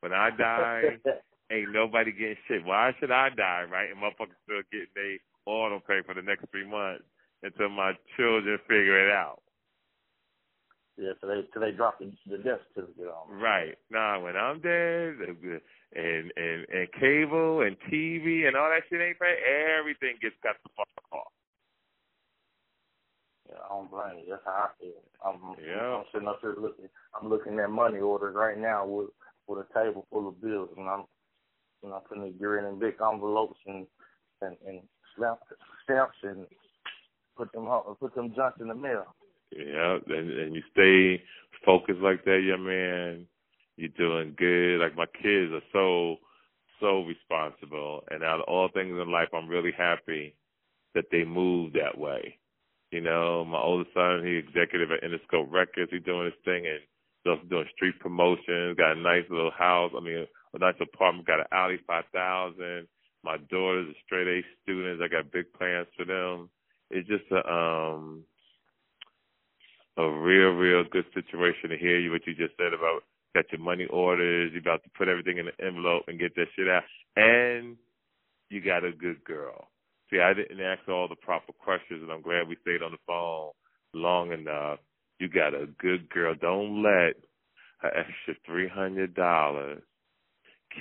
When 0.00 0.12
I 0.12 0.30
die, 0.30 0.82
ain't 1.52 1.72
nobody 1.72 2.12
getting 2.12 2.36
shit. 2.48 2.64
Why 2.64 2.92
should 3.00 3.10
I 3.10 3.30
die, 3.30 3.64
right? 3.70 3.90
And 3.90 3.98
motherfuckers 4.00 4.38
still 4.44 4.62
getting 4.72 4.92
they 4.94 5.18
auto 5.46 5.80
pay 5.80 6.00
for 6.04 6.14
the 6.14 6.22
next 6.22 6.44
three 6.50 6.66
months 6.68 7.04
until 7.42 7.68
my 7.70 7.92
children 8.16 8.58
figure 8.68 9.08
it 9.08 9.12
out. 9.12 9.40
yeah, 10.98 11.12
so 11.20 11.28
they 11.28 11.42
so 11.54 11.60
they 11.60 11.70
drop 11.72 11.98
the, 11.98 12.12
the 12.26 12.38
death 12.38 12.60
certificate 12.74 13.06
on 13.08 13.30
me. 13.36 13.42
Right. 13.42 13.74
Nah, 13.90 14.20
when 14.20 14.36
I'm 14.36 14.60
dead, 14.60 15.14
and 15.94 16.32
and 16.36 16.66
and 16.68 16.92
cable 17.00 17.62
and 17.62 17.76
TV 17.90 18.46
and 18.46 18.56
all 18.56 18.68
that 18.68 18.82
shit 18.90 19.00
ain't 19.00 19.18
paid, 19.18 19.38
everything 19.78 20.16
gets 20.20 20.36
cut 20.42 20.56
the 20.64 20.70
fuck 20.76 20.88
off. 21.12 21.32
Yeah, 23.48 23.56
I 23.64 23.68
don't 23.70 23.90
blame 23.90 24.18
you. 24.24 24.30
That's 24.30 24.42
how 24.44 24.68
I 24.68 24.68
feel. 24.80 25.00
I'm, 25.24 25.56
Yeah. 25.64 25.96
I'm 25.98 26.04
sitting 26.12 26.28
up 26.28 26.38
here 26.42 26.56
looking. 26.60 26.88
I'm 27.14 27.28
looking 27.30 27.58
at 27.60 27.70
money 27.70 28.00
orders 28.00 28.34
right 28.36 28.58
now 28.58 28.84
with 28.86 29.08
with 29.46 29.64
a 29.64 29.74
table 29.74 30.06
full 30.10 30.28
of 30.28 30.40
bills, 30.42 30.68
and 30.76 30.88
I'm 30.88 31.04
you 31.82 31.90
know 31.90 32.02
putting 32.08 32.24
it 32.24 32.34
in 32.40 32.64
in 32.64 32.78
big 32.78 32.94
envelopes 33.00 33.58
and 33.66 33.86
and 34.42 34.56
and 34.66 34.80
stamp, 35.16 35.40
stamps 35.84 36.16
and 36.22 36.46
put 37.36 37.52
them 37.52 37.68
put 38.00 38.14
them 38.14 38.32
junks 38.34 38.60
in 38.60 38.68
the 38.68 38.74
mail. 38.74 39.14
Yeah, 39.50 39.98
and 40.06 40.30
and 40.30 40.54
you 40.54 40.62
stay 40.72 41.22
focused 41.64 42.00
like 42.00 42.24
that, 42.24 42.40
yeah, 42.46 42.56
man. 42.56 43.26
You're 43.76 43.90
doing 43.96 44.34
good. 44.36 44.80
Like 44.80 44.96
my 44.96 45.06
kids 45.06 45.52
are 45.52 45.62
so 45.72 46.16
so 46.80 47.04
responsible. 47.04 48.02
And 48.10 48.22
out 48.22 48.40
of 48.40 48.46
all 48.48 48.68
things 48.72 48.90
in 48.90 49.10
life, 49.10 49.28
I'm 49.32 49.48
really 49.48 49.72
happy 49.76 50.34
that 50.94 51.06
they 51.10 51.24
moved 51.24 51.76
that 51.76 51.98
way. 51.98 52.38
You 52.90 53.00
know, 53.02 53.44
my 53.44 53.60
oldest 53.60 53.92
son, 53.94 54.24
he 54.24 54.36
executive 54.36 54.90
at 54.90 55.02
Interscope 55.02 55.52
Records. 55.52 55.90
He's 55.92 56.02
doing 56.04 56.24
his 56.24 56.44
thing 56.44 56.66
and 56.66 56.80
also 57.26 57.46
doing 57.48 57.66
street 57.74 57.98
promotions. 58.00 58.76
Got 58.76 58.96
a 58.96 59.00
nice 59.00 59.24
little 59.28 59.50
house. 59.50 59.92
I 59.96 60.00
mean, 60.00 60.26
nice 60.58 60.76
apartment. 60.80 61.26
Got 61.26 61.40
an 61.40 61.46
Audi 61.52 61.78
5000. 61.86 62.86
My 63.24 63.36
daughter's 63.50 63.88
a 63.88 63.98
straight 64.04 64.28
A 64.28 64.42
student. 64.62 65.02
I 65.02 65.08
got 65.08 65.32
big 65.32 65.52
plans 65.52 65.88
for 65.96 66.04
them. 66.04 66.50
It's 66.90 67.08
just 67.08 67.24
a 67.32 67.48
um 67.50 68.24
a 69.96 70.08
real, 70.08 70.50
real 70.50 70.84
good 70.90 71.06
situation 71.12 71.70
to 71.70 71.76
hear 71.76 71.98
you 71.98 72.12
what 72.12 72.26
you 72.26 72.34
just 72.34 72.56
said 72.56 72.72
about 72.72 73.02
got 73.34 73.50
your 73.52 73.60
money 73.60 73.86
orders, 73.86 74.50
you're 74.52 74.60
about 74.60 74.82
to 74.84 74.90
put 74.96 75.08
everything 75.08 75.38
in 75.38 75.46
the 75.46 75.64
envelope 75.64 76.04
and 76.08 76.18
get 76.18 76.34
that 76.36 76.46
shit 76.56 76.68
out. 76.68 76.82
And 77.16 77.76
you 78.50 78.60
got 78.60 78.84
a 78.84 78.92
good 78.92 79.22
girl. 79.24 79.68
See, 80.10 80.20
I 80.20 80.32
didn't 80.34 80.60
ask 80.60 80.88
all 80.88 81.08
the 81.08 81.16
proper 81.16 81.52
questions 81.52 82.02
and 82.02 82.10
I'm 82.10 82.22
glad 82.22 82.48
we 82.48 82.56
stayed 82.62 82.82
on 82.82 82.92
the 82.92 82.98
phone 83.06 83.50
long 83.94 84.32
enough. 84.32 84.78
You 85.18 85.28
got 85.28 85.54
a 85.54 85.66
good 85.78 86.08
girl. 86.10 86.34
Don't 86.40 86.82
let 86.82 87.14
an 87.82 87.90
extra 87.96 88.34
three 88.46 88.68
hundred 88.68 89.14
dollars 89.14 89.82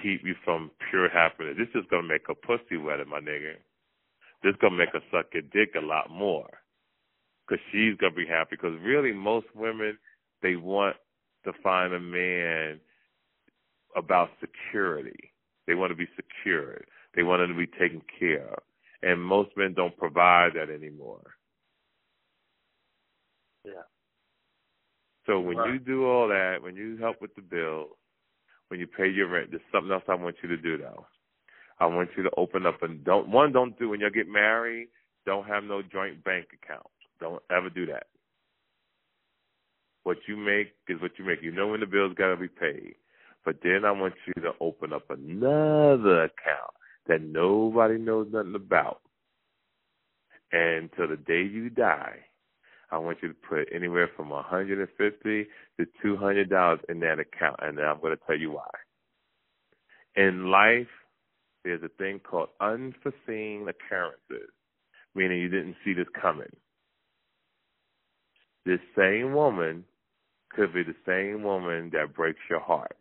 keep 0.02 0.24
you 0.26 0.36
from 0.44 0.72
pure 0.90 1.10
happiness. 1.10 1.56
This 1.58 1.70
is 1.76 1.88
gonna 1.90 2.08
make 2.08 2.30
a 2.30 2.36
pussy 2.36 2.78
wetter, 2.78 3.06
my 3.06 3.20
nigga. 3.20 3.56
This 4.44 4.56
gonna 4.62 4.76
make 4.76 4.94
her 4.94 5.02
suck 5.12 5.28
your 5.34 5.44
dick 5.44 5.76
a 5.76 5.86
lot 5.86 6.10
more 6.10 6.62
because 7.46 7.64
she's 7.72 7.98
gonna 7.98 8.16
be 8.16 8.26
happy. 8.26 8.52
Because 8.52 8.78
really, 8.82 9.12
most 9.14 9.48
women 9.56 9.98
they 10.42 10.56
want 10.56 10.96
to 11.46 11.54
find 11.64 11.94
a 11.94 12.00
man 12.00 12.80
about 13.96 14.30
security. 14.40 15.34
They 15.66 15.76
want 15.76 15.92
to 15.92 15.96
be 15.96 16.08
secured. 16.16 16.86
They 17.16 17.24
want 17.24 17.42
him 17.42 17.50
to 17.50 17.58
be 17.58 17.68
taken 17.68 18.02
care 18.20 18.48
of, 18.48 18.60
and 19.02 19.22
most 19.22 19.50
men 19.58 19.74
don't 19.74 19.98
provide 19.98 20.54
that 20.56 20.70
anymore. 20.70 21.36
Yeah. 23.66 23.84
So 25.26 25.40
when 25.42 25.58
Right. 25.58 25.74
you 25.74 25.80
do 25.80 26.06
all 26.06 26.28
that, 26.30 26.62
when 26.62 26.76
you 26.76 26.98
help 26.98 27.22
with 27.22 27.36
the 27.36 27.42
bill, 27.42 27.98
when 28.70 28.80
you 28.80 28.88
pay 28.88 29.08
your 29.08 29.30
rent, 29.30 29.52
there's 29.52 29.62
something 29.72 29.92
else 29.92 30.04
I 30.08 30.16
want 30.16 30.36
you 30.42 30.50
to 30.50 30.58
do 30.58 30.78
though. 30.78 31.06
I 31.80 31.86
want 31.86 32.10
you 32.18 32.24
to 32.24 32.32
open 32.38 32.66
up 32.66 32.82
and 32.82 33.04
don't 33.04 33.30
one 33.30 33.52
don't 33.52 33.78
do 33.78 33.90
when 33.90 34.00
you 34.00 34.10
get 34.12 34.28
married, 34.28 34.90
don't 35.26 35.48
have 35.48 35.64
no 35.64 35.82
joint 35.82 36.24
bank 36.24 36.48
account. 36.54 36.88
Don't 37.20 37.42
ever 37.52 37.70
do 37.70 37.86
that. 37.88 38.08
What 40.04 40.18
you 40.28 40.38
make 40.38 40.74
is 40.88 41.02
what 41.02 41.12
you 41.18 41.26
make. 41.26 41.42
You 41.42 41.52
know 41.52 41.68
when 41.68 41.82
the 41.82 41.86
bill's 41.86 42.16
gotta 42.16 42.38
be 42.38 42.48
paid. 42.48 42.96
But 43.44 43.58
then 43.64 43.86
I 43.86 43.92
want 43.92 44.14
you 44.26 44.42
to 44.44 44.52
open 44.60 44.94
up 44.94 45.10
another 45.10 46.24
account 46.24 46.74
that 47.08 47.22
nobody 47.22 47.98
knows 47.98 48.28
nothing 48.32 48.56
about. 48.56 49.02
And 50.52 50.90
till 50.96 51.08
the 51.08 51.18
day 51.18 51.44
you 51.44 51.70
die, 51.70 52.20
I 52.92 52.98
want 52.98 53.18
you 53.22 53.30
to 53.30 53.36
put 53.50 53.68
anywhere 53.74 54.10
from 54.16 54.32
a 54.32 54.42
hundred 54.42 54.80
and 54.80 54.88
fifty 54.98 55.48
to 55.80 55.86
two 56.02 56.16
hundred 56.16 56.50
dollars 56.50 56.80
in 56.90 57.00
that 57.02 57.20
account, 57.20 57.58
and 57.62 57.80
I'm 57.80 58.00
going 58.00 58.16
to 58.16 58.24
tell 58.26 58.38
you 58.38 58.52
why. 58.52 58.70
In 60.16 60.50
life, 60.50 60.88
there's 61.64 61.84
a 61.84 61.90
thing 61.98 62.20
called 62.20 62.50
unforeseen 62.62 63.68
occurrences, 63.68 64.50
meaning 65.16 65.40
you 65.42 65.50
didn't 65.50 65.76
see 65.84 65.94
this 65.94 66.08
coming. 66.20 66.50
This 68.66 68.80
same 68.98 69.34
woman 69.34 69.84
could 70.50 70.74
be 70.74 70.84
the 70.84 70.96
same 71.06 71.44
woman 71.44 71.90
that 71.94 72.16
breaks 72.16 72.40
your 72.50 72.60
heart. 72.62 72.96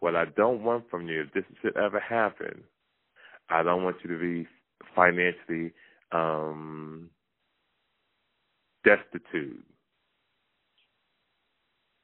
What 0.00 0.16
I 0.16 0.24
don't 0.36 0.62
want 0.64 0.90
from 0.90 1.06
you, 1.08 1.22
if 1.22 1.32
this 1.32 1.44
should 1.62 1.76
ever 1.76 2.00
happen, 2.00 2.64
I 3.48 3.62
don't 3.62 3.84
want 3.84 3.96
you 4.02 4.10
to 4.10 4.18
be 4.18 4.48
financially 4.96 5.72
um 6.10 7.08
destitute. 8.84 9.64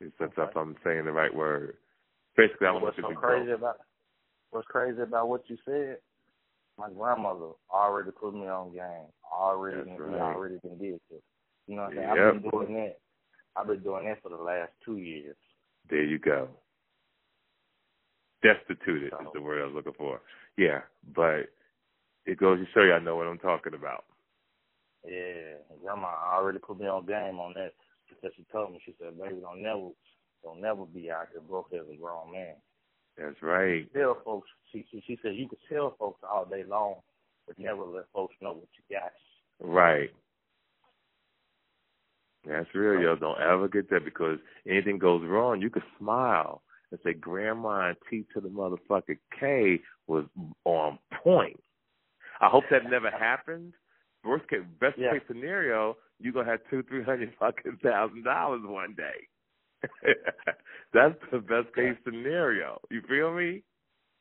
If 0.01 0.13
that's 0.21 0.33
if 0.37 0.57
I'm 0.57 0.77
saying 0.85 1.05
the 1.07 1.13
right 1.13 1.35
word. 1.35 1.77
Basically, 2.37 2.69
I 2.69 2.73
don't 2.73 2.83
want 2.83 2.85
what's 2.85 2.97
to 2.99 3.03
so 3.03 3.09
be 3.09 3.15
crazy 3.17 3.47
broke. 3.47 3.59
about 3.59 3.77
what's 4.51 4.67
crazy 4.69 5.01
about 5.03 5.29
what 5.29 5.43
you 5.49 5.57
said? 5.65 5.99
My 6.79 6.89
grandmother 6.91 7.51
already 7.73 8.13
put 8.13 8.33
me 8.35 8.47
on 8.47 8.73
game. 8.73 9.11
Already, 9.33 9.79
That's 9.79 10.01
right. 10.01 10.21
already 10.21 10.59
been 10.63 10.79
did 10.79 11.01
this. 11.11 11.21
You 11.67 11.75
know 11.77 11.83
what 11.83 11.91
I'm 11.91 11.97
saying? 11.97 12.09
Yep. 12.17 12.35
I've 12.35 12.43
been 12.43 12.51
doing 12.51 12.75
that. 12.75 12.99
I've 13.57 13.67
been 13.67 13.83
doing 13.83 14.05
that 14.07 14.23
for 14.23 14.29
the 14.29 14.37
last 14.37 14.71
two 14.85 14.99
years. 14.99 15.37
There 15.91 16.05
you 16.05 16.19
go. 16.21 16.49
Destituted 18.43 19.11
So- 19.11 19.27
is 19.27 19.33
the 19.35 19.41
word 19.43 19.61
I 19.61 19.67
was 19.67 19.75
looking 19.75 19.95
for. 19.95 20.21
Yeah, 20.57 20.83
but 21.15 21.51
it 22.25 22.39
goes 22.39 22.59
to 22.61 22.67
show 22.73 22.83
you 22.85 22.93
I 22.93 23.01
know 23.01 23.17
what 23.17 23.27
I'm 23.27 23.39
talking 23.39 23.75
about. 23.75 24.05
Yeah, 25.07 25.59
grandma 25.83 26.09
already 26.33 26.59
put 26.59 26.79
me 26.79 26.87
on 26.87 27.07
game 27.07 27.39
on 27.39 27.55
that 27.55 27.73
because 28.09 28.33
she 28.37 28.45
told 28.51 28.73
me 28.73 28.81
she 28.85 28.95
said, 29.01 29.19
"Baby, 29.19 29.41
don't 29.41 29.63
never, 29.63 29.91
don't 30.43 30.61
never 30.61 30.85
be 30.87 31.11
out 31.11 31.29
here 31.31 31.41
broke 31.41 31.73
as 31.73 31.87
a 31.93 31.97
grown 31.97 32.33
man." 32.33 32.55
That's 33.17 33.41
right. 33.43 33.93
Tell 33.93 34.19
folks, 34.25 34.49
she 34.73 34.85
she, 34.91 35.03
she 35.07 35.19
said 35.23 35.37
you 35.37 35.49
could 35.49 35.59
tell 35.69 35.95
folks 35.99 36.21
all 36.29 36.45
day 36.45 36.65
long, 36.69 36.97
but 37.47 37.59
never 37.59 37.85
let 37.85 38.05
folks 38.13 38.35
know 38.41 38.53
what 38.53 38.69
you 38.77 38.97
got. 38.97 39.13
Right. 39.61 40.11
That's 42.47 42.69
real, 42.75 43.01
yo. 43.01 43.17
Don't 43.17 43.41
ever 43.41 43.69
get 43.69 43.91
that 43.91 44.05
because 44.05 44.39
anything 44.67 44.99
goes 44.99 45.23
wrong, 45.27 45.61
you 45.61 45.71
could 45.71 45.83
smile 45.99 46.63
and 46.91 47.01
say, 47.05 47.13
Grandma 47.13 47.89
and 47.89 47.97
T 48.09 48.25
to 48.33 48.41
the 48.41 48.49
motherfucking 48.49 49.19
K 49.39 49.81
was 50.07 50.25
on 50.65 50.99
point. 51.23 51.61
I 52.41 52.49
hope 52.49 52.65
that 52.71 52.91
never 52.91 53.11
happens. 53.11 53.75
Worst 54.29 54.47
case, 54.49 54.61
best 54.79 54.99
Yeah. 54.99 55.13
case 55.13 55.23
scenario, 55.27 55.97
you're 56.21 56.33
gonna 56.35 56.51
have 56.51 56.61
two, 56.69 56.83
three 56.83 57.03
hundred 57.03 57.35
fucking 57.39 57.79
thousand 57.83 58.25
dollars 58.25 58.61
one 58.63 58.95
day. 58.95 59.27
That's 60.93 61.19
the 61.33 61.39
best 61.39 61.75
case 61.75 61.97
scenario. 62.05 62.79
You 62.91 63.01
feel 63.09 63.33
me? 63.33 63.63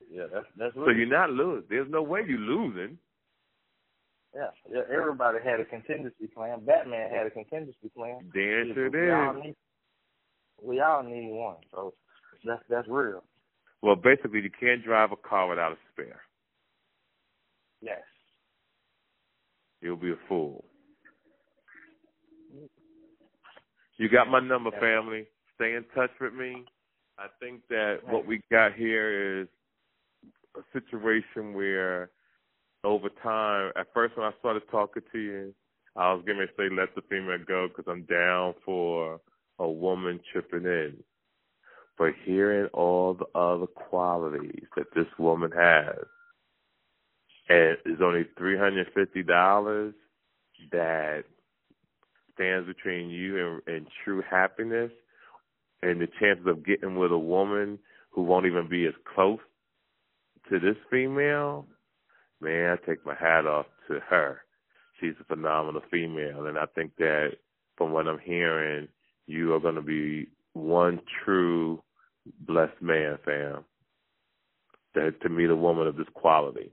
Yeah, 0.09 0.27
that's 0.31 0.45
that's 0.55 0.75
So 0.75 0.89
you're 0.89 1.07
not 1.07 1.31
losing. 1.31 1.65
There's 1.69 1.89
no 1.89 2.01
way 2.01 2.21
you're 2.25 2.39
losing. 2.39 2.97
Yeah, 4.33 4.51
yeah, 4.71 4.81
everybody 4.93 5.39
had 5.43 5.59
a 5.59 5.65
contingency 5.65 6.27
plan. 6.27 6.63
Batman 6.63 7.09
had 7.09 7.27
a 7.27 7.31
contingency 7.31 7.89
plan. 7.95 8.19
Damn 8.33 8.73
sure 8.73 8.89
did. 8.89 9.55
we 10.61 10.79
all 10.79 11.03
need 11.03 11.31
one. 11.31 11.57
So 11.71 11.93
that's 12.45 12.61
that's 12.69 12.87
real. 12.87 13.23
Well, 13.81 13.95
basically, 13.95 14.41
you 14.41 14.51
can't 14.51 14.83
drive 14.83 15.11
a 15.11 15.17
car 15.17 15.47
without 15.49 15.71
a 15.73 15.77
spare. 15.91 16.21
Yes. 17.81 18.01
You'll 19.87 19.95
be 19.95 20.11
a 20.11 20.27
fool. 20.27 20.65
You 23.97 24.09
got 24.09 24.27
my 24.27 24.41
number, 24.41 24.69
family. 24.81 25.27
Stay 25.55 25.75
in 25.75 25.85
touch 25.95 26.09
with 26.19 26.33
me. 26.33 26.65
I 27.17 27.27
think 27.39 27.61
that 27.69 27.99
what 28.05 28.27
we 28.27 28.41
got 28.51 28.73
here 28.73 29.39
is 29.39 29.47
a 30.57 30.61
situation 30.73 31.53
where, 31.53 32.09
over 32.83 33.07
time, 33.23 33.71
at 33.77 33.87
first 33.93 34.17
when 34.17 34.25
I 34.25 34.31
started 34.39 34.63
talking 34.69 35.03
to 35.13 35.19
you, 35.19 35.55
I 35.95 36.11
was 36.11 36.21
going 36.25 36.39
to 36.39 36.47
say 36.57 36.67
let 36.69 36.93
the 36.93 37.01
female 37.09 37.37
go 37.47 37.69
because 37.69 37.89
I'm 37.89 38.03
down 38.03 38.55
for 38.65 39.21
a 39.57 39.69
woman 39.69 40.19
chipping 40.33 40.65
in. 40.65 40.97
But 41.97 42.11
hearing 42.25 42.67
all 42.73 43.13
the 43.13 43.39
other 43.39 43.67
qualities 43.67 44.65
that 44.75 44.93
this 44.93 45.07
woman 45.17 45.51
has, 45.51 45.95
and 47.49 47.77
it's 47.85 48.01
only 48.01 48.25
three 48.37 48.57
hundred 48.57 48.87
fifty 48.93 49.23
dollars 49.23 49.93
that 50.71 51.23
stands 52.33 52.67
between 52.67 53.09
you 53.09 53.61
and, 53.67 53.75
and 53.75 53.87
true 54.03 54.21
happiness, 54.29 54.91
and 55.81 56.01
the 56.01 56.07
chances 56.19 56.45
of 56.47 56.65
getting 56.65 56.97
with 56.97 57.11
a 57.11 57.17
woman 57.17 57.79
who 58.11 58.23
won't 58.23 58.45
even 58.45 58.67
be 58.67 58.85
as 58.85 58.93
close 59.13 59.39
to 60.49 60.59
this 60.59 60.75
female, 60.89 61.65
man, 62.41 62.71
I 62.77 62.85
take 62.85 63.05
my 63.05 63.15
hat 63.15 63.45
off 63.45 63.65
to 63.87 63.99
her. 64.09 64.41
She's 64.99 65.13
a 65.19 65.23
phenomenal 65.25 65.81
female, 65.91 66.47
and 66.47 66.57
I 66.57 66.65
think 66.73 66.95
that 66.97 67.31
from 67.77 67.91
what 67.91 68.07
I'm 68.07 68.19
hearing, 68.19 68.87
you 69.27 69.53
are 69.53 69.59
going 69.59 69.75
to 69.75 69.81
be 69.81 70.27
one 70.53 70.99
true 71.23 71.81
blessed 72.41 72.81
man, 72.81 73.17
fam. 73.23 73.63
That 74.95 75.21
to 75.21 75.29
meet 75.29 75.49
a 75.49 75.55
woman 75.55 75.85
of 75.85 75.95
this 75.95 76.07
quality. 76.13 76.71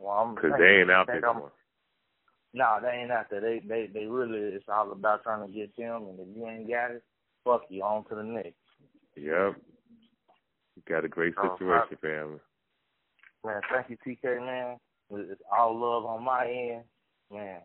Well, 0.00 0.32
Because 0.34 0.52
they 0.58 0.80
ain't 0.80 0.90
out 0.90 1.06
there. 1.06 1.24
I'm- 1.26 1.40
for 1.40 1.48
it. 1.48 1.52
No, 2.52 2.80
they 2.82 2.88
ain't 2.88 3.12
out 3.12 3.30
there. 3.30 3.40
They 3.40 3.60
they 3.60 3.86
they 3.86 4.06
really 4.06 4.38
it's 4.38 4.68
all 4.68 4.90
about 4.90 5.22
trying 5.22 5.46
to 5.46 5.52
get 5.52 5.76
them 5.76 6.08
and 6.08 6.18
if 6.18 6.36
you 6.36 6.46
ain't 6.46 6.68
got 6.68 6.90
it, 6.90 7.04
fuck 7.44 7.62
you, 7.68 7.82
on 7.84 8.04
to 8.06 8.16
the 8.16 8.24
next. 8.24 8.58
Yep. 9.14 9.56
You 10.74 10.82
got 10.88 11.04
a 11.04 11.08
great 11.08 11.34
Oh, 11.38 11.56
situation, 11.56 11.96
family. 12.00 12.40
Man, 13.44 13.60
thank 13.72 13.88
you, 13.90 13.96
TK 14.04 14.40
man. 14.40 14.78
It's 15.10 15.40
all 15.56 15.78
love 15.78 16.04
on 16.06 16.24
my 16.24 16.46
end. 16.46 16.84
Man. 17.30 17.60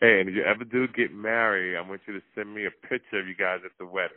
Hey, 0.00 0.20
and 0.20 0.28
if 0.28 0.34
you 0.34 0.44
ever 0.44 0.64
do 0.64 0.86
get 0.88 1.12
married, 1.12 1.76
I 1.76 1.80
want 1.80 2.00
you 2.06 2.14
to 2.14 2.22
send 2.34 2.54
me 2.54 2.66
a 2.66 2.70
picture 2.70 3.18
of 3.18 3.26
you 3.26 3.34
guys 3.34 3.60
at 3.64 3.72
the 3.78 3.86
wedding. 3.86 4.16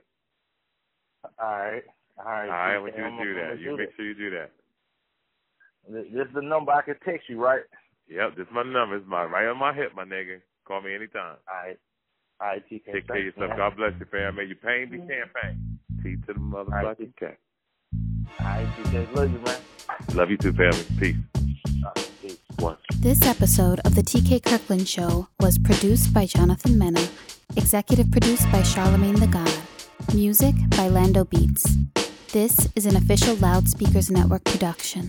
All 1.40 1.50
right. 1.50 1.84
All 2.18 2.26
right. 2.26 2.50
All 2.50 2.50
right, 2.50 2.76
I 2.76 2.78
want 2.78 2.96
you 2.96 3.04
to 3.04 3.24
do 3.24 3.34
that. 3.36 3.60
You 3.60 3.78
make 3.78 3.96
sure 3.96 4.06
you 4.06 4.14
do 4.14 4.30
that. 4.32 4.52
This, 5.90 6.06
this 6.14 6.28
is 6.28 6.34
the 6.34 6.42
number 6.42 6.72
I 6.72 6.82
can 6.82 6.96
text 7.06 7.30
you, 7.30 7.42
right? 7.42 7.62
Yep, 8.10 8.36
this 8.38 8.48
is 8.48 8.54
my 8.54 8.64
number. 8.64 8.98
It's 8.98 9.08
my 9.08 9.24
right 9.24 9.48
on 9.48 9.58
my 9.58 9.74
hip, 9.74 9.92
my 9.96 10.04
nigga. 10.04 10.42
Call 10.68 10.82
me 10.82 10.96
anytime. 10.96 11.38
All 11.48 11.68
right. 11.68 11.80
All 12.40 12.48
right, 12.48 12.64
TK. 12.70 12.94
Take 12.94 13.08
care 13.08 13.18
of 13.18 13.26
yourself. 13.26 13.50
man. 13.50 13.58
God 13.58 13.76
bless 13.78 13.94
you, 14.00 14.06
fam. 14.12 14.36
May 14.36 14.46
your 14.46 14.56
pain 14.56 14.90
be 14.90 14.98
mm-hmm. 14.98 15.08
campaign. 15.08 15.80
T 16.02 16.16
to 16.28 16.34
the 16.34 16.40
motherfucking 16.40 17.14
K. 17.18 17.38
All 18.40 18.46
right, 18.46 18.68
TK. 18.78 19.16
Love 19.16 19.32
you, 19.32 19.40
man. 19.40 19.60
Love 20.14 20.30
you 20.30 20.38
too, 20.38 20.54
family. 20.54 20.86
Peace. 21.00 21.16
All 21.84 21.92
right, 21.96 22.12
peace. 22.22 22.38
One. 22.60 22.78
This 23.00 23.22
episode 23.24 23.80
of 23.86 23.96
The 23.96 24.04
TK 24.04 24.44
Kirkland 24.44 24.88
Show 24.88 25.28
was 25.40 25.58
produced 25.58 26.14
by 26.14 26.26
Jonathan 26.26 26.78
Mena, 26.78 27.08
executive 27.56 28.12
produced 28.12 28.50
by 28.52 28.64
Charlemagne 28.64 29.16
the 29.16 29.28
God, 29.28 29.54
music 30.14 30.56
by 30.72 30.88
Lando 30.88 31.26
Beats. 31.26 31.78
This 32.32 32.68
is 32.76 32.86
an 32.86 32.96
official 32.96 33.36
Loud 33.36 33.70
Speakers 33.70 34.10
Network 34.10 34.44
production. 34.44 35.08